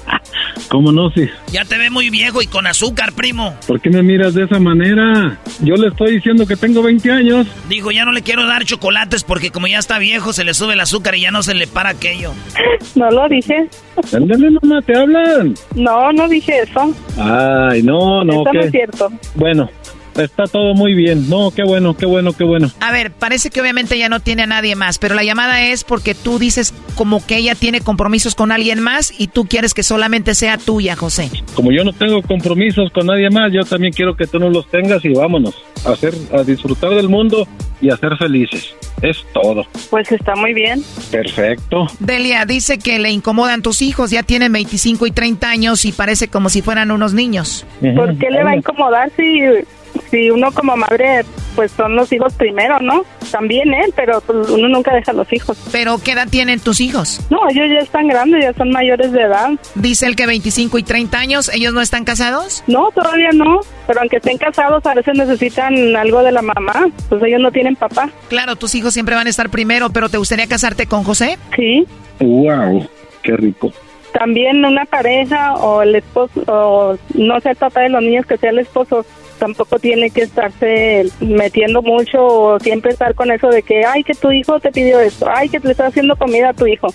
[0.68, 1.10] ¿Cómo no?
[1.10, 1.28] Sí.
[1.50, 3.54] Ya te ve muy viejo y con azúcar, primo.
[3.66, 5.36] ¿Por qué me miras de esa manera?
[5.60, 7.46] Yo le estoy diciendo que tengo 20 años.
[7.68, 10.72] Dijo, ya no le quiero dar chocolates porque como ya está viejo se le sube
[10.74, 12.32] el azúcar y ya no se le para aquello.
[12.94, 13.68] No lo dije.
[14.12, 15.54] Ándale, mamá, te hablan.
[15.74, 16.94] No, no dije eso.
[17.16, 18.58] Ay, no, no, eso ¿qué?
[18.58, 19.08] no es cierto.
[19.34, 19.70] Bueno,
[20.16, 21.28] está todo muy bien.
[21.28, 22.70] No, qué bueno, qué bueno, qué bueno.
[22.80, 25.84] A ver, parece que obviamente ya no tiene a nadie más, pero la llamada es
[25.84, 29.82] porque tú dices como que ella tiene compromisos con alguien más y tú quieres que
[29.82, 31.30] solamente sea tuya, José.
[31.54, 34.68] Como yo no tengo compromisos con nadie más, yo también quiero que tú no los
[34.68, 37.46] tengas y vámonos a hacer, a disfrutar del mundo
[37.80, 38.74] y a ser felices.
[39.02, 39.66] Es todo.
[39.90, 40.82] Pues está muy bien.
[41.10, 41.88] Perfecto.
[41.98, 46.28] Delia dice que le incomodan tus hijos, ya tienen 25 y 30 años y parece
[46.28, 47.66] como si fueran unos niños.
[47.80, 49.40] ¿Por qué le va a incomodar si,
[50.10, 51.24] si uno como madre,
[51.54, 53.04] pues son los hijos primero, ¿no?
[53.30, 55.58] También él, pero pues, uno nunca deja a los hijos.
[55.72, 57.20] ¿Pero qué edad tienen tus hijos?
[57.30, 59.50] No, ellos ya están grandes, ya son mayores de edad.
[59.74, 62.62] Dice él que 25 y 30 años, ¿ellos no están casados?
[62.66, 67.22] No, todavía no, pero aunque estén casados a veces necesitan algo de la mamá, pues
[67.22, 68.10] ellos no tienen papá.
[68.28, 71.38] Claro, tus hijos siempre van a estar primero, pero ¿te gustaría casarte con José?
[71.56, 71.86] Sí.
[72.20, 72.86] Wow,
[73.22, 73.72] qué rico.
[74.12, 78.36] También una pareja o el esposo, o no sea el papá de los niños, que
[78.36, 79.06] sea el esposo,
[79.42, 84.14] tampoco tiene que estarse metiendo mucho o siempre estar con eso de que, ay, que
[84.14, 86.86] tu hijo te pidió esto, ay, que le está haciendo comida a tu hijo.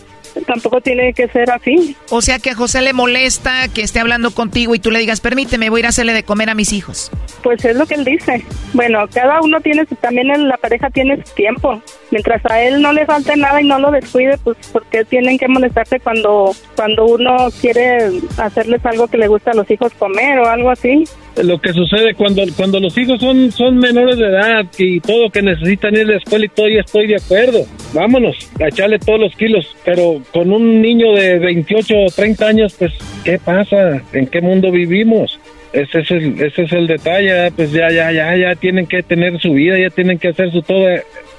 [0.46, 1.96] Tampoco tiene que ser así.
[2.12, 5.20] O sea que a José le molesta que esté hablando contigo y tú le digas,
[5.20, 7.12] permíteme, voy a ir a hacerle de comer a mis hijos.
[7.44, 8.46] Pues es lo que él dice.
[8.74, 11.82] Bueno, cada uno tiene, su- también en la pareja tiene su tiempo.
[12.12, 15.48] Mientras a él no le falte nada y no lo descuide, pues porque tienen que
[15.48, 17.98] molestarse cuando, cuando uno quiere
[18.38, 21.04] hacerles algo que le gusta a los hijos comer o algo así.
[21.44, 25.42] Lo que sucede cuando, cuando los hijos son, son menores de edad y todo que
[25.42, 27.66] necesitan ir a la escuela y todo, ya estoy de acuerdo.
[27.94, 29.76] Vámonos, a echarle todos los kilos.
[29.86, 32.94] Pero con un niño de 28 o 30 años, pues,
[33.24, 34.02] ¿qué pasa?
[34.14, 35.40] ¿En qué mundo vivimos?
[35.74, 39.40] Ese es el, ese es el detalle, pues ya, ya, ya, ya tienen que tener
[39.40, 40.88] su vida, ya tienen que hacer su todo.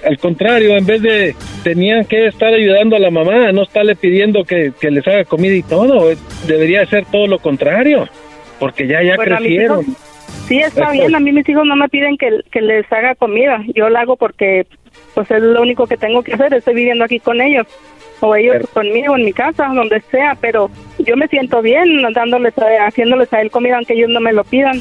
[0.04, 1.34] Al contrario, en vez de
[1.64, 5.54] tenían que estar ayudando a la mamá, no estarle pidiendo que, que les haga comida
[5.54, 6.14] y todo,
[6.46, 8.08] debería ser todo lo contrario,
[8.58, 9.80] porque ya, ya Bueno, mis crecieron.
[9.82, 9.96] hijos-
[10.48, 11.14] Sí, está bien.
[11.14, 13.62] A mí mis hijos no me piden que, que les haga comida.
[13.74, 14.66] Yo la hago porque
[15.14, 16.54] pues es lo único que tengo que hacer.
[16.54, 17.66] Estoy viviendo aquí con ellos.
[18.20, 20.36] O ellos conmigo en mi casa, donde sea.
[20.40, 24.32] Pero yo me siento bien dándoles, a- haciéndoles a él comida aunque ellos no me
[24.32, 24.80] lo pidan.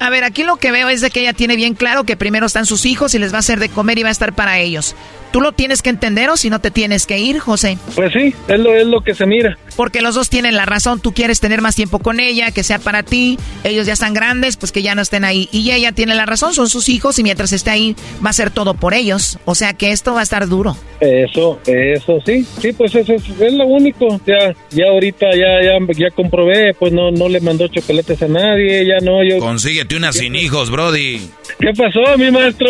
[0.00, 2.44] A ver, aquí lo que veo es de que ella tiene bien claro que primero
[2.46, 4.58] están sus hijos y les va a hacer de comer y va a estar para
[4.58, 4.94] ellos.
[5.34, 7.76] Tú lo tienes que entender o si no te tienes que ir, José.
[7.96, 9.58] Pues sí, es lo, es lo que se mira.
[9.74, 11.00] Porque los dos tienen la razón.
[11.00, 13.36] Tú quieres tener más tiempo con ella, que sea para ti.
[13.64, 15.48] Ellos ya están grandes, pues que ya no estén ahí.
[15.50, 18.50] Y ella tiene la razón, son sus hijos y mientras esté ahí va a ser
[18.50, 19.40] todo por ellos.
[19.44, 20.76] O sea que esto va a estar duro.
[21.00, 24.20] Eso, eso, sí, sí, pues eso es, es lo único.
[24.24, 28.86] Ya, ya ahorita ya, ya, ya comprobé, pues no, no le mandó chocolates a nadie,
[28.86, 29.40] ya no, yo.
[29.40, 31.28] Consíguete una sin hijos, Brody.
[31.58, 32.68] ¿Qué pasó, mi maestro?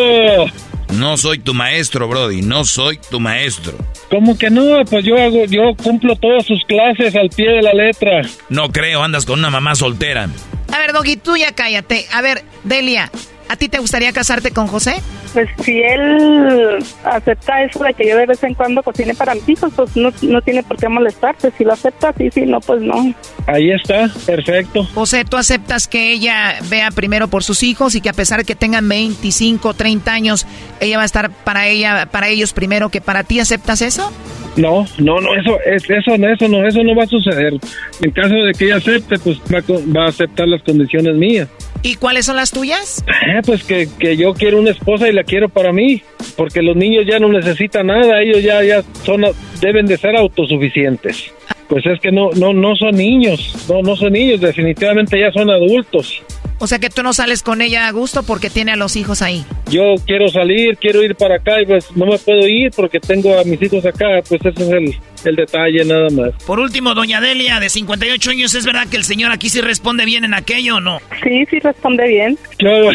[0.99, 2.43] No soy tu maestro, Brody.
[2.43, 3.77] No soy tu maestro.
[4.11, 4.85] ¿Cómo que no?
[4.85, 8.23] Pues yo hago, yo cumplo todas sus clases al pie de la letra.
[8.49, 10.29] No creo, andas con una mamá soltera.
[10.73, 12.07] A ver, Doggy, tú ya cállate.
[12.13, 13.11] A ver, Delia,
[13.55, 14.97] ¿a ti te gustaría casarte con José?
[15.33, 19.49] Pues si él acepta eso de que yo de vez en cuando cocine para mis
[19.49, 21.51] hijos, pues no, no tiene por qué molestarse.
[21.57, 23.15] Si lo acepta, sí, sí, no, pues no.
[23.47, 24.85] Ahí está, perfecto.
[24.95, 28.45] José, ¿tú aceptas que ella vea primero por sus hijos y que a pesar de
[28.45, 30.47] que tengan 25, 30 añños,
[30.81, 33.41] ella va a estar para ella, para ellos primero que para ti?
[33.41, 34.13] ¿Aceptas eso?
[34.57, 37.55] No, no, no, eso, es, eso, no, eso no, eso no va a suceder.
[38.01, 41.17] En caso de que ella acepte, pues va, a co- va a aceptar las condiciones
[41.17, 41.49] mías.
[41.85, 43.05] ¿Y cuáles son las tuyas?
[43.07, 46.03] Eh, pues que, que, yo quiero una esposa y la quiero para mí,
[46.35, 49.23] porque los niños ya no necesitan nada, ellos ya, ya son,
[49.61, 51.31] deben de ser autosuficientes.
[51.69, 55.51] Pues es que no, no, no son niños, no, no son niños, definitivamente ya son
[55.51, 56.23] adultos.
[56.59, 59.21] O sea que tú no sales con ella a gusto porque tiene a los hijos
[59.21, 59.45] ahí.
[59.71, 63.39] Yo quiero salir, quiero ir para acá y pues no me puedo ir porque tengo
[63.39, 64.97] a mis hijos acá, pues ese es el,
[65.27, 66.31] el detalle nada más.
[66.45, 70.05] Por último, doña Delia, de 58 años, ¿es verdad que el señor aquí sí responde
[70.05, 71.01] bien en aquello o no?
[71.23, 72.39] Sí, sí responde bien.
[72.59, 72.91] Yo...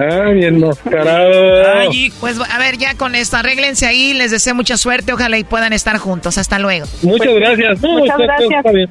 [0.00, 1.78] ah, bien mascarado.
[1.78, 5.44] Ay, pues a ver, ya con esto, arréglense ahí, les deseo mucha suerte, ojalá y
[5.44, 6.38] puedan estar juntos.
[6.38, 6.86] Hasta luego.
[7.02, 7.80] Muchas gracias.
[7.80, 8.50] muchas gracias.
[8.50, 8.90] Está bien.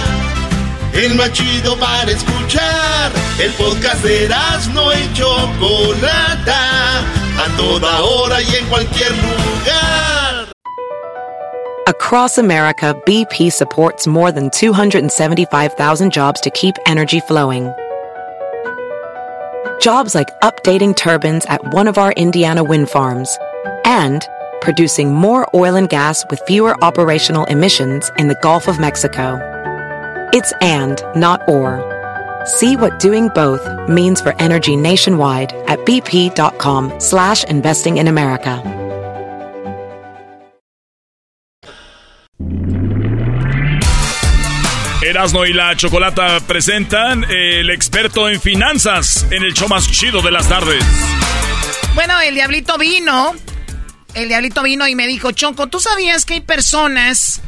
[0.93, 3.11] el más chido para escuchar.
[3.39, 4.29] El podcast de
[4.73, 6.99] no y Chocolata,
[7.37, 10.51] a toda hora y en cualquier lugar.
[11.87, 17.71] Across America, BP supports more than 275,000 jobs to keep energy flowing.
[19.79, 23.35] Jobs like updating turbines at one of our Indiana wind farms
[23.83, 24.27] and
[24.61, 29.39] producing more oil and gas with fewer operational emissions in the Gulf of Mexico.
[30.33, 31.83] It's and, not or.
[32.45, 38.63] See what doing both means for energy nationwide at bp.com slash investing in America.
[45.03, 50.31] Erasno y la Chocolata presentan el experto en finanzas en el show más chido de
[50.31, 50.81] las tardes.
[51.93, 53.35] Bueno, el diablito vino.
[54.13, 57.41] El diablito vino y me dijo, Choco, ¿tú sabías que hay personas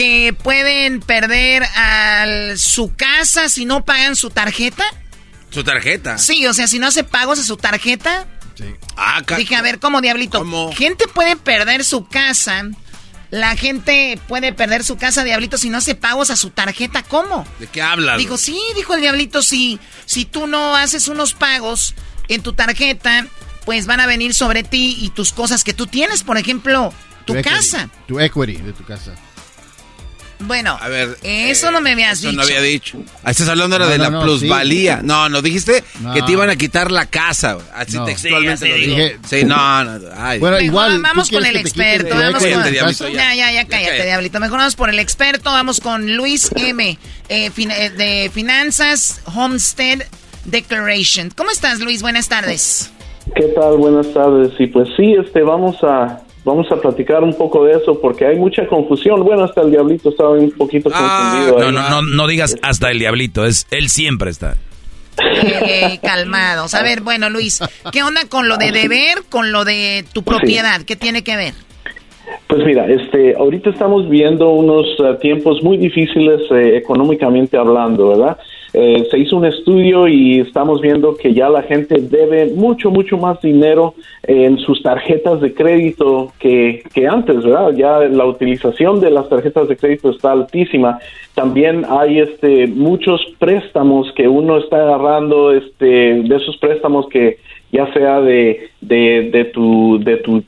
[0.00, 2.24] que pueden perder a
[2.56, 4.82] su casa si no pagan su tarjeta.
[5.50, 6.16] ¿Su tarjeta?
[6.16, 8.26] Sí, o sea, si no hace pagos a su tarjeta.
[8.54, 8.64] Sí.
[8.96, 10.42] Ah, Dije, a ver, ¿cómo diablito?
[10.72, 12.70] Gente puede perder su casa.
[13.28, 17.02] La gente puede perder su casa, diablito, si no hace pagos a su tarjeta.
[17.02, 17.46] ¿Cómo?
[17.58, 18.16] ¿De qué hablas?
[18.16, 21.94] Dijo, sí, dijo el diablito, si, si tú no haces unos pagos
[22.28, 23.26] en tu tarjeta,
[23.66, 26.90] pues van a venir sobre ti y tus cosas que tú tienes, por ejemplo,
[27.26, 27.90] tu, casa.
[28.08, 29.14] Tu equity de tu casa.
[30.40, 32.36] Bueno, a ver, eso no me habías eso dicho.
[32.36, 32.98] no había dicho.
[33.26, 35.00] Estás hablando ahora de la plusvalía.
[35.02, 35.84] No, no, dijiste
[36.14, 37.58] que te iban a quitar la casa.
[37.74, 39.18] Así textualmente lo dije.
[39.28, 40.00] Sí, no, no.
[40.38, 41.00] Bueno, igual.
[41.02, 42.14] Vamos con el experto.
[42.14, 43.12] Vamos con...
[43.12, 44.40] Ya, ya, ya, cállate, diablito.
[44.40, 45.50] Mejor vamos por el experto.
[45.50, 46.98] Vamos con Luis M.
[47.28, 50.02] Eh, eh, de Finanzas Homestead
[50.44, 51.30] Declaration.
[51.36, 52.02] ¿Cómo estás, Luis?
[52.02, 52.90] Buenas tardes.
[53.36, 53.76] ¿Qué tal?
[53.76, 54.52] Buenas tardes.
[54.58, 58.36] Y pues sí, este, vamos a Vamos a platicar un poco de eso porque hay
[58.36, 59.22] mucha confusión.
[59.22, 61.70] Bueno, hasta el diablito estaba un poquito ah, confundido.
[61.70, 64.56] No, no, no, no digas hasta el diablito, es él siempre está.
[65.18, 66.74] Eh, calmados.
[66.74, 67.60] A ver, bueno, Luis,
[67.92, 70.82] ¿qué onda con lo de deber, con lo de tu propiedad?
[70.86, 71.54] ¿Qué tiene que ver?
[72.46, 78.38] Pues mira, este, ahorita estamos viendo unos eh, tiempos muy difíciles eh, económicamente hablando, ¿verdad?
[78.72, 83.16] Eh, se hizo un estudio y estamos viendo que ya la gente debe mucho, mucho
[83.16, 87.72] más dinero en sus tarjetas de crédito que, que antes, ¿verdad?
[87.74, 90.98] Ya la utilización de las tarjetas de crédito está altísima.
[91.34, 97.38] También hay este, muchos préstamos que uno está agarrando, este, de esos préstamos que
[97.72, 100.42] ya sea de, de, de, tu, de tu,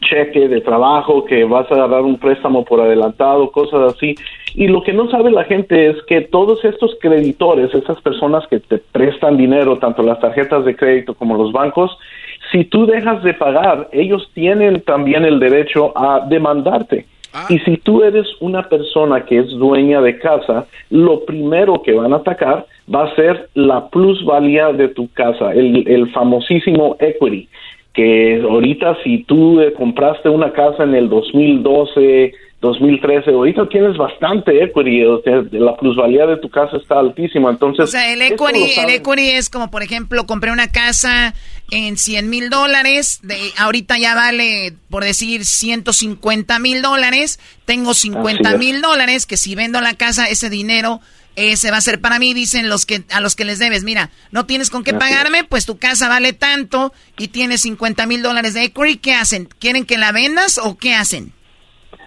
[0.00, 4.14] cheque de trabajo, que vas a agarrar un préstamo por adelantado, cosas así.
[4.54, 8.58] Y lo que no sabe la gente es que todos estos creditores, esas personas que
[8.58, 11.96] te prestan dinero, tanto las tarjetas de crédito como los bancos,
[12.50, 17.06] si tú dejas de pagar, ellos tienen también el derecho a demandarte.
[17.32, 17.46] Ah.
[17.48, 22.12] Y si tú eres una persona que es dueña de casa, lo primero que van
[22.12, 27.48] a atacar va a ser la plusvalía de tu casa, el, el famosísimo equity,
[27.94, 34.62] que ahorita si tú eh, compraste una casa en el 2012, 2013, ahorita tienes bastante
[34.62, 35.02] equity,
[35.52, 37.84] la plusvalía de tu casa está altísima, entonces...
[37.84, 41.32] O sea, el equity, el equity es como, por ejemplo, compré una casa
[41.70, 48.58] en 100 mil dólares, de, ahorita ya vale, por decir, 150 mil dólares, tengo 50
[48.58, 51.00] mil dólares, que si vendo la casa, ese dinero
[51.36, 53.84] ese va a ser para mí, dicen los que a los que les debes.
[53.84, 58.22] Mira, no tienes con qué pagarme, pues tu casa vale tanto y tienes 50 mil
[58.22, 58.98] dólares de equity.
[58.98, 59.48] ¿Qué hacen?
[59.58, 61.32] ¿Quieren que la vendas o qué hacen?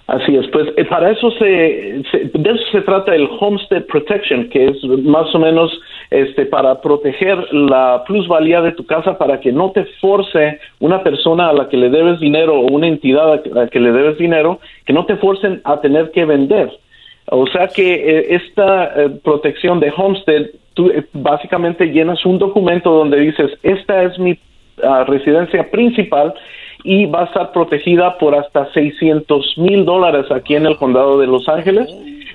[0.05, 4.65] Así es, pues eh, para eso se, de eso se trata el Homestead Protection, que
[4.65, 5.71] es más o menos
[6.11, 11.49] este para proteger la plusvalía de tu casa para que no te force una persona
[11.49, 14.59] a la que le debes dinero o una entidad a la que le debes dinero,
[14.85, 16.69] que no te forcen a tener que vender.
[17.27, 23.19] O sea que eh, esta eh, protección de Homestead, tú básicamente llenas un documento donde
[23.19, 24.37] dices, esta es mi
[24.83, 26.33] ah, residencia principal
[26.83, 31.27] y va a estar protegida por hasta 600 mil dólares aquí en el condado de
[31.27, 31.87] Los Ángeles.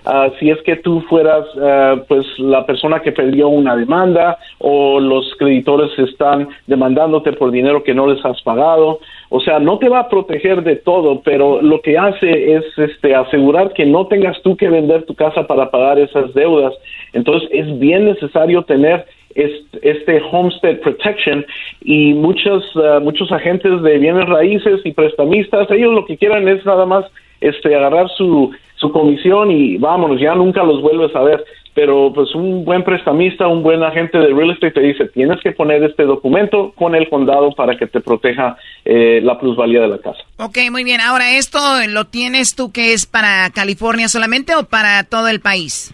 [0.07, 5.01] Uh, si es que tú fueras uh, pues la persona que perdió una demanda o
[5.01, 9.89] los creditores están demandándote por dinero que no les has pagado, o sea, no te
[9.89, 14.41] va a proteger de todo, pero lo que hace es este asegurar que no tengas
[14.43, 16.73] tú que vender tu casa para pagar esas deudas.
[17.13, 19.05] Entonces es bien necesario tener
[19.35, 21.45] este Homestead Protection
[21.83, 26.65] y muchos, uh, muchos agentes de bienes raíces y prestamistas, ellos lo que quieran es
[26.65, 27.05] nada más
[27.41, 31.45] este, agarrar su, su comisión y vámonos, ya nunca los vuelves a ver.
[31.75, 35.53] Pero pues un buen prestamista, un buen agente de real estate te dice, tienes que
[35.53, 39.99] poner este documento con el condado para que te proteja eh, la plusvalía de la
[39.99, 40.19] casa.
[40.39, 41.01] Ok, muy bien.
[41.01, 45.93] Ahora, ¿esto lo tienes tú que es para California solamente o para todo el país?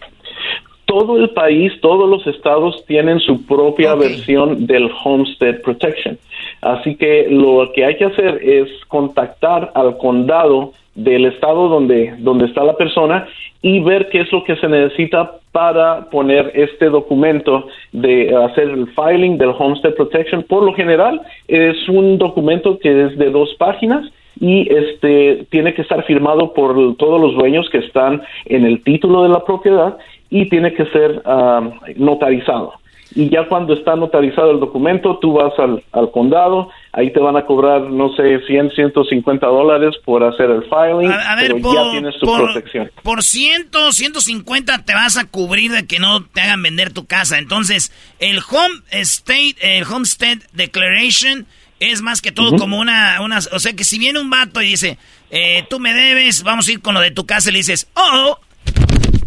[0.85, 6.17] todo el país, todos los estados tienen su propia versión del Homestead Protection.
[6.61, 12.45] Así que lo que hay que hacer es contactar al condado del estado donde, donde
[12.45, 13.27] está la persona
[13.61, 18.87] y ver qué es lo que se necesita para poner este documento de hacer el
[18.87, 20.43] filing del Homestead Protection.
[20.43, 24.05] Por lo general es un documento que es de dos páginas
[24.39, 29.23] y este tiene que estar firmado por todos los dueños que están en el título
[29.23, 29.97] de la propiedad
[30.29, 32.73] y tiene que ser ah, notarizado.
[33.15, 37.45] Y ya cuando está notarizado el documento, tú vas al, condado, ahí te van a
[37.45, 42.19] cobrar, no sé, 100, 150 dólares por hacer el filing, a, ver, pero ya tienes
[42.19, 42.91] tu protección.
[43.03, 47.37] Por 100, 150 te vas a cubrir de que no te hagan vender tu casa.
[47.37, 51.47] Entonces, el Home State, el Homestead Declaration
[51.79, 54.67] es más que todo como una, una, o sea que si viene un vato y
[54.67, 54.97] dice,
[55.29, 57.89] eh, tú me debes, vamos a ir con lo de tu casa, y le dices,
[57.95, 58.39] oh,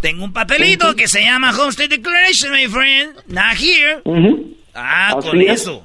[0.01, 3.15] tengo un papelito que se llama Homestead Declaration, my friend.
[3.27, 4.03] Not here.
[4.75, 5.85] Ah, con eso.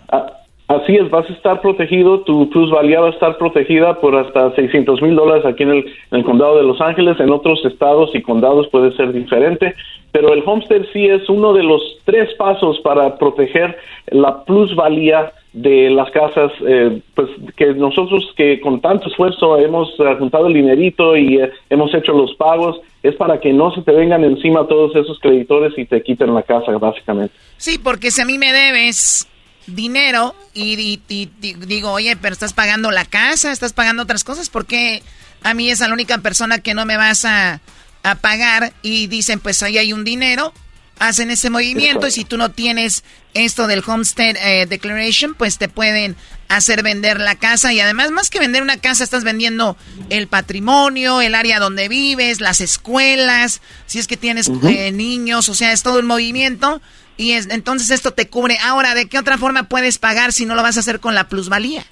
[0.73, 5.01] Así es, vas a estar protegido, tu plusvalía va a estar protegida por hasta 600
[5.03, 8.95] mil dólares aquí en el, condado de Los Ángeles, en otros estados y condados puede
[8.95, 9.75] ser diferente,
[10.11, 13.77] pero el homestead sí es uno de los tres pasos para proteger
[14.07, 20.47] la plusvalía de las casas, eh, pues que nosotros que con tanto esfuerzo hemos juntado
[20.47, 24.23] el dinerito y eh, hemos hecho los pagos, es para que no se te vengan
[24.23, 27.35] encima todos esos creditores y te quiten la casa, básicamente.
[27.57, 29.29] Sí, porque si a mí me debes
[29.67, 30.99] dinero y,
[31.39, 35.03] digo, oye, pero estás pagando la casa, estás pagando otras cosas, ¿por qué
[35.41, 37.61] a mí es la única persona que no me vas a,
[38.03, 38.73] a pagar?
[38.81, 40.53] Y dicen, pues ahí hay un dinero,
[40.99, 43.03] hacen ese movimiento y si tú no tienes
[43.33, 46.15] esto del Homestead eh, Declaration, pues te pueden
[46.47, 49.75] hacer vender la casa y además más que vender una casa estás vendiendo
[50.09, 55.55] el patrimonio, el área donde vives, las escuelas, si es que tienes eh, niños, o
[55.55, 56.81] sea, es todo el movimiento
[57.17, 58.55] y es, entonces esto te cubre.
[58.63, 61.27] Ahora, ¿de qué otra forma puedes pagar si no lo vas a hacer con la
[61.27, 61.83] plusvalía?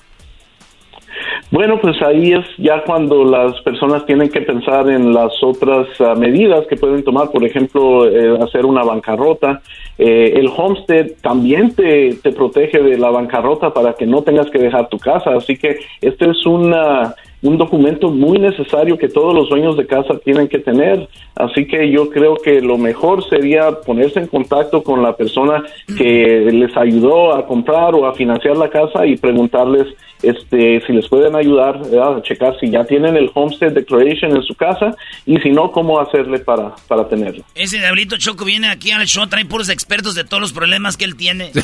[1.51, 6.15] Bueno, pues ahí es ya cuando las personas tienen que pensar en las otras ah,
[6.15, 9.61] medidas que pueden tomar, por ejemplo, eh, hacer una bancarrota.
[9.97, 14.59] Eh, el homestead también te, te protege de la bancarrota para que no tengas que
[14.59, 19.49] dejar tu casa, así que este es una un documento muy necesario que todos los
[19.49, 21.07] dueños de casa tienen que tener.
[21.35, 25.63] Así que yo creo que lo mejor sería ponerse en contacto con la persona
[25.97, 29.87] que les ayudó a comprar o a financiar la casa y preguntarles
[30.23, 34.53] este, si les pueden ayudar a checar si ya tienen el Homestead Declaration en su
[34.55, 34.95] casa
[35.25, 37.43] y si no, cómo hacerle para, para tenerlo.
[37.55, 41.05] Ese Diablito Choco viene aquí al show, trae puros expertos de todos los problemas que
[41.05, 41.51] él tiene.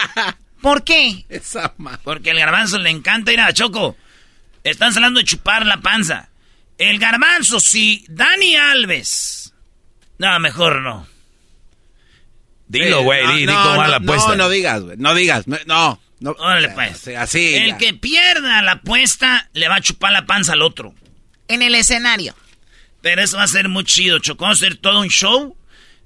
[0.61, 1.25] ¿Por qué?
[2.03, 3.95] Porque el garbanzo le encanta ir a Choco.
[4.63, 6.29] Están hablando de chupar la panza.
[6.77, 9.53] El garbanzo, si Dani Alves.
[10.17, 11.07] No, mejor no.
[12.67, 14.29] Dilo, güey, no, di, di no, cómo va no, la apuesta.
[14.29, 14.97] No, no digas, güey.
[14.97, 15.47] No digas.
[15.47, 15.57] No.
[15.65, 16.31] no, no.
[16.31, 16.97] Órale, pues.
[16.97, 17.55] Sí, Así.
[17.55, 17.77] El ya.
[17.77, 20.93] que pierda la apuesta le va a chupar la panza al otro.
[21.47, 22.35] En el escenario.
[23.01, 24.45] Pero eso va a ser muy chido, Choco.
[24.45, 25.55] Va a ser todo un show.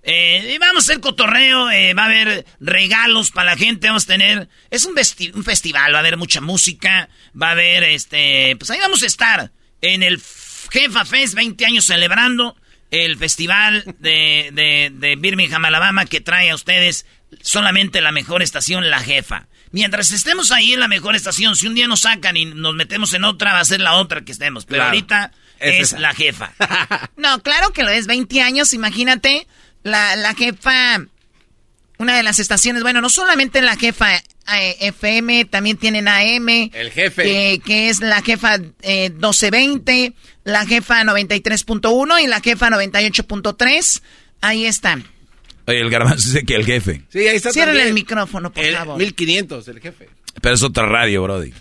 [0.03, 4.05] Eh, y vamos a hacer cotorreo, eh, va a haber regalos para la gente, vamos
[4.05, 4.49] a tener...
[4.71, 7.09] Es un, vesti- un festival, va a haber mucha música,
[7.39, 8.55] va a haber, este...
[8.57, 9.51] Pues ahí vamos a estar
[9.81, 10.21] en el
[10.71, 12.55] Jefa Fest, 20 años celebrando
[12.89, 17.05] el festival de, de, de Birmingham, Alabama, que trae a ustedes
[17.41, 19.47] solamente la mejor estación, La Jefa.
[19.71, 23.13] Mientras estemos ahí en la mejor estación, si un día nos sacan y nos metemos
[23.13, 24.65] en otra, va a ser la otra que estemos.
[24.65, 24.89] Pero Claro.
[24.89, 25.93] ahorita Es.
[25.93, 26.51] La Jefa.
[27.15, 29.47] No, claro que lo es, 20 años, imagínate,
[29.83, 31.05] la, la jefa,
[31.97, 36.49] una de las estaciones, bueno, no solamente la jefa eh, FM, también tienen AM.
[36.73, 37.23] El jefe.
[37.23, 40.13] Que, que es la jefa eh, 1220,
[40.43, 44.01] la jefa 93.1 y la jefa 98.3.
[44.41, 45.05] Ahí están.
[45.67, 47.03] Oye, el garbanzo dice que el jefe.
[47.09, 47.87] Sí, ahí está Cierren también.
[47.89, 48.97] el micrófono, por El favor.
[48.97, 50.09] 1500, el jefe.
[50.41, 51.53] Pero es otra radio, Brody.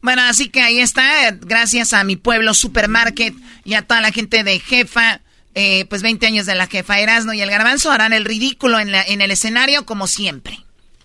[0.00, 3.34] Bueno, así que ahí está, gracias a mi pueblo Supermarket
[3.64, 5.20] y a toda la gente de Jefa,
[5.58, 8.92] eh, pues 20 años de la Jefa Erasno y el Garbanzo harán el ridículo en,
[8.92, 10.60] la- en el escenario como siempre.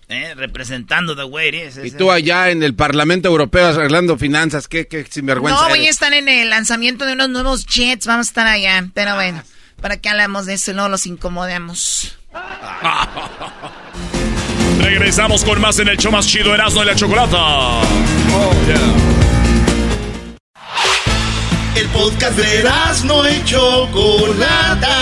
[0.08, 1.78] Eh, representando the way it is.
[1.84, 5.90] Y tú allá en el Parlamento Europeo arreglando finanzas, qué, qué sinvergüenza no, voy a
[5.90, 9.42] estar en el lanzamiento de unos nuevos jets, vamos a estar allá, pero bueno,
[9.80, 12.18] para que hablamos de eso y no los incomodemos.
[14.80, 17.80] Regresamos con más en el show más chido Erasmo de la Chocolata.
[21.76, 24.96] El podcast de Erasmo y Chocolata.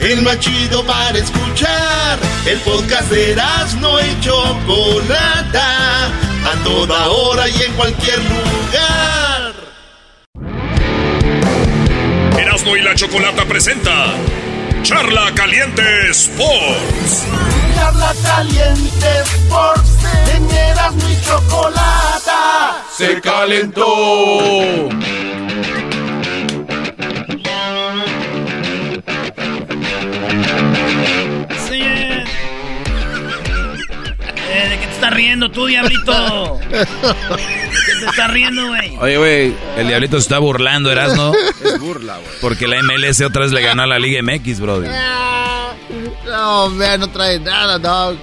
[0.00, 2.18] El más chido para escuchar.
[2.46, 6.06] El podcast de Erasmo y Chocolata.
[6.06, 9.52] A toda hora y en cualquier lugar.
[12.38, 14.14] Erasmo y la Chocolata presenta
[14.82, 15.82] Charla Caliente
[16.12, 17.26] Sports.
[17.76, 19.90] Charla caliente Sports.
[20.34, 20.44] En
[21.10, 22.82] y Chocolata.
[22.96, 24.78] Se calentó.
[34.96, 36.58] Estás riendo tú, diablito?
[36.70, 38.96] ¿De qué te estás riendo, güey?
[38.98, 41.32] Oye, güey, el diablito se está burlando, Erasmo.
[41.62, 42.28] Es burla, güey.
[42.40, 44.88] Porque la MLS otra vez le ganó a la Liga MX, Brody.
[46.26, 48.16] No, man, no trae nada, dog.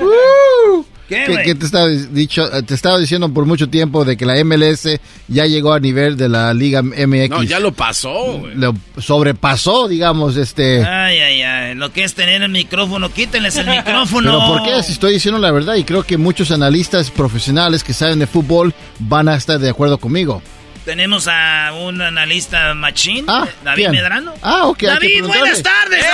[0.00, 0.84] Uh.
[1.08, 4.88] ¿Qué, que, te, estaba dicho, te estaba diciendo por mucho tiempo de que la MLS
[5.28, 7.30] ya llegó a nivel de la Liga MX.
[7.30, 8.54] No, ya lo pasó, güey.
[8.56, 10.84] Lo sobrepasó, digamos, este...
[10.84, 11.74] Ay, ay, ay.
[11.76, 14.32] Lo que es tener el micrófono, quítenles el micrófono.
[14.32, 14.82] Pero ¿por qué?
[14.82, 18.74] Si estoy diciendo la verdad y creo que muchos analistas profesionales que saben de fútbol
[18.98, 20.42] van a estar de acuerdo conmigo.
[20.86, 23.90] Tenemos a un analista machín, Ah, David ¿quién?
[23.92, 24.32] Medrano.
[24.40, 26.08] Ah, ok, hay que David, buenas tardes, ¡Eh!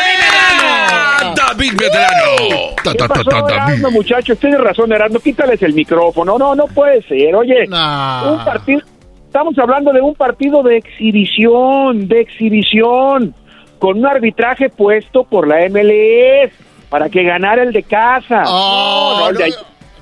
[0.49, 1.35] David Medrano.
[1.37, 2.75] David Medrano.
[2.83, 3.53] Ta, ¿Qué ta, ta, pasó, ta, David.
[3.75, 4.39] Erasmo, muchachos?
[4.39, 5.21] Tienes razón, Erasmo.
[5.21, 6.39] Quítales el micrófono.
[6.39, 7.35] No, no puede ser.
[7.35, 8.33] Oye, Nah.
[8.33, 8.81] un partido...
[9.27, 13.35] Estamos hablando de un partido de exhibición, de exhibición,
[13.79, 16.53] con un arbitraje puesto por la MLS
[16.89, 18.45] para que ganara el de casa.
[18.47, 19.39] Oh, No, no, no.
[19.39, 19.55] de-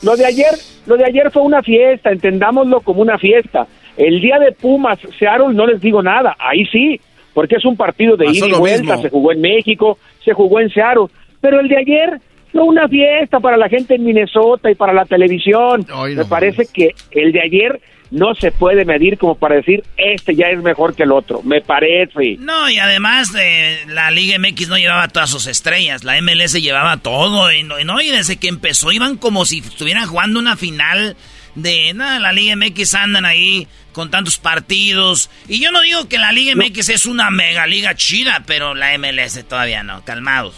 [0.02, 0.54] lo de ayer,
[0.86, 3.66] lo de ayer fue una fiesta, entendámoslo como una fiesta.
[4.00, 6.98] El día de Pumas, Seattle, no les digo nada, ahí sí,
[7.34, 9.02] porque es un partido de ida y vuelta, mismo.
[9.02, 11.08] se jugó en México, se jugó en Seattle,
[11.42, 12.20] pero el de ayer
[12.50, 15.86] fue una fiesta para la gente en Minnesota y para la televisión.
[15.92, 19.84] Ay, no Me parece que el de ayer no se puede medir como para decir
[19.98, 22.36] este ya es mejor que el otro, me parece.
[22.38, 26.96] No, y además eh, la Liga MX no llevaba todas sus estrellas, la MLS llevaba
[26.96, 30.56] todo, y no, y no, y desde que empezó iban como si estuvieran jugando una
[30.56, 31.16] final
[31.54, 36.18] de nada, la Liga MX andan ahí con tantos partidos, y yo no digo que
[36.18, 40.54] la Liga MX es una mega liga chida, pero la MLS todavía no, calmados.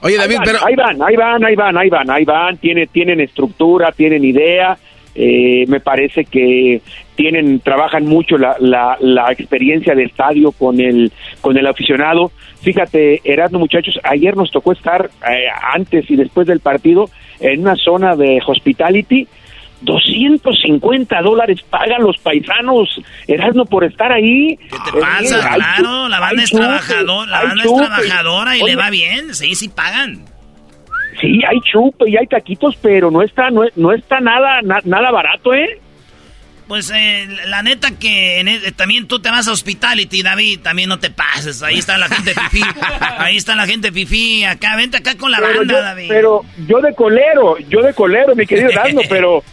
[0.00, 0.66] Oye, David, ahí van, pero...
[0.66, 4.76] ahí van, ahí van, ahí van, ahí van, ahí van, tiene, tienen estructura, tienen idea,
[5.14, 6.80] Eh, me parece que
[7.16, 11.12] tienen, trabajan mucho la, la, la, experiencia de estadio con el,
[11.42, 12.32] con el aficionado.
[12.62, 17.76] Fíjate, Erasmo, muchachos, ayer nos tocó estar eh, antes y después del partido en una
[17.76, 19.28] zona de hospitality
[19.82, 24.56] 250 dólares pagan los paisanos, Erasmo, por estar ahí.
[24.56, 25.54] ¿Qué te pasa?
[25.54, 29.68] claro, la banda es, trabajador, la banda es trabajadora y le va bien, sí, sí
[29.68, 30.24] pagan.
[31.20, 35.54] Sí, hay chupe y hay taquitos, pero no está, no, no está nada, nada barato,
[35.54, 35.78] ¿eh?
[36.72, 40.98] Pues eh, la neta que e, también tú te vas a Hospitality, David, también no
[40.98, 41.62] te pases.
[41.62, 42.62] Ahí está la gente fifí.
[43.18, 44.44] ahí está la gente fifí.
[44.44, 46.06] Acá, vente acá con la banda, David.
[46.08, 49.44] Pero yo de colero, yo de colero, mi querido Dando, pero,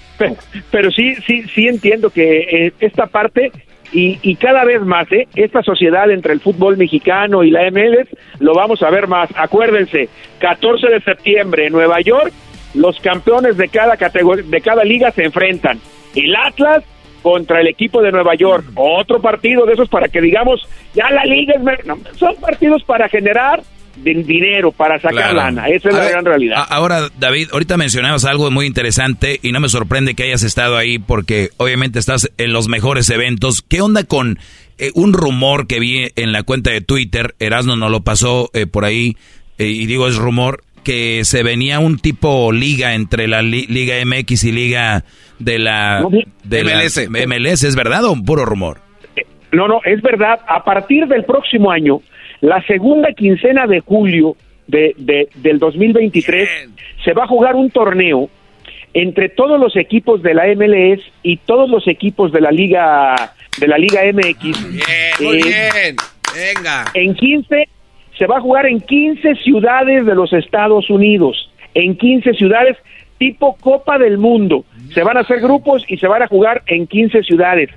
[0.71, 3.51] pero, sí, sí, sí entiendo que eh, esta parte
[3.91, 5.27] y, y, cada vez más, ¿eh?
[5.35, 8.07] esta sociedad entre el fútbol mexicano y la MLS
[8.39, 9.29] lo vamos a ver más.
[9.35, 10.09] Acuérdense,
[10.39, 12.31] 14 de septiembre en Nueva York,
[12.75, 15.79] los campeones de cada categoría, de cada liga se enfrentan.
[16.15, 16.83] El Atlas
[17.21, 18.65] contra el equipo de Nueva York.
[18.75, 22.17] Otro partido de esos para que digamos, ya la liga es...
[22.17, 23.61] son partidos para generar
[24.03, 25.67] dinero para sacar lana.
[25.67, 26.65] Esa es la gran realidad.
[26.69, 30.99] Ahora, David, ahorita mencionabas algo muy interesante y no me sorprende que hayas estado ahí
[30.99, 33.61] porque obviamente estás en los mejores eventos.
[33.61, 34.39] ¿Qué onda con
[34.77, 37.35] eh, un rumor que vi en la cuenta de Twitter?
[37.39, 39.17] Erasmo nos lo pasó eh, por ahí
[39.57, 44.43] eh, y digo es rumor que se venía un tipo liga entre la Liga MX
[44.45, 45.03] y Liga
[45.37, 46.01] de la,
[46.43, 47.09] de MLS.
[47.09, 47.63] MLS.
[47.63, 48.79] ¿Es verdad o un puro rumor?
[49.51, 50.39] No, no, es verdad.
[50.47, 52.01] A partir del próximo año
[52.41, 54.35] la segunda quincena de julio
[54.67, 56.49] de, del 2023
[57.03, 58.29] se va a jugar un torneo
[58.93, 63.15] entre todos los equipos de la MLS y todos los equipos de la Liga
[63.59, 64.41] de la Liga MX.
[64.41, 64.83] Bien,
[65.21, 65.95] muy eh, bien.
[66.33, 66.85] Venga.
[66.93, 67.67] En 15
[68.17, 72.77] se va a jugar en 15 ciudades de los Estados Unidos, en 15 ciudades
[73.17, 74.65] tipo Copa del Mundo.
[74.93, 77.69] Se van a hacer grupos y se van a jugar en 15 ciudades.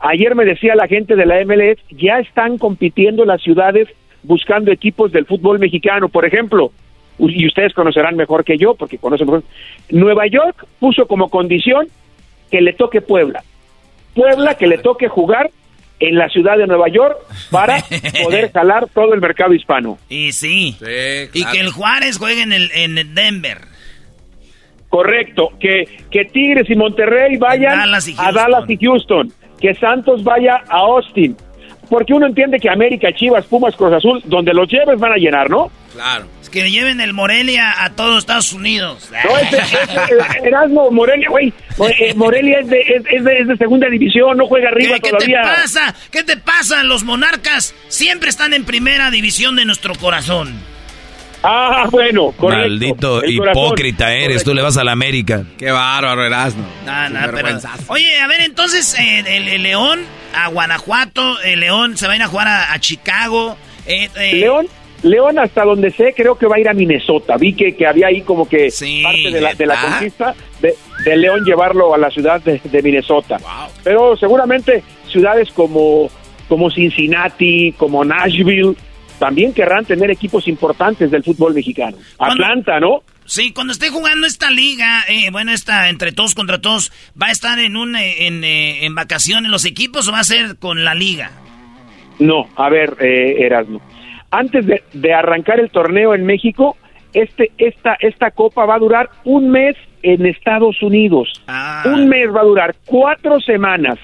[0.00, 3.88] Ayer me decía la gente de la MLS, ya están compitiendo las ciudades
[4.22, 6.08] buscando equipos del fútbol mexicano.
[6.08, 6.72] Por ejemplo,
[7.18, 9.44] y ustedes conocerán mejor que yo, porque conocen mejor.
[9.90, 11.88] Nueva York puso como condición
[12.50, 13.42] que le toque Puebla.
[14.14, 15.50] Puebla que le toque jugar
[16.00, 17.18] en la ciudad de Nueva York
[17.50, 17.82] para
[18.22, 19.98] poder jalar todo el mercado hispano.
[20.08, 20.76] Y sí.
[21.32, 23.58] Y que el Juárez juegue en, el, en Denver.
[24.88, 25.50] Correcto.
[25.60, 29.32] Que, que Tigres y Monterrey vayan a Dallas y Houston.
[29.60, 31.36] Que Santos vaya a Austin
[31.88, 35.50] porque uno entiende que América, Chivas, Pumas, Cruz Azul, donde los lleves van a llenar,
[35.50, 35.70] ¿no?
[35.94, 36.26] Claro.
[36.40, 39.10] Es que lleven el Morelia a todos Estados Unidos.
[39.10, 39.58] No, ese,
[40.44, 41.52] Erasmo, Morelia, güey.
[41.98, 45.42] Eh, Morelia es de, es, de, segunda división, no juega arriba todavía.
[45.42, 45.94] ¿Qué te pasa?
[46.10, 46.82] ¿Qué te pasa?
[46.84, 50.54] Los monarcas siempre están en primera división de nuestro corazón.
[51.42, 52.68] Ah, bueno, correcto.
[52.68, 55.44] Maldito hipócrita eres, tú le vas a la América.
[55.56, 56.66] Qué bárbaro, Erasmo.
[56.84, 57.58] Nah, nah, pero,
[57.88, 60.00] oye, a ver, entonces, eh, el, León
[60.34, 63.56] a Guanajuato, el León se va a ir a jugar a, Chicago.
[63.86, 64.66] Eh, eh, León,
[65.02, 67.36] León hasta donde sé, creo que va a ir a Minnesota.
[67.36, 68.68] Vi que, que había ahí como que
[69.02, 73.38] parte de la, de la conquista de, León llevarlo a la ciudad de, Minnesota.
[73.84, 76.10] Pero seguramente ciudades como,
[76.48, 78.74] como Cincinnati, como Nashville,
[79.18, 81.96] también querrán tener equipos importantes del fútbol mexicano.
[82.18, 83.02] Atlanta, ¿no?
[83.28, 86.90] Sí, cuando esté jugando esta liga, eh, bueno, esta entre todos contra todos,
[87.20, 90.24] ¿va a estar en un eh, en, eh, en vacaciones los equipos o va a
[90.24, 91.30] ser con la liga?
[92.18, 93.82] No, a ver, eh, Erasmo.
[94.30, 96.78] Antes de, de, arrancar el torneo en México,
[97.12, 101.28] este, esta, esta copa va a durar un mes en Estados Unidos.
[101.46, 101.82] Ah.
[101.84, 103.98] Un mes va a durar, cuatro semanas.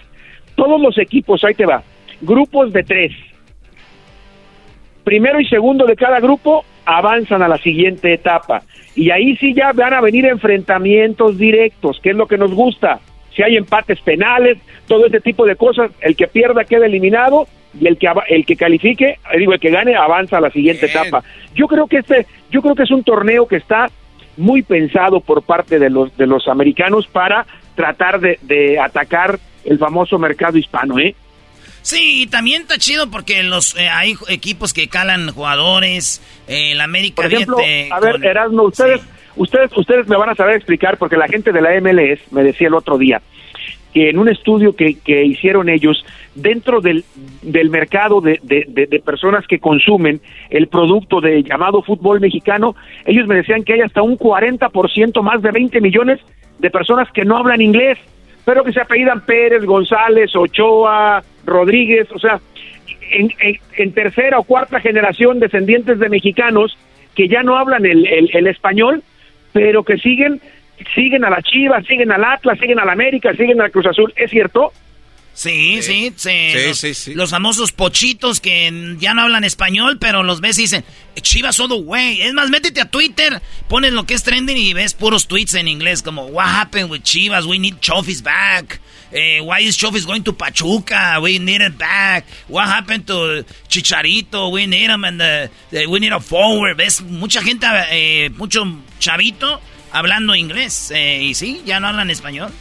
[0.54, 1.82] Todos los equipos, ahí te va,
[2.20, 3.12] grupos de tres
[5.04, 8.62] primero y segundo de cada grupo avanzan a la siguiente etapa.
[8.94, 13.00] Y ahí sí ya van a venir enfrentamientos directos, que es lo que nos gusta.
[13.34, 17.46] Si hay empates penales, todo ese tipo de cosas, el que pierda queda eliminado
[17.78, 20.86] y el que el que califique, eh, digo el que gane avanza a la siguiente
[20.86, 21.24] etapa.
[21.54, 23.90] Yo creo que este, yo creo que es un torneo que está
[24.36, 29.78] muy pensado por parte de los de los americanos para tratar de, de atacar el
[29.78, 31.16] famoso mercado hispano, ¿eh?
[31.84, 36.22] Sí, también está chido porque los eh, hay equipos que calan jugadores.
[36.48, 37.16] Eh, el América.
[37.16, 39.02] Por ejemplo, a ver, Erasmo, ustedes,
[39.36, 42.68] ustedes, ustedes me van a saber explicar porque la gente de la MLS me decía
[42.68, 43.20] el otro día
[43.92, 46.04] que en un estudio que, que hicieron ellos
[46.34, 47.04] dentro del,
[47.42, 50.20] del mercado de, de, de, personas que consumen
[50.50, 52.74] el producto de llamado fútbol mexicano,
[53.04, 56.18] ellos me decían que hay hasta un 40% más de 20 millones
[56.58, 57.98] de personas que no hablan inglés
[58.44, 62.40] pero que se apellidan Pérez, González, Ochoa, Rodríguez, o sea,
[63.10, 66.76] en, tercera o cuarta generación descendientes de mexicanos
[67.14, 69.02] que ya no hablan el, el, español,
[69.52, 70.40] pero que siguen
[70.94, 74.30] siguen a la Chivas, siguen al Atlas, siguen al América, siguen al Cruz Azul, ¿es
[74.30, 74.72] cierto?
[75.34, 76.52] Sí, sí, sí.
[76.66, 80.62] los, sí, sí, Los famosos pochitos que ya no hablan español, pero los ves y
[80.62, 80.84] dicen,
[81.20, 82.22] Chivas all the way.
[82.22, 85.66] Es más, métete a Twitter, pones lo que es trending y ves puros tweets en
[85.66, 87.46] inglés como, What happened with Chivas?
[87.46, 88.80] We need Chofis back.
[89.12, 91.20] Eh, why is Chofis going to Pachuca?
[91.20, 92.26] We need it back.
[92.48, 94.52] What happened to Chicharito?
[94.52, 95.50] We need him and the,
[95.88, 96.76] we need a forward.
[96.76, 98.64] Ves mucha gente, eh, mucho
[98.98, 99.60] chavito
[99.92, 100.90] hablando inglés.
[100.92, 102.52] Eh, y sí, ya no hablan español.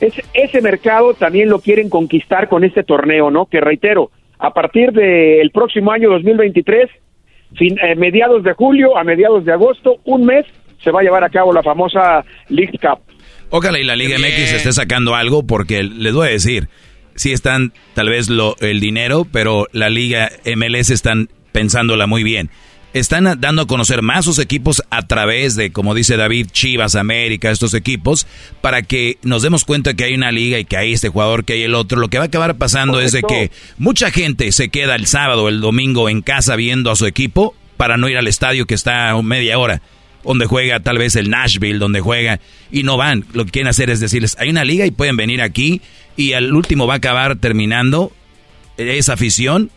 [0.00, 3.46] Ese, ese mercado también lo quieren conquistar con este torneo, ¿no?
[3.46, 6.88] Que reitero, a partir del próximo año 2023,
[7.56, 10.46] fin, eh, mediados de julio a mediados de agosto, un mes,
[10.82, 13.00] se va a llevar a cabo la famosa League Cup.
[13.50, 16.68] Ojalá y la Liga MX esté sacando algo porque les voy a decir,
[17.14, 22.50] sí están tal vez lo, el dinero, pero la Liga MLS están pensándola muy bien
[22.92, 27.50] están dando a conocer más sus equipos a través de, como dice David, Chivas, América,
[27.50, 28.26] estos equipos,
[28.60, 31.54] para que nos demos cuenta que hay una liga y que hay este jugador, que
[31.54, 32.00] hay el otro.
[32.00, 35.48] Lo que va a acabar pasando es de que mucha gente se queda el sábado,
[35.48, 39.10] el domingo en casa viendo a su equipo para no ir al estadio que está
[39.10, 39.80] a media hora,
[40.24, 42.40] donde juega tal vez el Nashville, donde juega,
[42.70, 43.24] y no van.
[43.32, 45.80] Lo que quieren hacer es decirles, hay una liga y pueden venir aquí,
[46.16, 48.12] y al último va a acabar terminando
[48.76, 49.70] esa afición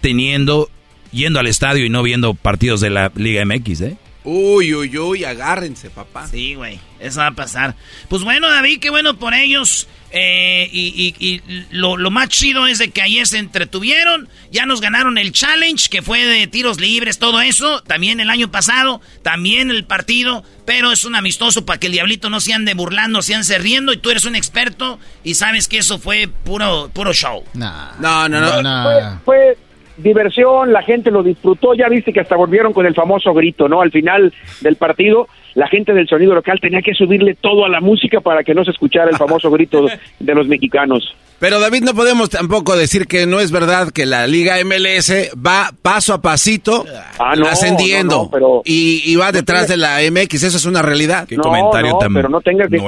[0.00, 0.68] teniendo
[1.12, 3.96] yendo al estadio y no viendo partidos de la Liga MX, ¿eh?
[4.24, 6.28] Uy, uy, uy, agárrense, papá.
[6.28, 7.74] Sí, güey, eso va a pasar.
[8.08, 9.88] Pues bueno, David, qué bueno por ellos.
[10.14, 11.40] Eh, y,
[11.70, 16.02] lo, más chido es de que ayer se entretuvieron, ya nos ganaron el challenge, que
[16.02, 21.04] fue de tiros libres, todo eso, también el año pasado, también el partido, pero es
[21.04, 24.10] un amistoso para que el diablito no se ande burlando, se ande riendo, y tú
[24.10, 27.42] eres un experto y sabes que eso fue puro, puro show.
[27.54, 28.82] no, no, no.
[28.84, 29.58] Fue, fue
[29.96, 33.80] diversión, la gente lo disfrutó, ya viste que hasta volvieron con el famoso grito, ¿no?
[33.80, 37.80] Al final del partido, la gente del sonido local tenía que subirle todo a la
[37.80, 39.86] música para que no se escuchara el famoso grito
[40.18, 41.14] de los mexicanos.
[41.38, 45.70] Pero David, no podemos tampoco decir que no es verdad que la Liga MLS va
[45.82, 46.84] paso a pasito
[47.18, 48.30] ah, ascendiendo
[48.64, 51.26] y, va detrás de la MX, eso es una realidad.
[51.26, 52.78] ¿Qué comentario tan pero no tengas que,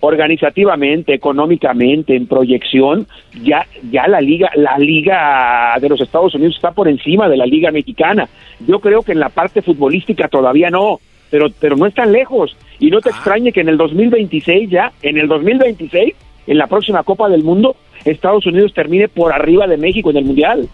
[0.00, 3.06] organizativamente, económicamente, en proyección,
[3.42, 7.46] ya, ya la liga, la liga de los Estados Unidos está por encima de la
[7.46, 8.28] liga mexicana.
[8.66, 11.00] Yo creo que en la parte futbolística todavía no,
[11.30, 12.56] pero, pero no están lejos.
[12.78, 13.12] Y no te ah.
[13.14, 16.14] extrañe que en el 2026 ya, en el 2026,
[16.46, 20.24] en la próxima Copa del Mundo, Estados Unidos termine por arriba de México en el
[20.24, 20.68] Mundial.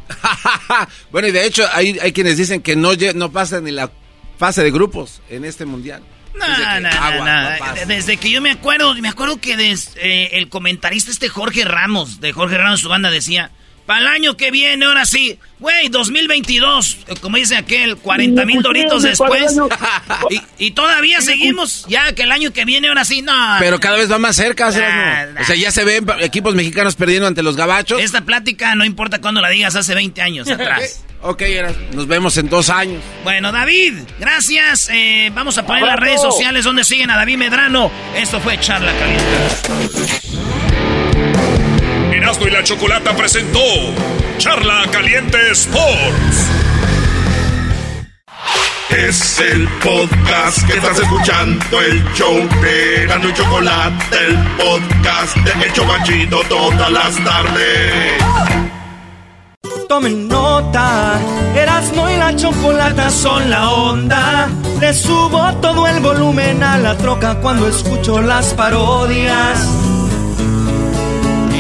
[1.11, 3.91] bueno, y de hecho hay, hay quienes dicen que no, no pasa ni la
[4.37, 6.03] fase de grupos en este Mundial.
[6.35, 11.29] No, no, no, Desde que yo me acuerdo, me acuerdo que eh, el comentarista este
[11.29, 13.51] Jorge Ramos, de Jorge Ramos, su banda decía,
[13.87, 19.03] para el año que viene, ahora sí, güey, 2022, como dice aquel, 40 mil doritos
[19.03, 19.57] después.
[20.59, 23.33] y, todavía seguimos, ya que el año que viene, ahora sí, no.
[23.59, 27.43] Pero cada vez va más cerca, O sea, ya se ven equipos mexicanos perdiendo ante
[27.43, 28.01] los gabachos.
[28.01, 31.05] Esta plática no importa cuando la digas hace 20 años atrás.
[31.25, 31.43] Ok,
[31.93, 33.01] nos vemos en dos años.
[33.23, 34.89] Bueno, David, gracias.
[34.93, 37.93] Eh, vamos a poner las redes sociales donde siguen a David Medrano.
[38.17, 39.23] Esto fue Charla Caliente.
[42.33, 43.61] Erasmo y la Chocolata presentó
[44.39, 46.49] Charla Caliente Sports.
[48.89, 55.65] Es el podcast que estás escuchando, el show de Erasmo y Chocolate, el podcast de
[55.67, 58.23] El Chocachito todas las tardes
[59.93, 61.21] tomen nota.
[61.55, 64.49] Erasmo y la chocolata son la onda.
[64.81, 69.92] Le subo todo el volumen a la troca cuando escucho las parodias.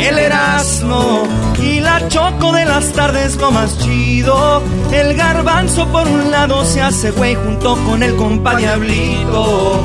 [0.02, 1.22] El Erasmo
[1.62, 4.62] y la choco de las tardes lo más chido.
[4.92, 9.80] El garbanzo por un lado se hace güey junto con el compa Diablito.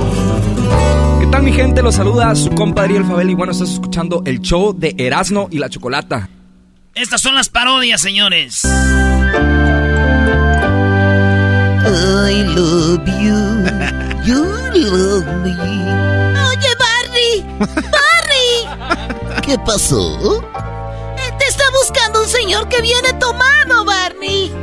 [1.20, 1.84] ¿Qué tal mi gente?
[1.84, 5.60] Los saluda su compadre El Fabel y bueno, estás escuchando el show de Erasmo y
[5.60, 6.30] la Chocolata.
[6.96, 8.64] Estas son las parodias, señores.
[11.86, 13.38] I love you.
[14.28, 15.52] You love me.
[16.50, 16.76] Oye.
[16.80, 17.46] Barney.
[19.48, 20.42] ¿Qué pasó?
[21.18, 24.48] Eh, te está buscando un señor que viene tomado, Barney.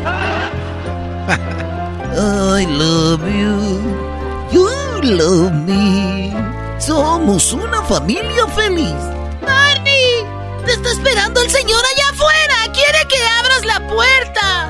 [2.15, 3.81] I love you.
[4.53, 4.69] You
[5.03, 6.35] love me.
[6.79, 8.93] Somos una familia feliz.
[9.41, 10.27] Barney,
[10.67, 12.71] te está esperando el señor allá afuera!
[12.75, 14.69] ¡Quiere que abras la puerta!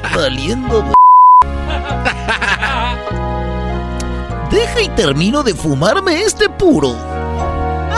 [0.16, 0.82] Valiendo.
[4.50, 6.96] Deja y termino de fumarme este puro.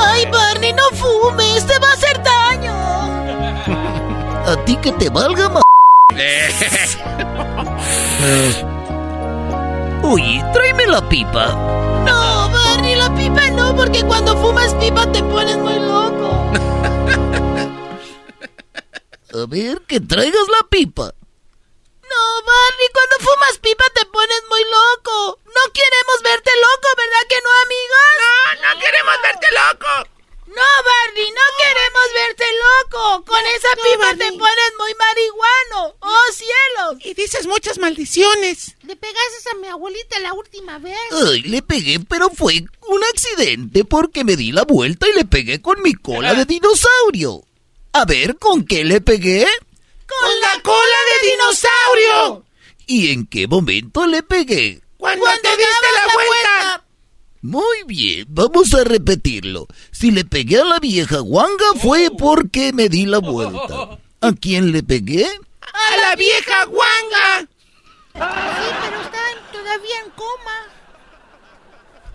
[0.00, 1.66] ¡Ay, Barney, no fumes!
[1.66, 2.74] ¡Te va a hacer daño!
[4.46, 5.62] A ti que te valga más.
[10.02, 11.46] Oye, tráeme la pipa.
[12.04, 16.50] No, Barney, la pipa no, porque cuando fumas pipa te pones muy loco.
[19.34, 21.04] A ver, que traigas la pipa.
[21.04, 25.38] No, Barney, cuando fumas pipa te pones muy loco.
[25.44, 28.08] No queremos verte loco, ¿verdad que no, amigos?
[28.24, 28.32] No,
[28.64, 29.92] no queremos verte loco.
[30.48, 33.24] No, Barney, no queremos verte loco.
[33.26, 35.96] Con esa pipa te pones muy marihuano.
[36.00, 37.04] ¡Oh, cielos!
[37.04, 38.74] Y dices muchas maldiciones.
[38.82, 40.96] Le pegaste a mi abuelita la última vez.
[41.10, 45.60] Ay, le pegué, pero fue un accidente porque me di la vuelta y le pegué
[45.60, 47.44] con mi cola de dinosaurio.
[47.92, 49.46] A ver, ¿con qué le pegué?
[50.06, 52.44] ¡Con la cola de dinosaurio!
[52.86, 54.80] ¿Y en qué momento le pegué?
[54.96, 56.84] Cuando, te diste la, vuelta.
[57.48, 59.68] Muy bien, vamos a repetirlo.
[59.90, 63.98] Si le pegué a la vieja guanga fue porque me di la vuelta.
[64.20, 65.24] ¿A quién le pegué?
[65.24, 67.48] ¡A la vieja guanga!
[68.12, 70.58] Sí, pero está todavía en coma.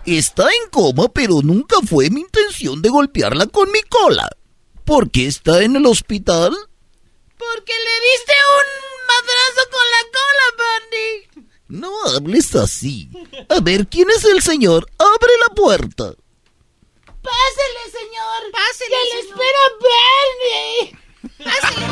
[0.05, 4.29] Está en coma, pero nunca fue mi intención de golpearla con mi cola.
[4.85, 6.51] ¿Por qué está en el hospital?
[7.39, 10.02] Porque le diste un madrazo con la.
[11.73, 13.09] No hables así.
[13.49, 14.87] A ver, ¿quién es el señor?
[14.99, 16.13] Abre la puerta.
[17.23, 18.51] Pásele, señor.
[18.51, 20.75] Pásele, Que le espera Barney.
[21.39, 21.87] Pásele.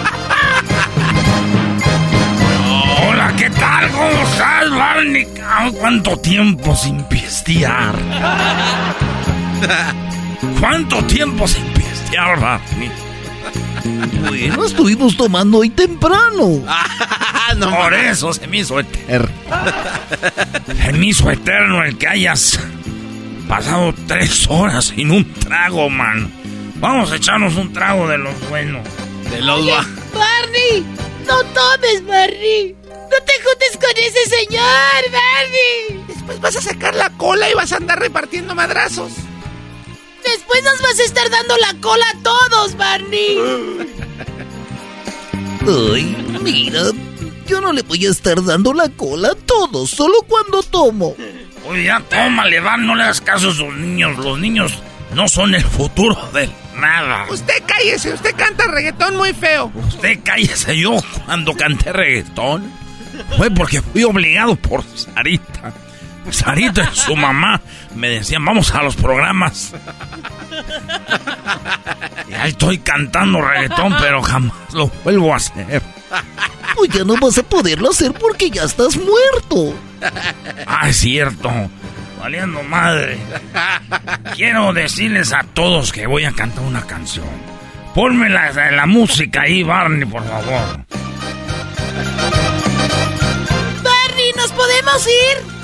[3.09, 3.91] Hola, ¿qué tal?
[3.91, 5.25] ¿Cómo estás, Barney?
[5.79, 7.95] ¿Cuánto tiempo sin pistear?
[10.59, 12.91] ¿Cuánto tiempo sin pistear, Barney?
[14.27, 16.63] Bueno, estuvimos tomando hoy temprano.
[17.59, 19.29] Por eso se me hizo eterno.
[20.83, 22.59] se me hizo eterno el que hayas
[23.47, 26.31] pasado tres horas sin un trago, man.
[26.75, 28.87] Vamos a echarnos un trago de los buenos.
[29.29, 29.73] De los Oye,
[30.13, 30.85] Barney,
[31.27, 32.75] no tomes, Barney.
[32.83, 36.05] No te juntes con ese señor, Barney.
[36.07, 39.11] Después vas a sacar la cola y vas a andar repartiendo madrazos.
[40.23, 43.37] Después nos vas a estar dando la cola a todos, Barney.
[45.67, 46.81] Ay, mira,
[47.47, 51.15] yo no le voy a estar dando la cola a todos, solo cuando tomo.
[51.67, 54.17] Oye, ya tómale, Van, no le hagas caso a esos niños.
[54.17, 54.73] Los niños
[55.13, 57.27] no son el futuro de nada.
[57.29, 59.71] Usted cállese, usted canta reggaetón muy feo.
[59.75, 62.71] Usted cállese yo cuando canté reggaetón.
[63.37, 65.73] Fue porque fui obligado por Sarita.
[66.29, 67.61] Sarita y su mamá
[67.95, 69.73] me decían, vamos a los programas.
[72.29, 75.81] Y ahí estoy cantando reggaetón, pero jamás lo vuelvo a hacer.
[76.75, 79.75] Pues ya no vas a poderlo hacer porque ya estás muerto.
[80.65, 81.51] Ah, es cierto.
[82.19, 83.17] Valiendo madre.
[84.35, 87.25] Quiero decirles a todos que voy a cantar una canción.
[87.95, 90.85] Ponme la, la música ahí, Barney, por favor.
[93.83, 95.60] Barney, ¿nos podemos ir?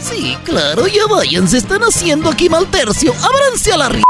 [0.00, 3.12] Sí, claro, ya vayan, se están haciendo aquí mal tercio.
[3.12, 4.02] Ábranse a la ri...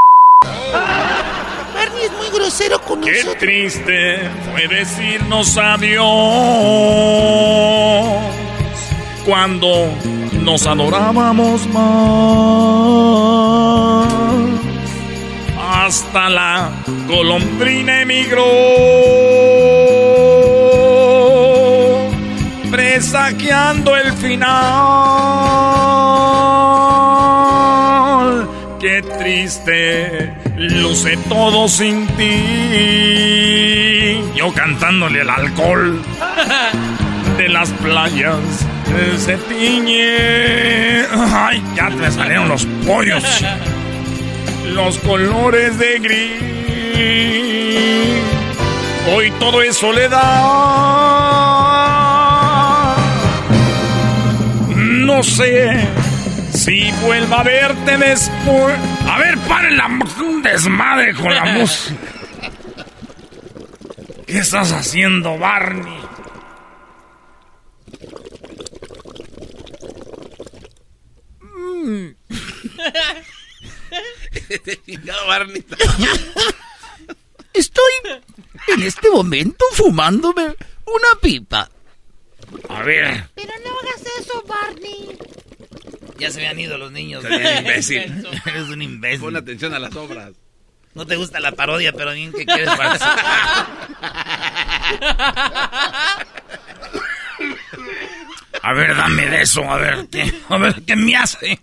[1.73, 3.37] Barney es muy grosero con Qué nosotros.
[3.39, 6.05] triste fue decirnos adiós
[9.25, 9.89] cuando
[10.33, 11.79] nos adorábamos más.
[15.71, 16.71] Hasta la
[17.07, 18.43] golondrina emigró,
[22.99, 24.43] presagiando el final.
[28.77, 32.33] Qué triste luce todo sin ti.
[34.35, 36.01] Yo cantándole el alcohol
[37.37, 38.67] de las playas
[39.17, 41.05] se tiñe.
[41.33, 43.23] Ay, ya me salieron los pollos.
[44.73, 46.43] Los colores de gris.
[49.11, 51.78] Hoy todo es soledad.
[55.19, 55.85] No sé
[56.53, 58.79] si vuelva a verte después.
[59.05, 61.99] A ver, paren la un desmadre con la música.
[64.25, 65.99] ¿Qué estás haciendo, Barney?
[74.85, 75.65] Chingado Barney.
[77.53, 77.91] Estoy
[78.69, 80.55] en este momento fumándome
[80.85, 81.69] una pipa.
[82.69, 83.29] A ver.
[83.35, 85.17] Pero no hagas eso, Barney.
[86.17, 87.23] Ya se habían ido los niños.
[87.29, 88.27] Eres imbécil.
[88.45, 89.21] Eres un imbécil.
[89.21, 90.31] Pon atención a las obras.
[90.93, 93.67] No te gusta la parodia, pero bien que quieres participar.
[98.61, 101.59] A ver, dame de eso, a ver, ¿qué, a ver, ¿qué me hace?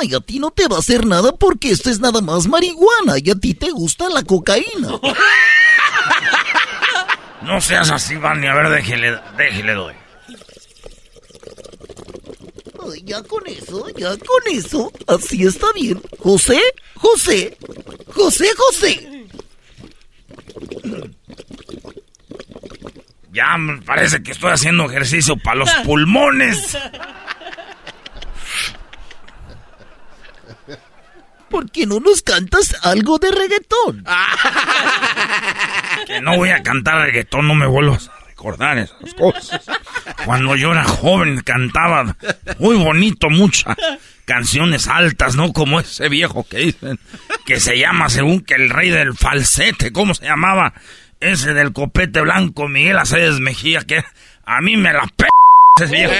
[0.00, 3.14] Ay, a ti no te va a hacer nada porque esto es nada más marihuana
[3.22, 5.00] y a ti te gusta la cocaína.
[7.42, 9.94] No seas así, Barney, a ver, déjele, déjele doy.
[13.04, 14.92] ya con eso, ya con eso.
[15.06, 16.00] Así está bien.
[16.18, 16.60] José,
[16.94, 17.56] José,
[18.12, 19.26] José, José.
[23.32, 26.76] Ya me parece que estoy haciendo ejercicio para los pulmones.
[31.48, 34.04] ¿Por qué no nos cantas algo de reggaetón?
[36.06, 39.62] Que no voy a cantar reggaetón, no me vuelvas a recordar esas cosas.
[40.24, 42.16] Cuando yo era joven cantaba
[42.58, 43.76] muy bonito muchas
[44.24, 45.52] canciones altas, ¿no?
[45.52, 46.98] Como ese viejo que dicen
[47.44, 50.72] que se llama según que el rey del falsete, ¿cómo se llamaba?
[51.20, 54.02] Ese del copete blanco, Miguel Aceves Mejía, que
[54.44, 55.26] a mí me la p...
[55.82, 56.14] ese viejo.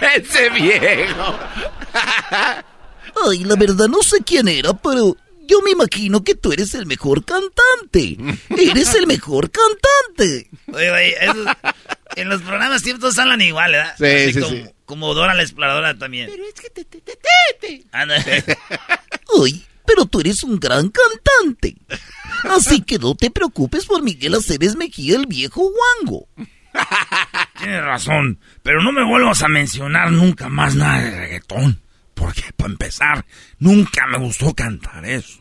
[0.14, 1.38] ese viejo.
[3.28, 5.16] Ay, la verdad no sé quién era, pero
[5.48, 8.16] yo me imagino que tú eres el mejor cantante.
[8.50, 10.48] Eres el mejor cantante.
[10.72, 11.46] Oye, oye, esos-
[12.16, 13.94] en los programas siempre todos hablan igual, ¿verdad?
[13.98, 14.64] Sí, Así sí, como, sí.
[14.84, 16.28] como Dora la exploradora también.
[16.30, 17.18] Pero es que te, te, te,
[17.60, 17.84] te.
[17.92, 18.16] Anda.
[19.42, 21.76] Ay, pero tú eres un gran cantante.
[22.44, 25.70] Así que no te preocupes por Miguel Aceves Mejía, el viejo
[26.02, 26.28] guango.
[27.58, 31.80] Tienes razón, pero no me vuelvas a mencionar nunca más nada de reggaetón.
[32.14, 33.24] Porque, para empezar,
[33.60, 35.37] nunca me gustó cantar eso.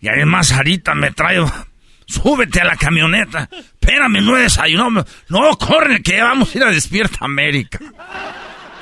[0.00, 1.44] Y además, ahorita me trae...
[2.06, 3.50] Súbete a la camioneta.
[3.52, 5.04] Espérame, no he desayunado.
[5.28, 7.80] No, corre, que vamos a ir a Despierta América.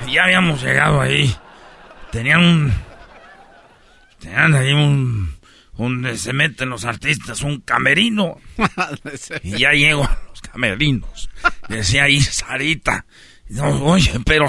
[0.07, 1.35] Y ya habíamos llegado ahí.
[2.13, 2.73] Tenían un...
[4.21, 5.35] Tenían ahí un...
[5.77, 8.37] Donde se meten los artistas, un camerino.
[9.43, 11.29] Y ya llego a los camerinos.
[11.69, 13.07] Decía ahí Sarita.
[13.49, 14.47] No, oye, pero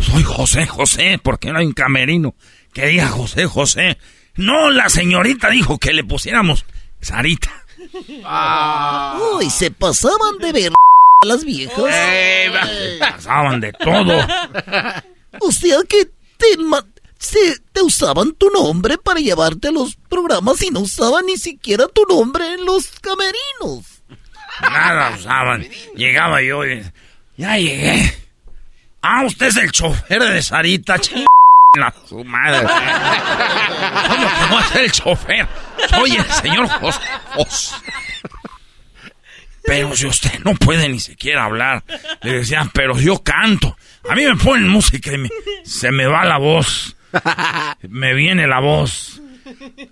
[0.00, 2.34] soy José José, ¿por qué no hay un camerino
[2.72, 3.98] que diga José José?
[4.36, 6.64] No, la señorita dijo que le pusiéramos
[7.00, 7.50] Sarita.
[9.34, 10.72] Uy, se pasaban de ver
[11.22, 11.78] a las viejas.
[12.98, 14.18] Pasaban de todo.
[15.40, 16.84] O sea que te, ma-
[17.18, 17.38] se,
[17.72, 22.02] te usaban tu nombre para llevarte a los programas y no usaban ni siquiera tu
[22.04, 24.02] nombre en los camerinos.
[24.60, 25.66] Nada usaban.
[25.94, 26.82] Llegaba yo y
[27.36, 28.14] ya llegué.
[29.02, 31.24] Ah, usted es el chofer de Sarita, ching.
[31.76, 32.66] La su madre.
[34.08, 35.46] ¿Cómo que no el chofer?
[35.90, 37.00] Soy el señor José.
[37.34, 37.74] José.
[39.64, 41.82] Pero si usted no puede ni siquiera hablar,
[42.22, 43.76] le decían, pero yo canto.
[44.08, 45.30] A mí me ponen música y me-
[45.64, 46.96] se me va la voz.
[47.82, 49.20] Me viene la voz.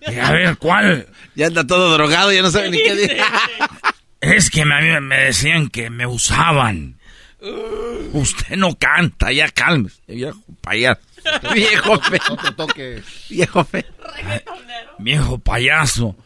[0.06, 1.08] Y a ver, ¿cuál?
[1.34, 3.16] Ya anda todo drogado, ya no sabe ni qué decir.
[4.20, 6.98] Es que me- a mí me decían que me usaban.
[8.12, 11.00] Usted no canta, ya cálmese, viejo payaso.
[11.54, 12.20] Viejo feo.
[12.28, 13.04] No te toques.
[13.28, 13.84] Viejo feo.
[14.98, 16.16] Viejo payaso.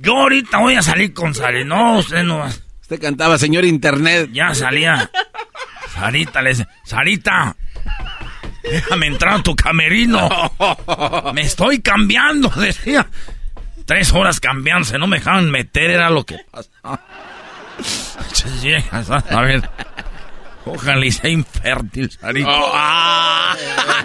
[0.00, 1.64] Yo ahorita voy a salir con Sari.
[1.64, 2.50] No, usted no va.
[2.82, 4.30] Usted cantaba, señor Internet.
[4.32, 5.10] Ya salía.
[5.94, 7.56] Sarita le dice, Sarita,
[8.62, 10.28] déjame entrar a tu camerino.
[11.34, 13.06] Me estoy cambiando, decía.
[13.86, 16.36] Tres horas cambiándose, no me dejaban meter, era lo que
[18.62, 19.68] viejas, A ver.
[20.66, 22.48] Ojalá y sea infértil, Sarita.
[22.48, 23.56] Oh, ah,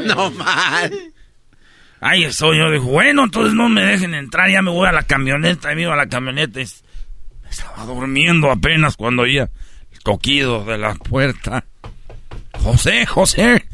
[0.06, 0.92] no mal.
[2.02, 5.04] Ahí estoy, yo digo, bueno, entonces no me dejen entrar, ya me voy a la
[5.04, 6.60] camioneta, y me iba a la camioneta.
[6.62, 9.50] Estaba durmiendo apenas cuando oía
[9.92, 11.66] el toquido de la puerta.
[12.54, 13.66] José, José,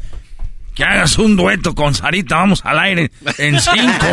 [0.74, 4.06] que hagas un dueto con Sarita, vamos al aire en cinco,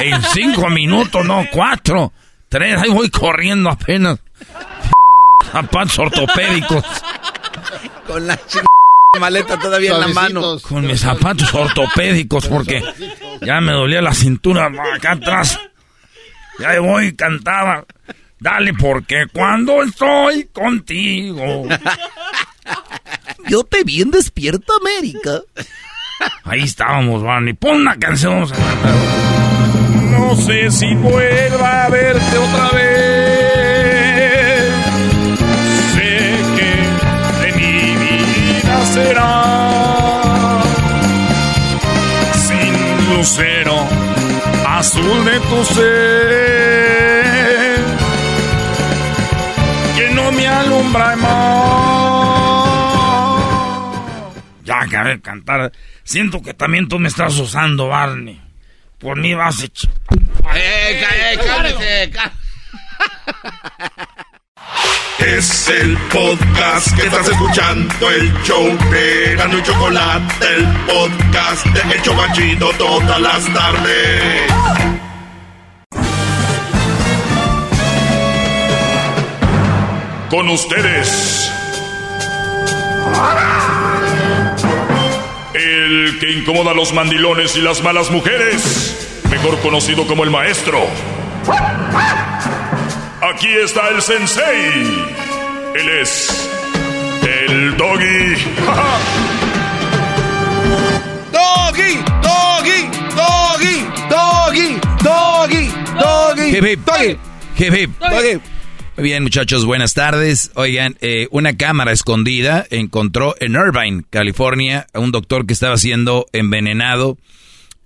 [0.00, 2.12] en cinco minutos, no, cuatro,
[2.48, 4.18] tres, ahí voy corriendo apenas.
[5.50, 6.84] Zapatos ortopédicos.
[8.10, 8.58] Con la ch...
[9.20, 10.58] maleta todavía en la mano.
[10.58, 12.82] Con mis zapatos ortopédicos porque
[13.40, 15.60] ya me dolía la cintura acá atrás.
[16.58, 17.84] Ya voy, cantaba.
[18.40, 21.68] Dale, porque cuando estoy contigo.
[23.48, 25.42] Yo te vi en Despierta América.
[26.42, 27.52] Ahí estábamos, Barney.
[27.52, 28.32] Pon una canción.
[28.32, 28.94] vamos a cantar.
[30.10, 32.99] No sé si vuelva a verte otra vez.
[39.02, 40.62] Será
[42.46, 42.74] sin
[43.10, 43.76] lucero
[44.66, 45.84] azul de tu ser
[49.96, 51.30] que no me alumbra más.
[54.64, 55.72] Ya acabé de cantar.
[56.04, 58.40] Siento que también tú me estás usando, Barney.
[58.98, 59.68] Por mí vas a ¡Eh,
[60.56, 62.10] eh, cálmese,
[65.20, 71.94] Es el podcast que estás escuchando, el show de Gano y Chocolate, el podcast de
[71.94, 74.52] El Chobachito todas las tardes.
[80.30, 81.52] Con ustedes.
[85.52, 90.86] El que incomoda a los mandilones y las malas mujeres, mejor conocido como el maestro.
[93.32, 94.82] Aquí está el sensei.
[95.76, 96.50] Él es
[97.22, 98.34] el doggy.
[101.32, 106.56] Doggy, doggy, doggy, doggy, doggy, doggy.
[106.56, 106.80] Hip, hip.
[106.84, 107.18] Doggy.
[107.56, 107.90] Hip, hip.
[108.96, 110.50] Muy bien, muchachos, buenas tardes.
[110.56, 116.26] Oigan, eh, una cámara escondida encontró en Irvine, California, a un doctor que estaba siendo
[116.32, 117.16] envenenado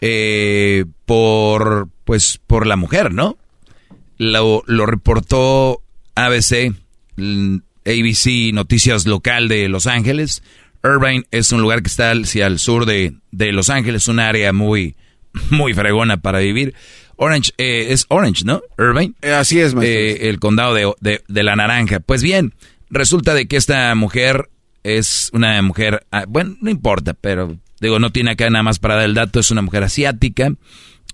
[0.00, 3.36] eh, por, pues, por la mujer, ¿no?
[4.18, 5.82] Lo, lo reportó
[6.14, 6.72] ABC,
[7.86, 10.42] ABC Noticias Local de Los Ángeles.
[10.82, 14.52] Irvine es un lugar que está hacia el sur de, de Los Ángeles, un área
[14.52, 14.96] muy,
[15.50, 16.74] muy fregona para vivir.
[17.16, 18.62] Orange, eh, es Orange, ¿no?
[18.78, 19.14] Irvine.
[19.34, 19.74] así es.
[19.80, 22.00] Eh, el condado de, de- de la naranja.
[22.00, 22.54] Pues bien,
[22.90, 24.50] resulta de que esta mujer
[24.82, 28.96] es una mujer, ah, bueno, no importa, pero digo, no tiene acá nada más para
[28.96, 30.52] dar el dato, es una mujer asiática.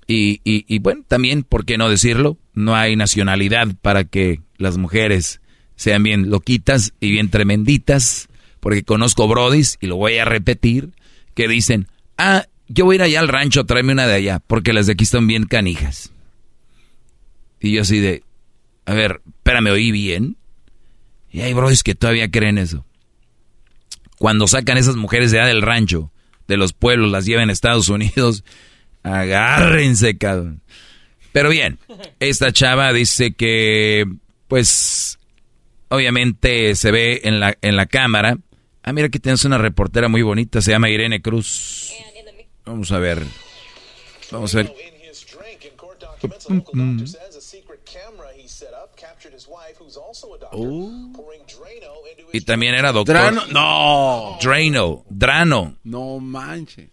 [0.06, 2.36] Y, y, y bueno, también, ¿por qué no decirlo?
[2.52, 5.40] No hay nacionalidad para que las mujeres
[5.76, 8.28] sean bien loquitas y bien tremenditas,
[8.60, 10.90] porque conozco brodis, y lo voy a repetir,
[11.34, 14.72] que dicen, ah, yo voy a ir allá al rancho, tráeme una de allá, porque
[14.72, 16.12] las de aquí están bien canijas.
[17.60, 18.22] Y yo así de,
[18.86, 20.36] a ver, espérame, oí bien.
[21.30, 22.84] Y hay brodis que todavía creen eso.
[24.18, 26.12] Cuando sacan esas mujeres de allá del rancho,
[26.46, 28.44] de los pueblos, las llevan a Estados Unidos,
[29.02, 30.62] agárrense, cabrón.
[31.32, 31.78] Pero bien,
[32.18, 34.04] esta chava dice que,
[34.48, 35.18] pues,
[35.88, 38.38] obviamente se ve en la, en la cámara.
[38.82, 41.92] Ah, mira que tienes una reportera muy bonita, se llama Irene Cruz.
[42.64, 43.22] Vamos a ver.
[44.30, 44.74] Vamos a ver.
[52.32, 53.16] Y también era doctor.
[53.16, 54.38] Drano- no.
[54.40, 55.04] Drano.
[55.08, 55.76] Drano.
[55.84, 56.88] No manches.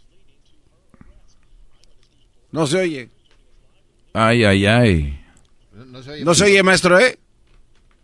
[2.52, 3.10] No se oye.
[4.18, 5.20] Ay, ay, ay.
[6.24, 7.16] No se oye, maestro, ¿eh?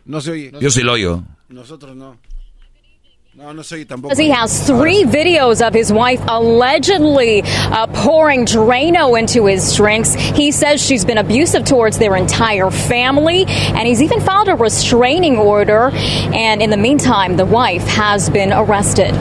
[0.06, 0.52] No se oye.
[0.60, 1.24] Yo sí lo oigo.
[1.50, 2.18] Nosotros no.
[3.34, 4.16] No, no se tampoco.
[4.16, 10.14] He has three videos of his wife allegedly uh, pouring Drano into his drinks.
[10.14, 15.40] He says she's been abusive towards their entire family, and he's even filed a restraining
[15.40, 15.90] order.
[16.32, 19.16] And in the meantime, the wife has been arrested.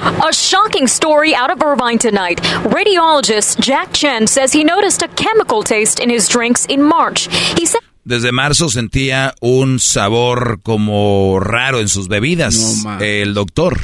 [0.00, 2.40] A shocking story out of Irvine tonight.
[2.64, 7.28] Radiologist Jack Chen says he noticed a chemical taste in his drinks in March.
[7.58, 7.80] He said.
[8.04, 12.84] Desde marzo sentía un sabor como raro en sus bebidas.
[13.00, 13.76] el doctor.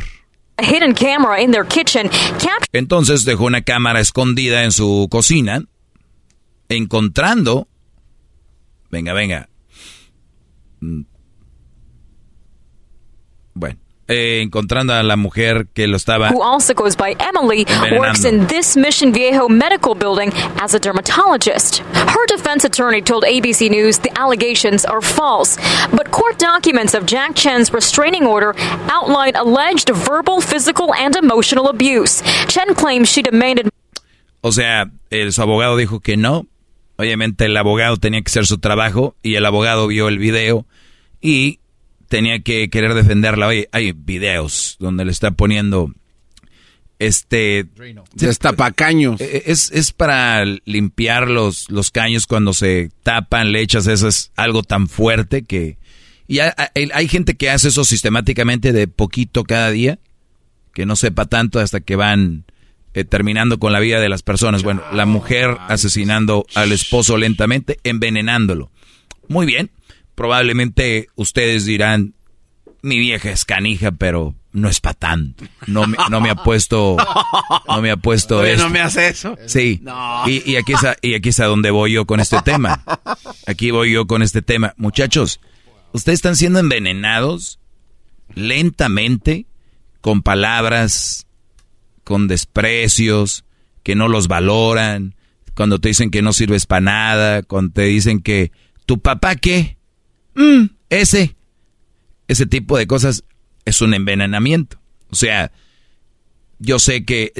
[0.57, 2.09] A hidden camera in their kitchen
[2.73, 5.65] Entonces dejó una cámara escondida en su cocina,
[6.69, 7.67] encontrando...
[8.91, 9.49] Venga, venga.
[10.81, 11.03] Mm.
[13.55, 13.79] Bueno,
[14.09, 16.31] eh, encontrando a la mujer que lo estaba...
[16.31, 17.65] who also goes by Emily,
[17.99, 21.79] works in this Mission Viejo medical building as a dermatologist.
[21.95, 25.57] Her defense attorney told ABC News the allegations are false,
[25.91, 28.55] but court documents of Jack Chen's restraining order
[28.91, 32.23] outline alleged verbal, physical, and emotional abuse.
[32.49, 33.71] Chen claims she demanded
[34.47, 36.47] O sea, el, su abogado dijo que no.
[36.97, 40.67] Obviamente el abogado tenía que hacer su trabajo y el abogado vio el video
[41.23, 41.61] y
[42.09, 43.47] tenía que querer defenderla.
[43.49, 45.93] Oye, hay videos donde le está poniendo
[46.99, 47.67] este...
[48.15, 49.21] Destapacaños.
[49.21, 54.33] Eh, Es, es para limpiar los, los caños cuando se tapan, le echas eso, es
[54.37, 55.79] algo tan fuerte que...
[56.27, 59.99] Y hay, hay- hay gente que hace eso sistemáticamente de poquito cada día,
[60.73, 62.45] que no sepa tanto hasta que van
[62.95, 64.63] eh, terminando con la vida de las personas.
[64.63, 68.71] Bueno, la mujer asesinando al esposo lentamente, envenenándolo.
[69.29, 69.71] Muy bien,
[70.15, 72.15] probablemente ustedes dirán,
[72.83, 75.45] mi vieja es canija, pero no es para tanto.
[75.67, 76.97] No me, no me ha puesto,
[77.69, 78.65] no me ha puesto Oye, esto.
[78.65, 79.37] ¿no me hace eso?
[79.47, 79.81] Sí.
[79.83, 80.23] No.
[80.29, 82.85] Y, y aquí es a, y aquí es a donde voy yo con este tema.
[83.47, 84.75] Aquí voy yo con este tema.
[84.77, 85.41] Muchachos,
[85.93, 87.59] ustedes están siendo envenenados
[88.35, 89.47] lentamente
[90.01, 91.27] con palabras,
[92.05, 93.45] con desprecios,
[93.83, 95.15] que no los valoran,
[95.55, 98.53] cuando te dicen que no sirves para nada, cuando te dicen que
[98.87, 99.79] tu papá qué,
[100.35, 101.37] Mm, ese,
[102.29, 103.25] ese tipo de cosas
[103.65, 104.79] es un envenenamiento.
[105.11, 105.53] O sea,
[106.59, 107.33] yo sé que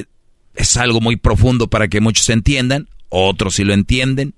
[0.55, 4.33] es algo muy profundo para que muchos entiendan, otros sí lo entienden.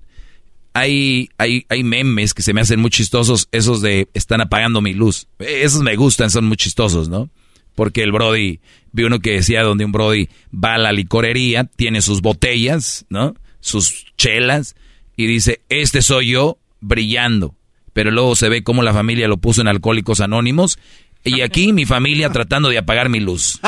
[0.74, 4.94] Hay, hay, hay memes que se me hacen muy chistosos, esos de están apagando mi
[4.94, 5.26] luz.
[5.38, 7.30] Esos me gustan, son muy chistosos, ¿no?
[7.74, 8.60] Porque el Brody,
[8.92, 13.34] vi uno que decía donde un Brody va a la licorería, tiene sus botellas, ¿no?
[13.60, 14.76] Sus chelas,
[15.16, 17.54] y dice, este soy yo brillando.
[17.98, 20.78] Pero luego se ve cómo la familia lo puso en Alcohólicos Anónimos,
[21.24, 23.58] y aquí mi familia tratando de apagar mi luz.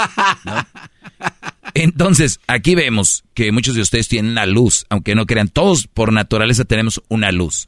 [0.44, 0.54] ¿no?
[1.74, 6.12] Entonces, aquí vemos que muchos de ustedes tienen la luz, aunque no crean, todos por
[6.12, 7.66] naturaleza tenemos una luz.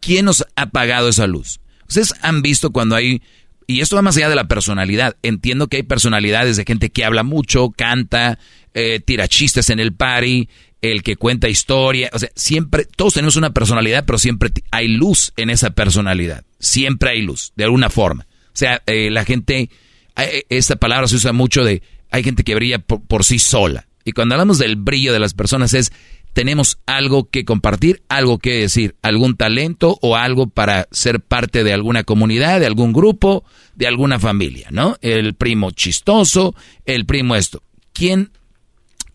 [0.00, 1.60] ¿Quién nos ha apagado esa luz?
[1.86, 3.22] Ustedes han visto cuando hay,
[3.68, 7.04] y esto va más allá de la personalidad, entiendo que hay personalidades de gente que
[7.04, 8.40] habla mucho, canta,
[8.74, 10.48] eh, tira chistes en el party,
[10.92, 15.32] el que cuenta historia, o sea, siempre, todos tenemos una personalidad, pero siempre hay luz
[15.36, 18.26] en esa personalidad, siempre hay luz, de alguna forma.
[18.48, 19.70] O sea, eh, la gente,
[20.16, 23.86] eh, esta palabra se usa mucho de, hay gente que brilla por, sí sola.
[24.04, 25.92] Y cuando hablamos del brillo de las personas es,
[26.32, 31.72] tenemos algo que compartir, algo que decir, algún talento o algo para ser parte de
[31.72, 33.44] alguna comunidad, de algún grupo,
[33.74, 34.96] de alguna familia, ¿no?
[35.00, 36.54] El primo chistoso,
[36.84, 37.62] el primo esto.
[37.92, 38.30] ¿Quién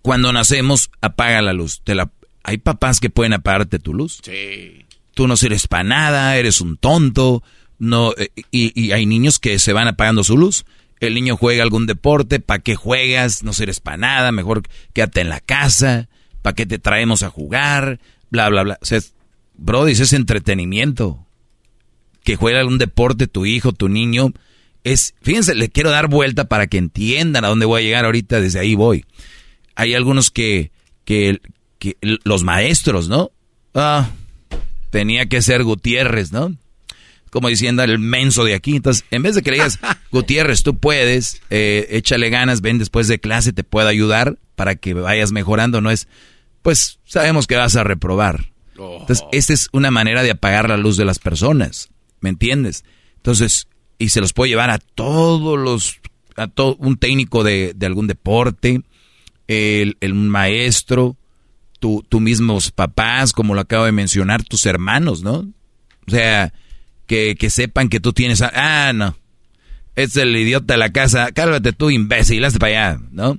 [0.02, 1.82] cuando nacemos apaga la luz?
[1.84, 2.12] Te la,
[2.44, 4.20] hay papás que pueden apagarte tu luz.
[4.24, 4.86] Sí.
[5.14, 7.44] Tú no sirves para nada, eres un tonto,
[7.80, 10.66] no, eh, y, y hay niños que se van apagando su luz
[11.02, 13.44] el niño juega algún deporte, ¿para qué juegas?
[13.44, 14.62] No sirves para nada, mejor
[14.94, 16.08] quédate en la casa,
[16.44, 18.00] ¿para qué te traemos a jugar?
[18.30, 18.80] Bla, bla, bla.
[18.82, 19.02] O sea,
[19.56, 21.26] Brody, es entretenimiento.
[22.24, 24.32] Que juegue algún deporte tu hijo, tu niño.
[24.84, 28.40] Es, fíjense, le quiero dar vuelta para que entiendan a dónde voy a llegar ahorita,
[28.40, 29.04] desde ahí voy.
[29.76, 30.72] Hay algunos que,
[31.06, 31.40] que,
[31.80, 33.32] que los maestros, ¿no?
[33.74, 34.10] Ah,
[34.90, 36.56] tenía que ser Gutiérrez, ¿no?
[37.32, 38.76] como diciendo el menso de aquí.
[38.76, 39.80] Entonces, en vez de que le digas,
[40.12, 44.94] Gutiérrez, tú puedes, eh, échale ganas, ven después de clase, te puedo ayudar para que
[44.94, 46.08] vayas mejorando, no es,
[46.62, 48.52] pues sabemos que vas a reprobar.
[48.78, 51.90] Entonces, esta es una manera de apagar la luz de las personas,
[52.20, 52.84] ¿me entiendes?
[53.18, 53.68] Entonces,
[53.98, 56.00] y se los puede llevar a todos los,
[56.36, 58.82] a todo un técnico de, de algún deporte,
[59.52, 61.18] el, el maestro,
[61.80, 65.46] tu, tu mismos papás, como lo acabo de mencionar, tus hermanos, ¿no?
[66.08, 66.54] O sea,
[67.06, 68.42] que, sepan que tú tienes...
[68.42, 69.18] ah, no.
[69.98, 71.32] Es el idiota de la casa.
[71.34, 72.46] Cálvate tú, imbécil.
[72.46, 73.38] Hazte para allá, ¿no?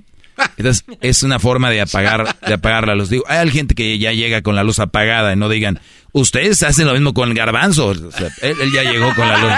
[0.57, 3.09] Entonces, es una forma de apagar, de apagar la luz.
[3.09, 5.79] Digo, hay gente que ya llega con la luz apagada y no digan,
[6.11, 7.91] ustedes hacen lo mismo con el garbanzo.
[7.91, 9.53] él, ya llegó con la luz.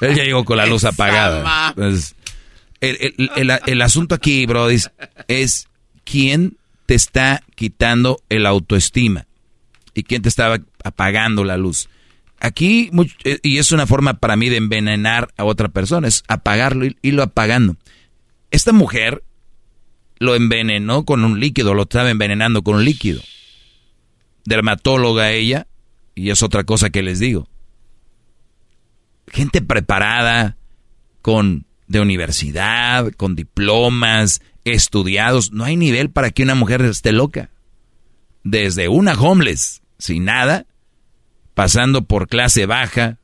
[0.00, 1.74] Él ya llegó con la luz apagada.
[1.76, 2.14] Entonces,
[2.80, 5.68] el, asunto aquí, bro, es
[6.04, 6.56] quién
[6.86, 9.26] te está quitando el autoestima
[9.94, 11.88] y quién te estaba apagando la luz.
[12.40, 12.90] Aquí,
[13.24, 16.96] eh, y es una forma para mí de envenenar a otra persona, es apagarlo y
[17.00, 17.76] irlo apagando.
[18.50, 19.24] Esta mujer
[20.18, 23.22] lo envenenó con un líquido, lo estaba envenenando con un líquido.
[24.44, 25.66] Dermatóloga ella,
[26.14, 27.48] y es otra cosa que les digo.
[29.28, 30.56] Gente preparada,
[31.22, 35.52] con de universidad, con diplomas, estudiados.
[35.52, 37.50] No hay nivel para que una mujer esté loca.
[38.42, 40.66] Desde una homeless, sin nada,
[41.54, 43.18] pasando por clase baja,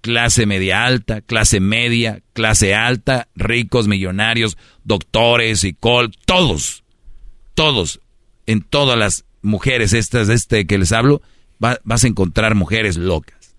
[0.00, 6.84] clase media alta, clase media, clase alta, ricos, millonarios, doctores y col, todos,
[7.54, 8.00] todos,
[8.46, 11.22] en todas las mujeres estas este que les hablo,
[11.58, 13.56] vas a encontrar mujeres locas.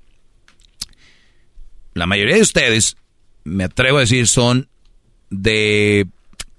[1.94, 2.98] La mayoría de ustedes,
[3.44, 4.70] me atrevo a decir, son
[5.30, 6.08] de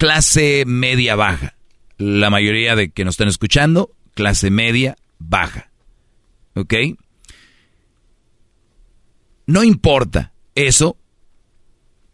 [0.00, 1.56] clase media baja.
[1.98, 5.70] La mayoría de que nos están escuchando, clase media baja.
[6.54, 6.72] ¿Ok?
[9.44, 10.96] No importa eso.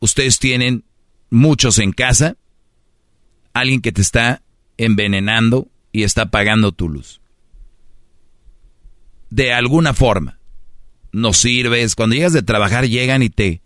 [0.01, 0.83] Ustedes tienen
[1.31, 2.37] muchos en casa.
[3.55, 4.43] Alguien que te está
[4.79, 7.21] envenenando y está apagando tu luz.
[9.31, 10.41] De alguna forma.
[11.13, 11.95] No sirves.
[11.95, 13.63] Cuando llegas de trabajar llegan y te...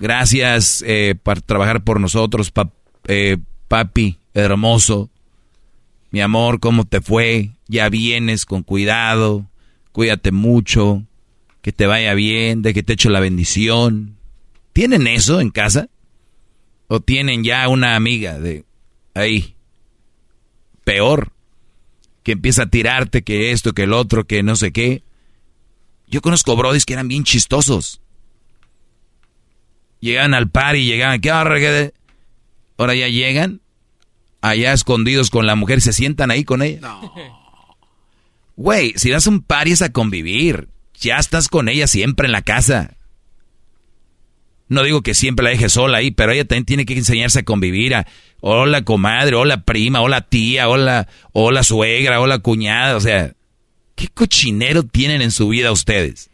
[0.00, 2.50] Gracias eh, por trabajar por nosotros,
[3.06, 3.36] eh,
[3.70, 5.10] papi, hermoso.
[6.10, 7.52] Mi amor, ¿cómo te fue?
[7.68, 9.46] Ya vienes con cuidado.
[9.92, 11.04] Cuídate mucho
[11.62, 14.16] que te vaya bien, de que te echo la bendición.
[14.72, 15.88] ¿Tienen eso en casa?
[16.88, 18.64] ¿O tienen ya una amiga de
[19.14, 19.54] ahí?
[20.82, 21.30] Peor,
[22.24, 25.04] que empieza a tirarte que esto, que el otro, que no sé qué.
[26.08, 28.00] Yo conozco brodis que eran bien chistosos.
[30.00, 31.30] Llegan al par y llegaban, ¿qué
[32.80, 33.59] Ahora ya llegan,
[34.40, 36.80] allá escondidos con la mujer, se sientan ahí con ella.
[36.80, 37.12] No.
[38.56, 40.68] Güey, si das un par es a convivir
[41.00, 42.96] ya estás con ella siempre en la casa.
[44.68, 47.44] No digo que siempre la dejes sola ahí, pero ella también tiene que enseñarse a
[47.44, 47.94] convivir.
[47.94, 48.06] A,
[48.40, 52.96] hola comadre, hola prima, hola tía, hola, hola suegra, hola cuñada.
[52.96, 53.32] O sea,
[53.96, 56.30] ¿qué cochinero tienen en su vida ustedes?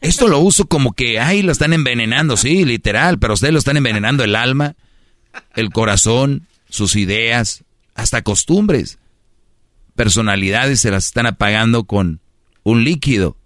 [0.00, 3.76] Esto lo uso como que, ay, lo están envenenando, sí, literal, pero ustedes lo están
[3.76, 4.74] envenenando el alma,
[5.54, 7.62] el corazón, sus ideas,
[7.94, 8.98] hasta costumbres.
[9.94, 12.20] Personalidades se las están apagando con
[12.64, 13.36] un líquido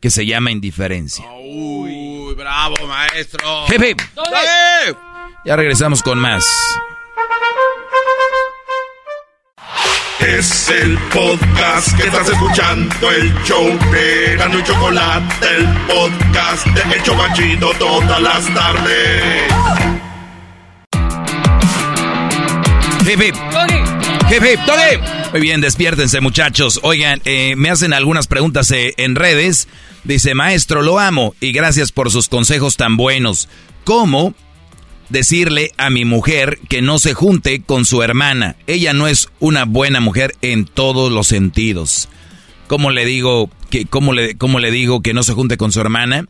[0.00, 1.24] que se llama indiferencia.
[1.40, 3.64] Uy, bravo, maestro.
[5.44, 6.44] Ya regresamos con más.
[10.18, 16.96] Es el podcast que estás escuchando, el show de Gano y Chocolate, el podcast de
[16.96, 19.91] El Chobachito todas las tardes.
[23.02, 23.34] Hip, hip.
[24.30, 25.00] Hip.
[25.32, 26.78] Muy bien, despiértense muchachos.
[26.84, 29.66] Oigan, eh, me hacen algunas preguntas eh, en redes.
[30.04, 33.48] Dice, maestro, lo amo y gracias por sus consejos tan buenos.
[33.84, 34.34] ¿Cómo
[35.08, 38.54] decirle a mi mujer que no se junte con su hermana?
[38.68, 42.08] Ella no es una buena mujer en todos los sentidos.
[42.68, 45.80] ¿Cómo le digo que, cómo le, cómo le digo que no se junte con su
[45.80, 46.26] hermana?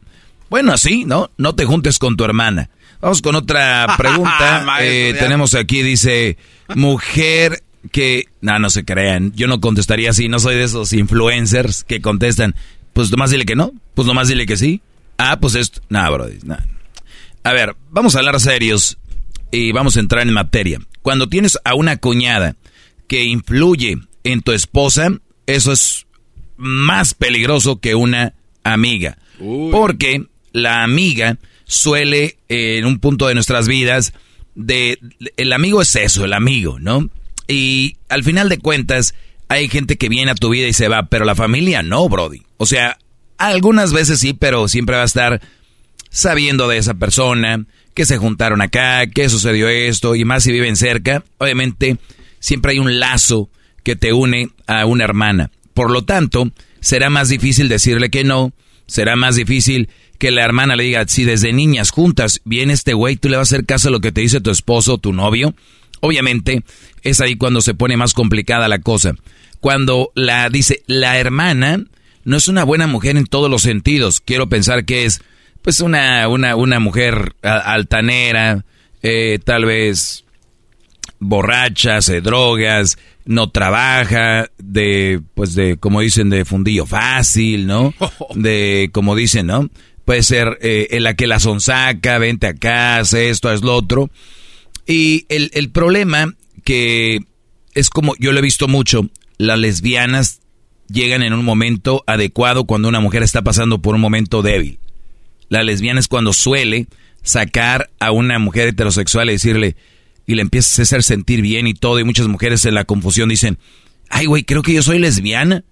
[0.49, 1.31] Bueno, así, ¿no?
[1.37, 2.71] No te juntes con tu hermana.
[3.03, 4.65] Vamos con otra pregunta.
[4.81, 6.39] Eh, tenemos aquí, dice,
[6.75, 8.27] mujer que...
[8.41, 9.33] No, no se crean.
[9.35, 10.29] Yo no contestaría así.
[10.29, 12.55] No soy de esos influencers que contestan.
[12.93, 13.73] Pues nomás dile que no.
[13.95, 14.81] Pues nomás dile que sí.
[15.19, 15.81] Ah, pues esto...
[15.89, 16.27] No, bro.
[17.43, 18.99] A ver, vamos a hablar serios
[19.51, 20.79] y vamos a entrar en materia.
[21.03, 22.55] Cuando tienes a una cuñada
[23.09, 25.11] que influye en tu esposa,
[25.47, 26.07] eso es
[26.57, 29.19] más peligroso que una amiga.
[29.73, 31.39] Porque la amiga
[31.73, 34.13] suele, eh, en un punto de nuestras vidas,
[34.55, 34.99] de
[35.39, 37.09] el amigo es eso, el amigo, ¿no?
[37.49, 39.15] Y al final de cuentas,
[39.49, 42.43] hay gente que viene a tu vida y se va, pero la familia no, Brody.
[42.59, 42.99] O sea,
[43.39, 45.41] algunas veces sí, pero siempre va a estar
[46.11, 50.77] sabiendo de esa persona, que se juntaron acá, que sucedió esto, y más si viven
[50.77, 51.25] cerca.
[51.39, 51.97] Obviamente,
[52.39, 53.49] siempre hay un lazo
[53.83, 55.51] que te une a una hermana.
[55.73, 58.53] Por lo tanto, será más difícil decirle que no,
[58.87, 59.89] será más difícil
[60.23, 63.51] que la hermana le diga, si desde niñas juntas viene este güey, tú le vas
[63.51, 65.53] a hacer caso a lo que te dice tu esposo, tu novio.
[65.99, 66.63] Obviamente,
[67.03, 69.17] es ahí cuando se pone más complicada la cosa.
[69.59, 71.83] Cuando la dice, la hermana
[72.23, 74.21] no es una buena mujer en todos los sentidos.
[74.21, 75.23] Quiero pensar que es,
[75.61, 78.65] pues, una, una, una mujer altanera,
[79.03, 80.25] eh, tal vez
[81.19, 87.93] borracha, se drogas, no trabaja, de, pues de, como dicen, de fundillo fácil, ¿no?
[88.37, 89.69] De, como dicen, ¿no?
[90.05, 94.11] Puede ser eh, en la que la sonsaca, vente acá, hace esto, es lo otro.
[94.87, 96.35] Y el, el problema
[96.65, 97.21] que
[97.75, 99.09] es como yo lo he visto mucho,
[99.39, 100.41] las lesbianas
[100.89, 104.79] llegan en un momento adecuado cuando una mujer está pasando por un momento débil.
[105.49, 106.87] La lesbiana es cuando suele
[107.23, 109.77] sacar a una mujer heterosexual y decirle,
[110.27, 113.29] y le empiezas a hacer sentir bien y todo, y muchas mujeres en la confusión
[113.29, 113.59] dicen,
[114.09, 115.65] ay güey, creo que yo soy lesbiana,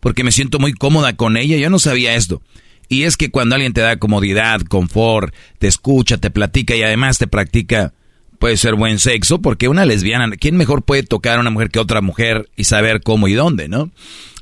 [0.00, 2.42] porque me siento muy cómoda con ella, yo no sabía esto.
[2.94, 7.18] Y es que cuando alguien te da comodidad, confort, te escucha, te platica y además
[7.18, 7.92] te practica,
[8.38, 11.80] puede ser buen sexo, porque una lesbiana, ¿quién mejor puede tocar a una mujer que
[11.80, 13.90] otra mujer y saber cómo y dónde, no?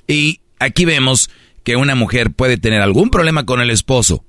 [0.06, 1.30] Y aquí vemos
[1.64, 4.22] que una mujer puede tener algún problema con el esposo,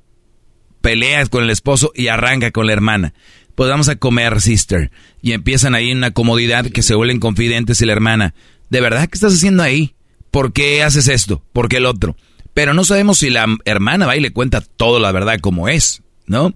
[0.80, 3.14] peleas con el esposo y arranca con la hermana.
[3.56, 4.90] Pues vamos a comer, sister.
[5.22, 8.36] Y empiezan ahí en una comodidad que se vuelven confidentes y la hermana,
[8.70, 9.96] ¿de verdad qué estás haciendo ahí?
[10.32, 11.44] ¿Por qué haces esto?
[11.52, 12.16] ¿Por qué el otro?
[12.54, 16.04] Pero no sabemos si la hermana va y le cuenta todo la verdad como es,
[16.28, 16.54] ¿no?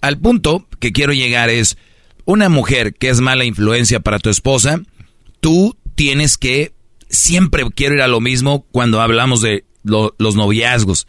[0.00, 1.78] Al punto que quiero llegar es,
[2.24, 4.80] una mujer que es mala influencia para tu esposa,
[5.40, 6.72] tú tienes que,
[7.08, 11.06] siempre quiero ir a lo mismo cuando hablamos de los noviazgos.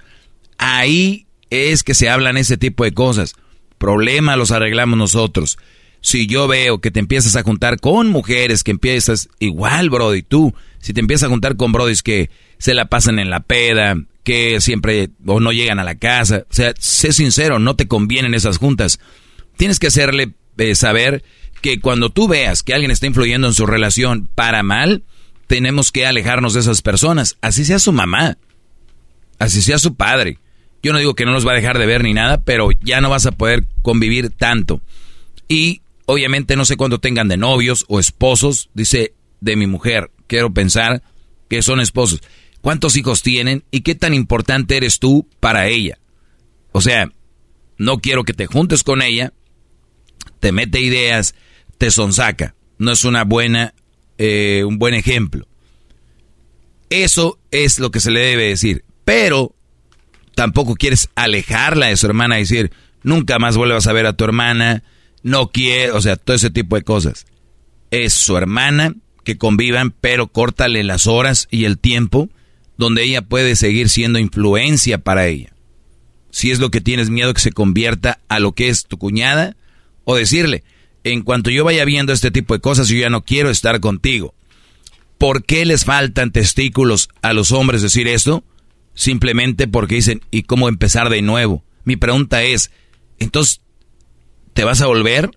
[0.58, 3.36] Ahí es que se hablan ese tipo de cosas.
[3.78, 5.58] Problemas los arreglamos nosotros.
[6.02, 10.54] Si yo veo que te empiezas a juntar con mujeres que empiezas igual, Brody, tú,
[10.80, 14.62] si te empiezas a juntar con Brodis que se la pasan en la peda, que
[14.62, 16.46] siempre o no llegan a la casa.
[16.50, 19.00] O sea, sé sincero, no te convienen esas juntas.
[19.58, 21.24] Tienes que hacerle eh, saber
[21.62, 25.04] que cuando tú veas que alguien está influyendo en su relación para mal,
[25.48, 27.38] tenemos que alejarnos de esas personas.
[27.42, 28.38] Así sea su mamá,
[29.40, 30.40] así sea su padre.
[30.82, 33.00] Yo no digo que no los va a dejar de ver ni nada, pero ya
[33.00, 34.82] no vas a poder convivir tanto.
[35.48, 40.54] Y obviamente no sé cuánto tengan de novios o esposos, dice de mi mujer, quiero
[40.54, 41.04] pensar
[41.50, 42.22] que son esposos
[42.64, 46.00] cuántos hijos tienen y qué tan importante eres tú para ella.
[46.72, 47.12] O sea,
[47.78, 49.34] no quiero que te juntes con ella,
[50.40, 51.36] te mete ideas,
[51.78, 52.56] te sonsaca.
[52.78, 53.74] No es una buena,
[54.18, 55.46] eh, un buen ejemplo.
[56.90, 58.86] Eso es lo que se le debe decir.
[59.04, 59.54] Pero
[60.34, 62.72] tampoco quieres alejarla de su hermana y decir,
[63.04, 64.84] nunca más vuelvas a ver a tu hermana,
[65.22, 67.26] no quiero, o sea, todo ese tipo de cosas.
[67.92, 68.96] Es su hermana,
[69.26, 72.30] que convivan, pero córtale las horas y el tiempo
[72.84, 75.54] donde ella puede seguir siendo influencia para ella.
[76.32, 79.56] Si es lo que tienes miedo que se convierta a lo que es tu cuñada,
[80.04, 80.64] o decirle,
[81.04, 84.34] en cuanto yo vaya viendo este tipo de cosas, yo ya no quiero estar contigo.
[85.18, 88.44] ¿Por qué les faltan testículos a los hombres decir esto?
[88.94, 91.64] Simplemente porque dicen, ¿y cómo empezar de nuevo?
[91.86, 92.72] Mi pregunta es,
[93.20, 93.62] entonces,
[94.54, 95.32] ¿te vas a volver?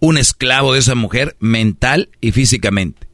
[0.00, 3.07] un esclavo de esa mujer mental y físicamente.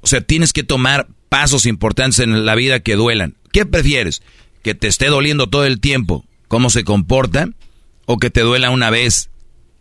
[0.00, 3.36] O sea, tienes que tomar pasos importantes en la vida que duelan.
[3.52, 4.22] ¿Qué prefieres?
[4.62, 7.50] ¿Que te esté doliendo todo el tiempo cómo se comporta?
[8.06, 9.30] ¿O que te duela una vez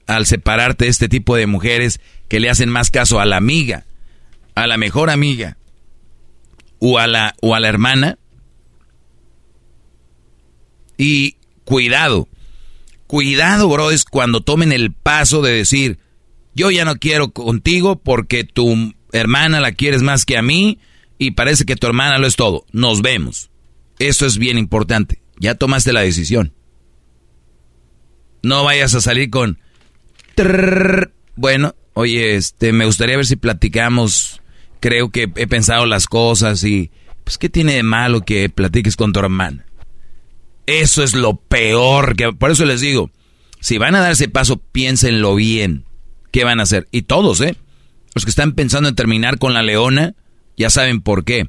[0.05, 3.85] al separarte de este tipo de mujeres que le hacen más caso a la amiga,
[4.55, 5.57] a la mejor amiga
[6.79, 8.17] o a la, o a la hermana?
[10.97, 12.27] Y cuidado,
[13.05, 15.99] cuidado, bro, es cuando tomen el paso de decir,
[16.55, 20.79] yo ya no quiero contigo porque tu hermana la quieres más que a mí
[21.17, 22.65] y parece que tu hermana lo es todo.
[22.71, 23.49] Nos vemos.
[23.99, 25.21] Eso es bien importante.
[25.39, 26.53] Ya tomaste la decisión.
[28.43, 29.59] No vayas a salir con...
[31.35, 34.41] bueno, oye, este, me gustaría ver si platicamos.
[34.79, 36.91] Creo que he pensado las cosas y...
[37.23, 39.65] Pues, ¿qué tiene de malo que platiques con tu hermana?
[40.65, 42.15] Eso es lo peor.
[42.15, 43.09] Que, por eso les digo,
[43.59, 45.85] si van a dar ese paso, piénsenlo bien.
[46.31, 46.87] ¿Qué van a hacer?
[46.91, 47.57] Y todos, ¿eh?
[48.17, 50.15] Los que están pensando en terminar con la leona,
[50.57, 51.47] ya saben por qué.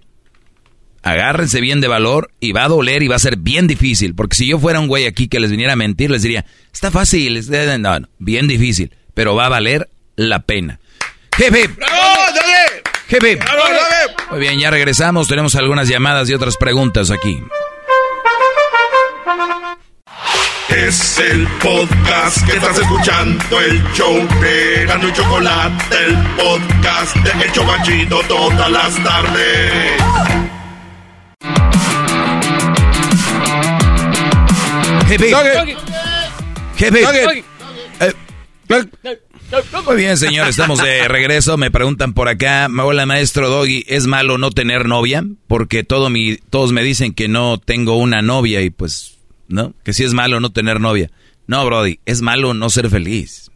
[1.02, 4.14] Agárrense bien de valor y va a doler y va a ser bien difícil.
[4.14, 6.90] Porque si yo fuera un güey aquí que les viniera a mentir, les diría, está
[6.90, 7.42] fácil,
[7.80, 10.78] no, bien difícil, pero va a valer la pena.
[11.38, 11.70] Jefe.
[13.08, 13.38] Jefe.
[14.30, 15.26] Muy bien, ya regresamos.
[15.26, 17.40] Tenemos algunas llamadas y otras preguntas aquí.
[20.68, 27.44] Es el podcast que estás escuchando, el show de Gano y Chocolate, el podcast de
[27.44, 30.02] El Chocachito todas las tardes.
[35.08, 35.34] Jefe.
[36.76, 37.44] Jefe.
[38.00, 38.14] Eh,
[39.86, 41.56] muy bien, señor, estamos de regreso.
[41.56, 45.24] Me preguntan por acá, hola maestro Doggy, ¿es malo no tener novia?
[45.46, 49.17] Porque todo mi, todos me dicen que no tengo una novia y pues
[49.48, 49.74] ¿no?
[49.82, 51.10] Que si es malo no tener novia.
[51.46, 53.50] No, Brody, es malo no ser feliz.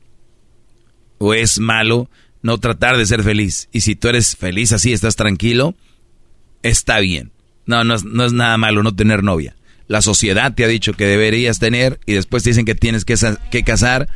[1.18, 2.10] O es malo
[2.42, 3.68] no tratar de ser feliz.
[3.72, 5.74] Y si tú eres feliz así, estás tranquilo,
[6.62, 7.32] está bien.
[7.66, 9.54] No, no es, no es nada malo no tener novia.
[9.86, 13.14] La sociedad te ha dicho que deberías tener y después te dicen que tienes que,
[13.50, 14.08] que casar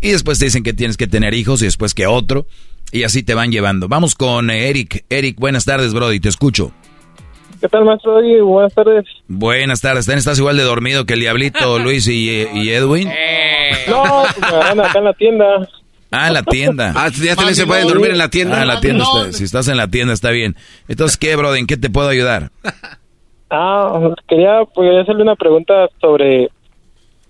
[0.00, 2.46] y después te dicen que tienes que tener hijos y después que otro
[2.92, 3.88] y así te van llevando.
[3.88, 5.04] Vamos con Eric.
[5.08, 6.72] Eric, buenas tardes, Brody, te escucho.
[7.60, 8.20] ¿Qué tal, maestro?
[8.44, 9.04] buenas tardes.
[9.28, 10.08] Buenas tardes.
[10.08, 12.30] ¿Estás igual de dormido que el diablito Luis y,
[12.70, 13.08] Edwin?
[13.88, 15.68] No, pues me acá en la tienda.
[16.10, 16.92] Ah, en la tienda.
[16.96, 18.58] Ah, ya también se pueden dormir en la tienda.
[18.58, 19.04] Ah, en la tienda.
[19.32, 20.56] si estás en la tienda está bien.
[20.88, 21.54] Entonces, ¿qué, bro?
[21.54, 22.50] ¿En qué te puedo ayudar?
[23.50, 26.48] Ah, quería, pues, hacerle una pregunta sobre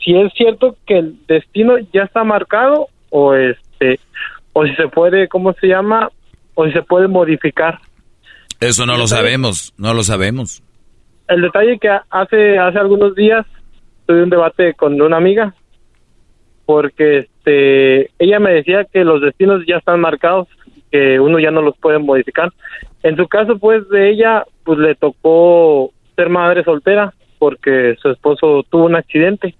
[0.04, 3.98] si es cierto que el destino ya está marcado o este
[4.52, 6.10] o si se puede, ¿cómo se llama?
[6.54, 7.80] O si se puede modificar.
[8.60, 10.62] Eso no lo sabemos, no lo sabemos.
[11.28, 13.46] El detalle que hace hace algunos días
[14.06, 15.54] tuve un debate con una amiga
[16.66, 20.48] porque este ella me decía que los destinos ya están marcados,
[20.90, 22.52] que uno ya no los puede modificar.
[23.02, 28.62] En su caso, pues de ella, pues le tocó ser madre soltera porque su esposo
[28.68, 29.54] tuvo un accidente.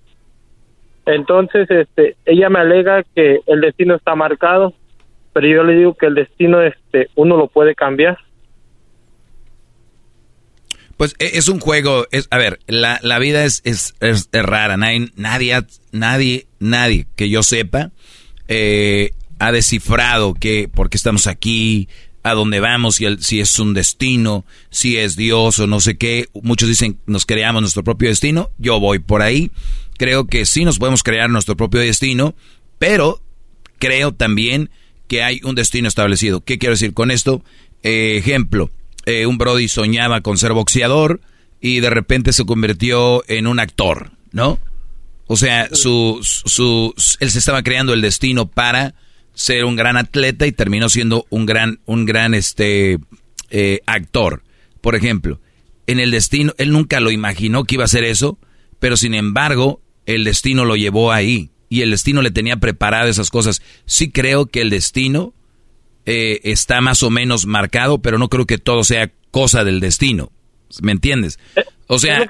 [1.06, 4.74] Entonces, este, ella me alega que el destino está marcado,
[5.32, 8.18] pero yo le digo que el destino, este, uno lo puede cambiar.
[11.00, 14.76] Pues e, es un juego, es, a ver, la, la vida es, es, es, rara,
[14.76, 17.90] nadie, nadie, nadie, nadie que yo sepa
[18.48, 21.88] eh, ha descifrado que por qué estamos aquí,
[22.22, 26.26] a dónde vamos, si, si es un destino, si es Dios o no sé qué.
[26.42, 29.50] Muchos dicen nos creamos nuestro propio destino, yo voy por ahí.
[29.96, 32.34] Creo que sí nos podemos crear nuestro propio destino,
[32.78, 33.22] pero
[33.78, 34.68] creo también
[35.08, 36.44] que hay un destino establecido.
[36.44, 37.42] ¿Qué quiero decir con esto?
[37.82, 38.70] Eh, ejemplo,
[39.10, 41.20] eh, un Brody soñaba con ser boxeador
[41.60, 44.58] y de repente se convirtió en un actor, ¿no?
[45.26, 48.94] O sea, su, su, él se estaba creando el destino para
[49.32, 52.98] ser un gran atleta y terminó siendo un gran, un gran este,
[53.50, 54.42] eh, actor.
[54.80, 55.40] Por ejemplo,
[55.86, 58.38] en el destino, él nunca lo imaginó que iba a ser eso,
[58.80, 63.30] pero sin embargo, el destino lo llevó ahí y el destino le tenía preparado esas
[63.30, 63.62] cosas.
[63.86, 65.32] Sí creo que el destino
[66.06, 70.32] eh, está más o menos marcado, pero no creo que todo sea cosa del destino.
[70.82, 71.38] ¿Me entiendes?
[71.86, 72.26] O sea,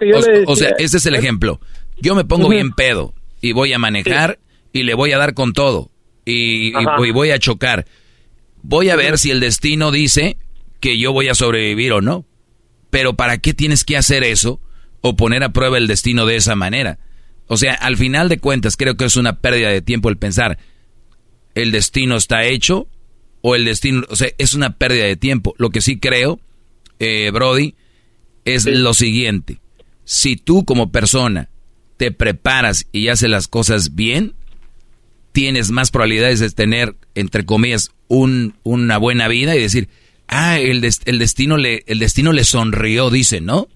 [0.46, 1.60] o, sea, este es el ejemplo.
[2.00, 4.38] Yo me pongo bien pedo y voy a manejar
[4.72, 5.90] y le voy a dar con todo
[6.24, 6.72] y,
[7.12, 7.86] voy a chocar.
[8.62, 10.36] Voy a ver si el destino dice
[10.80, 12.24] que yo voy a sobrevivir o no.
[12.90, 14.60] Pero ¿para qué tienes que hacer eso
[15.00, 16.98] o poner a prueba el destino de esa manera?
[17.46, 20.58] O sea, al final de cuentas creo que es una pérdida de tiempo el pensar,
[21.54, 22.88] el destino está hecho,
[23.42, 25.54] o el destino, o sea, es una pérdida de tiempo.
[25.58, 26.40] Lo que sí creo,
[26.98, 27.74] eh, Brody,
[28.44, 29.60] es lo siguiente.
[30.04, 31.48] Si tú como persona
[31.96, 34.34] te preparas y haces las cosas bien,
[35.32, 39.88] tienes más probabilidades de tener, entre comillas, un, una buena vida y decir,
[40.26, 43.68] ah, el, el, destino le, el destino le sonrió, dice, ¿no?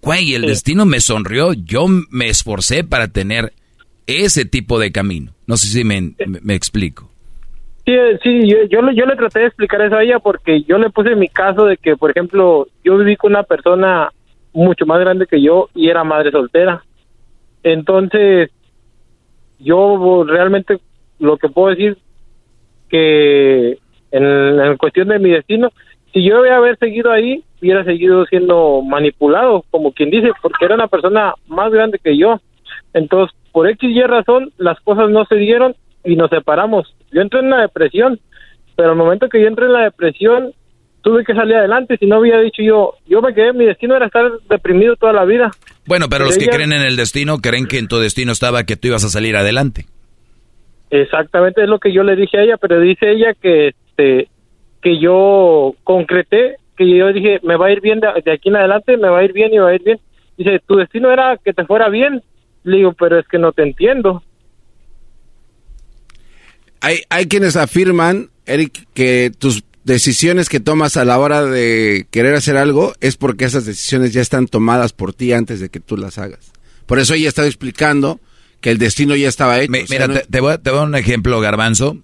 [0.00, 3.54] Güey, el destino me sonrió, yo me esforcé para tener
[4.06, 5.34] ese tipo de camino.
[5.46, 7.10] No sé si me, me, explico.
[7.84, 7.92] Sí,
[8.22, 11.14] sí yo, yo, yo, le traté de explicar eso a ella porque yo le puse
[11.16, 14.10] mi caso de que, por ejemplo, yo viví con una persona
[14.54, 16.82] mucho más grande que yo y era madre soltera.
[17.62, 18.50] Entonces,
[19.58, 20.78] yo realmente
[21.18, 21.98] lo que puedo decir
[22.88, 23.78] que
[24.10, 25.70] en, cuestión de mi destino,
[26.12, 30.74] si yo hubiera haber seguido ahí, hubiera seguido siendo manipulado, como quien dice, porque era
[30.74, 32.40] una persona más grande que yo.
[32.92, 35.74] Entonces, por X y razón, las cosas no se dieron
[36.04, 36.94] y nos separamos.
[37.12, 38.20] Yo entré en una depresión,
[38.76, 40.52] pero al momento que yo entré en la depresión,
[41.02, 41.96] tuve que salir adelante.
[41.98, 45.24] Si no hubiera dicho yo, yo me quedé, mi destino era estar deprimido toda la
[45.24, 45.50] vida.
[45.86, 48.76] Bueno, pero, los que creen en el destino, creen que en tu destino estaba que
[48.76, 49.86] tú ibas a salir adelante.
[50.90, 54.28] Exactamente, es lo que yo le dije a ella, pero dice ella que este
[54.80, 58.96] que yo concreté, que yo dije, me va a ir bien de, aquí en adelante,
[58.96, 59.98] me va a ir bien y va a ir bien.
[60.36, 62.22] Dice, tu destino era que te fuera bien.
[62.64, 64.22] Le digo, pero es que no te entiendo.
[66.84, 72.34] Hay, hay quienes afirman, Eric, que tus decisiones que tomas a la hora de querer
[72.34, 75.96] hacer algo es porque esas decisiones ya están tomadas por ti antes de que tú
[75.96, 76.52] las hagas.
[76.84, 78.20] Por eso ella estado explicando
[78.60, 79.72] que el destino ya estaba hecho.
[79.72, 81.98] mira, te, voy a, te, voy a, dar un ejemplo, Garbanzo,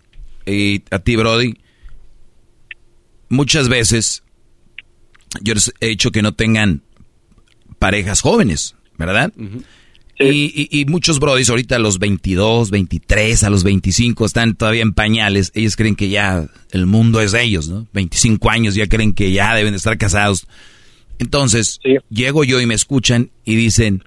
[0.46, 1.58] y a ti, Brody.
[3.28, 4.22] Muchas veces
[5.42, 6.82] yo les he dicho que no tengan
[7.78, 9.30] parejas jóvenes, ¿verdad?
[10.20, 14.92] Y, y, muchos brodis ahorita a los 22, 23, a los 25 están todavía en
[14.92, 15.50] pañales.
[15.54, 17.86] Ellos creen que ya el mundo es de ellos, ¿no?
[17.92, 20.46] 25 años ya creen que ya deben estar casados.
[21.18, 21.80] Entonces,
[22.10, 24.02] llego yo y me escuchan y dicen,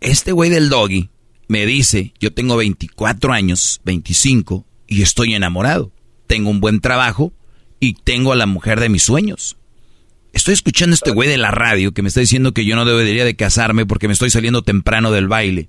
[0.00, 1.10] este güey del doggy
[1.48, 5.92] me dice, yo tengo 24 años, 25, y estoy enamorado.
[6.26, 7.32] Tengo un buen trabajo
[7.80, 9.57] y tengo a la mujer de mis sueños.
[10.32, 12.84] Estoy escuchando a este güey de la radio que me está diciendo que yo no
[12.84, 15.68] debería de casarme porque me estoy saliendo temprano del baile.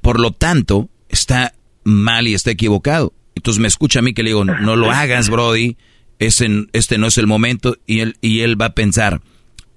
[0.00, 3.14] Por lo tanto, está mal y está equivocado.
[3.34, 5.76] Entonces me escucha a mí que le digo, no lo hagas, Brody,
[6.18, 7.76] este, este no es el momento.
[7.86, 9.22] Y él, y él va a pensar,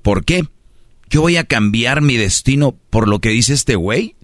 [0.01, 0.43] ¿por qué?
[1.09, 4.17] ¿Yo voy a cambiar mi destino por lo que dice este güey?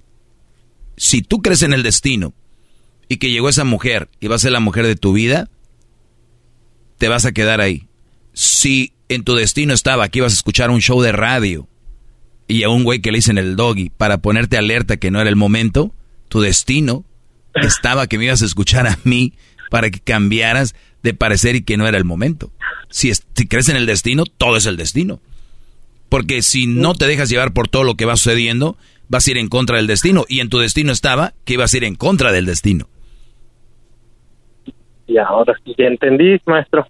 [0.97, 2.33] si tú crees en el destino
[3.07, 5.49] y que llegó esa mujer y va a ser la mujer de tu vida,
[6.97, 7.87] te vas a quedar ahí.
[8.33, 11.67] Si en tu destino estaba que ibas a escuchar un show de radio
[12.47, 15.29] y a un güey que le dicen el doggy para ponerte alerta que no era
[15.29, 15.93] el momento,
[16.29, 17.05] tu destino
[17.55, 19.33] estaba que me ibas a escuchar a mí
[19.69, 22.51] para que cambiaras de parecer y que no era el momento.
[22.89, 25.19] Si, si crees en el destino, todo es el destino.
[26.09, 28.77] Porque si no te dejas llevar por todo lo que va sucediendo,
[29.09, 30.25] vas a ir en contra del destino.
[30.29, 32.87] Y en tu destino estaba que ibas a ir en contra del destino.
[35.07, 36.85] Y ahora sí ya entendí, maestro.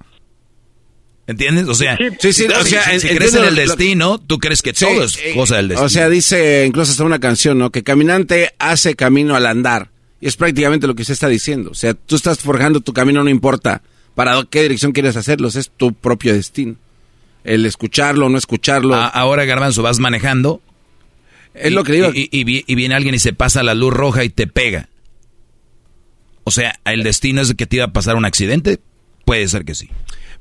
[1.25, 1.67] ¿Entiendes?
[1.67, 5.05] O sea, sí, sí, o sea, si, crees en el destino, tú crees que todo
[5.05, 5.85] es eh, cosa del destino.
[5.85, 7.71] O sea, dice incluso hasta una canción, ¿no?
[7.71, 9.89] Que caminante hace camino al andar.
[10.19, 11.71] Y es prácticamente lo que se está diciendo.
[11.71, 13.81] O sea, tú estás forjando tu camino, no importa
[14.15, 16.75] para qué dirección quieres hacerlo, es tu propio destino.
[17.43, 18.95] El escucharlo o no escucharlo.
[18.95, 20.61] ahora, Garbanzo, vas manejando
[21.53, 22.11] es lo que digo.
[22.13, 24.89] Y, viene alguien y se pasa la luz roja y te pega.
[26.43, 28.79] O sea, ¿el destino es que te iba a pasar un accidente?
[29.25, 29.89] Puede ser que sí.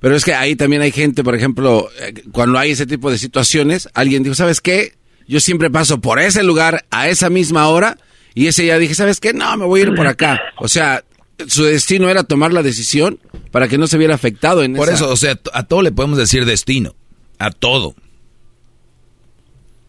[0.02, 3.18] Pero es que ahí también hay gente, por ejemplo, eh, cuando hay ese tipo de
[3.18, 4.94] situaciones, alguien dijo, ¿sabes qué?
[5.28, 7.96] Yo siempre paso por ese lugar a esa misma hora
[8.34, 9.32] y ese ya dije, ¿sabes qué?
[9.32, 10.40] No, me voy a ir por acá.
[10.58, 11.04] O sea,
[11.46, 13.20] su destino era tomar la decisión
[13.52, 16.18] para que no se viera afectado en Por eso, o sea, a todo le podemos
[16.18, 16.96] decir destino.
[17.38, 17.94] A todo.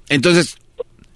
[0.09, 0.57] Entonces,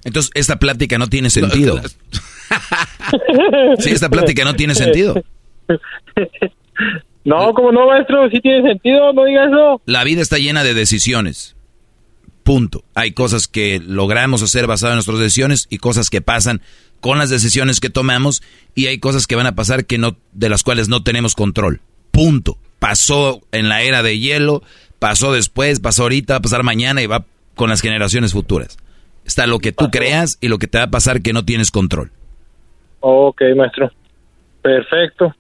[0.06, 1.80] entonces, esta plática no tiene sentido.
[3.78, 5.24] sí, esta plática no tiene sentido.
[7.28, 9.82] No, como no, maestro, sí tiene sentido, no digas eso.
[9.86, 11.58] La vida está llena de decisiones.
[12.44, 12.86] Punto.
[12.96, 16.62] Hay cosas que logramos hacer basadas en nuestras decisiones y cosas que pasan
[17.02, 18.42] con las decisiones que tomamos
[18.76, 21.82] y hay cosas que van a pasar que no de las cuales no tenemos control.
[22.12, 22.58] Punto.
[22.80, 24.64] Pasó en la era de hielo,
[24.98, 27.26] pasó después, pasó ahorita, va a pasar mañana y va
[27.56, 28.78] con las generaciones futuras.
[29.26, 31.72] Está lo que tú creas y lo que te va a pasar que no tienes
[31.72, 32.10] control.
[33.02, 33.92] Ok, maestro.
[34.62, 35.36] Perfecto.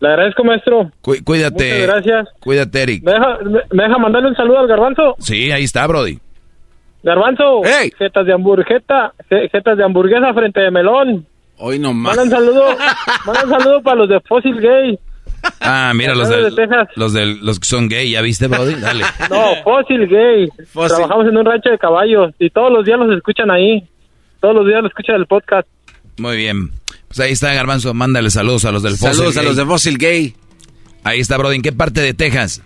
[0.00, 0.90] Le agradezco, maestro.
[1.24, 1.64] cuídate.
[1.64, 2.28] Muchas gracias.
[2.40, 3.02] Cuídate, Eric.
[3.04, 5.16] ¿Me deja, mandarle un saludo al garbanzo?
[5.18, 6.18] Sí, ahí está, Brody.
[7.02, 7.92] Garbanzo, hey.
[7.98, 11.26] jetas de hamburguesa, jetas de hamburguesa frente de melón.
[11.58, 12.16] Hoy nomás.
[12.16, 12.64] Manda un saludo,
[13.26, 14.98] manda un saludo para los de Fossil Gay.
[15.60, 16.50] Ah, mira, los, de,
[16.96, 18.74] los, de, los que son gay, ¿ya viste, Brody?
[18.74, 19.04] Dale.
[19.30, 20.48] No, Fósil Gay.
[20.72, 23.84] Trabajamos en un rancho de caballos y todos los días los escuchan ahí.
[24.40, 25.68] Todos los días los escuchan el podcast.
[26.18, 26.70] Muy bien.
[27.08, 29.98] Pues ahí está Garbanzo, mándale saludos a los del Fossil Saludos a los de Fossil
[29.98, 30.34] Gay.
[31.04, 31.56] Ahí está, Brody.
[31.56, 32.62] ¿En qué parte de Texas?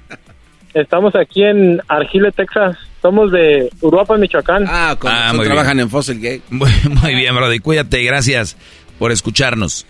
[0.75, 2.77] Estamos aquí en Argile, Texas.
[3.01, 4.65] Somos de Uruapan, Michoacán.
[4.67, 6.43] Ah, ah trabajan en Fossil Gay.
[6.51, 7.59] Muy, muy bien, Brody.
[7.59, 8.57] Cuídate y gracias
[8.99, 9.87] por escucharnos.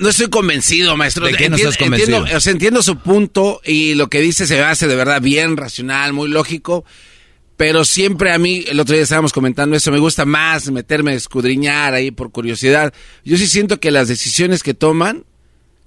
[0.00, 1.26] No, estoy convencido, maestro.
[1.26, 2.18] ¿De qué no estás convencido?
[2.18, 5.56] Entiendo, o sea, entiendo su punto y lo que dice se hace de verdad bien
[5.56, 6.84] racional, muy lógico.
[7.62, 11.94] Pero siempre a mí, el otro día estábamos comentando eso, me gusta más meterme, escudriñar
[11.94, 12.92] ahí por curiosidad.
[13.24, 15.26] Yo sí siento que las decisiones que toman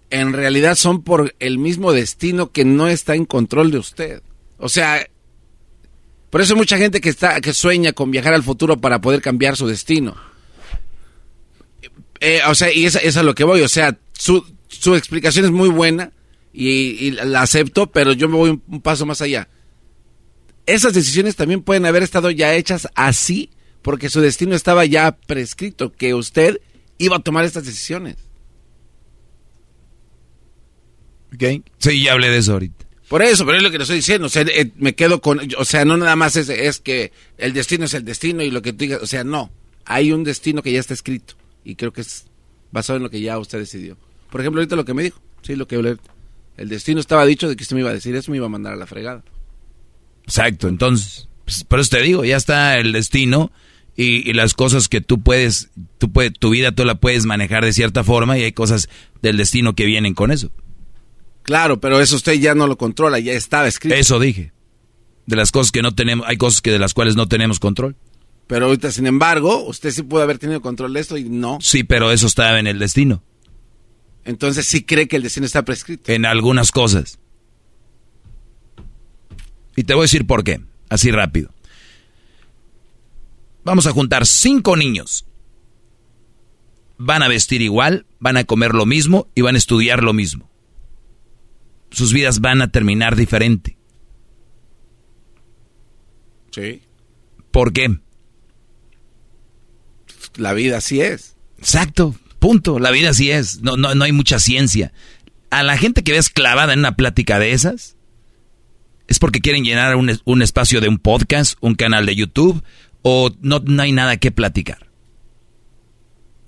[0.09, 4.23] en realidad son por el mismo destino que no está en control de usted.
[4.57, 5.05] O sea,
[6.29, 9.21] por eso hay mucha gente que está que sueña con viajar al futuro para poder
[9.21, 10.15] cambiar su destino.
[12.21, 13.59] Eh, o sea, y esa, es a lo que voy.
[13.59, 16.13] O sea, su, su explicación es muy buena
[16.53, 19.49] y, la acepto, pero yo me voy un, paso más allá.
[20.65, 23.51] Esas decisiones también pueden haber estado ya hechas así
[23.81, 26.59] porque su destino estaba ya prescrito, que usted
[26.97, 28.15] iba a tomar estas decisiones.
[31.35, 31.63] Ok.
[31.77, 32.85] Sí, ya hablé de eso ahorita.
[33.07, 34.25] Por eso, pero es lo que le estoy diciendo.
[34.25, 35.39] O sea, eh, me quedo con.
[35.59, 38.63] O sea, no nada más es, es, que el destino es el destino y lo
[38.63, 39.03] que tú digas.
[39.03, 39.51] O sea, no.
[39.85, 41.35] Hay un destino que ya está escrito.
[41.63, 42.25] Y creo que es
[42.71, 43.97] basado en lo que ya usted decidió.
[44.31, 45.21] Por ejemplo, ahorita lo que me dijo.
[45.43, 45.75] Sí, lo que
[46.57, 48.49] El destino estaba dicho de que usted me iba a decir eso, me iba a
[48.49, 49.23] mandar a la fregada.
[50.25, 50.67] Exacto.
[50.67, 53.51] Entonces, pues, por eso te digo, ya está el destino.
[53.97, 55.69] Y, y, las cosas que tú puedes,
[55.99, 58.89] tú puedes, tu vida tú la puedes manejar de cierta forma y hay cosas
[59.21, 60.51] del destino que vienen con eso.
[61.43, 63.95] Claro, pero eso usted ya no lo controla, ya estaba escrito.
[63.95, 64.51] Eso dije.
[65.27, 67.95] De las cosas que no tenemos, hay cosas que de las cuales no tenemos control.
[68.47, 71.59] Pero ahorita, sin embargo, usted sí puede haber tenido control de esto y no.
[71.61, 73.23] Sí, pero eso estaba en el destino.
[74.23, 76.11] Entonces sí cree que el destino está prescrito.
[76.11, 77.19] En algunas cosas.
[79.75, 81.53] Y te voy a decir por qué, así rápido.
[83.63, 85.25] Vamos a juntar cinco niños.
[86.97, 90.49] Van a vestir igual, van a comer lo mismo y van a estudiar lo mismo
[91.95, 93.77] sus vidas van a terminar diferente.
[96.51, 96.81] Sí.
[97.51, 97.99] ¿Por qué?
[100.35, 101.37] La vida así es.
[101.57, 102.79] Exacto, punto.
[102.79, 103.61] La vida así es.
[103.61, 104.91] No, no, no hay mucha ciencia.
[105.49, 107.94] A la gente que ves clavada en una plática de esas,
[109.07, 112.63] es porque quieren llenar un, un espacio de un podcast, un canal de YouTube,
[113.01, 114.87] o no, no hay nada que platicar.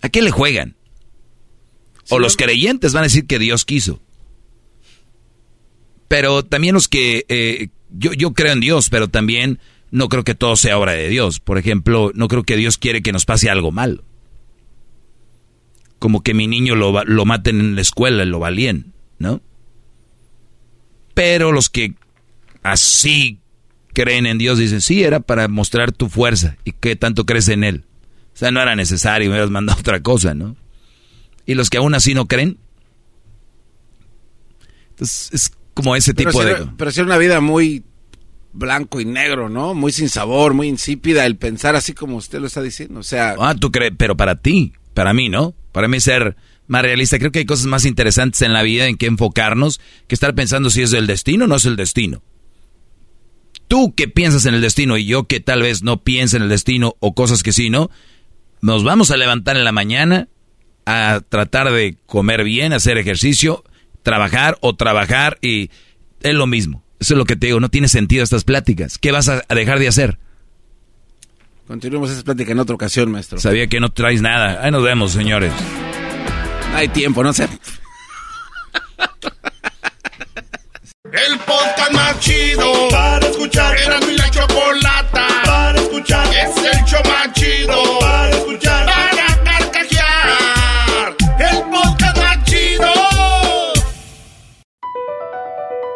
[0.01, 0.77] ¿A qué le juegan?
[2.09, 4.01] o los creyentes van a decir que Dios quiso.
[6.07, 9.59] Pero también los que, eh, yo, yo creo en Dios, pero también
[9.91, 11.39] no creo que todo sea obra de Dios.
[11.39, 14.03] Por ejemplo, no creo que Dios quiere que nos pase algo malo.
[15.99, 19.41] Como que mi niño lo, lo maten en la escuela, lo valían, ¿no?
[21.13, 21.95] Pero los que
[22.63, 23.39] así
[23.93, 27.63] creen en Dios dicen, sí, era para mostrar tu fuerza y que tanto crees en
[27.63, 27.85] Él.
[28.33, 30.55] O sea, no era necesario, me hubieras mandado otra cosa, ¿no?
[31.45, 32.57] Y los que aún así no creen.
[34.91, 36.67] Entonces, es como ese tipo de...
[36.77, 37.83] pero si una vida muy
[38.53, 39.73] blanco y negro, ¿no?
[39.73, 42.99] Muy sin sabor, muy insípida el pensar así como usted lo está diciendo.
[42.99, 43.35] O sea...
[43.39, 45.55] Ah, tú crees, pero para ti, para mí, ¿no?
[45.71, 46.35] Para mí ser
[46.67, 50.15] más realista, creo que hay cosas más interesantes en la vida en que enfocarnos que
[50.15, 52.21] estar pensando si es el destino o no es el destino.
[53.67, 56.49] Tú que piensas en el destino y yo que tal vez no piense en el
[56.49, 57.89] destino o cosas que sí, ¿no?
[58.61, 60.29] Nos vamos a levantar en la mañana
[60.85, 63.63] a tratar de comer bien, hacer ejercicio,
[64.03, 65.69] trabajar o trabajar y
[66.21, 66.83] es lo mismo.
[66.99, 68.97] Eso es lo que te digo, no tiene sentido estas pláticas.
[68.97, 70.17] ¿Qué vas a dejar de hacer?
[71.67, 73.39] Continuemos esta plática en otra ocasión, maestro.
[73.39, 74.63] Sabía que no traes nada.
[74.63, 75.51] Ahí nos vemos, señores.
[76.73, 77.49] hay tiempo, no sé.
[81.11, 83.77] El podcast más chido para escuchar.
[83.77, 86.27] Era mi la chocolata para escuchar.
[86.27, 88.87] Es el show más chido para escuchar.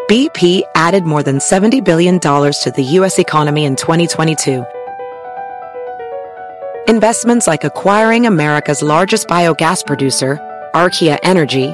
[0.08, 3.18] BP added more than $70 billion to the U.S.
[3.18, 4.66] economy in 2022.
[6.90, 10.38] Investments like acquiring America's largest biogas producer,
[10.74, 11.74] Archaea Energy,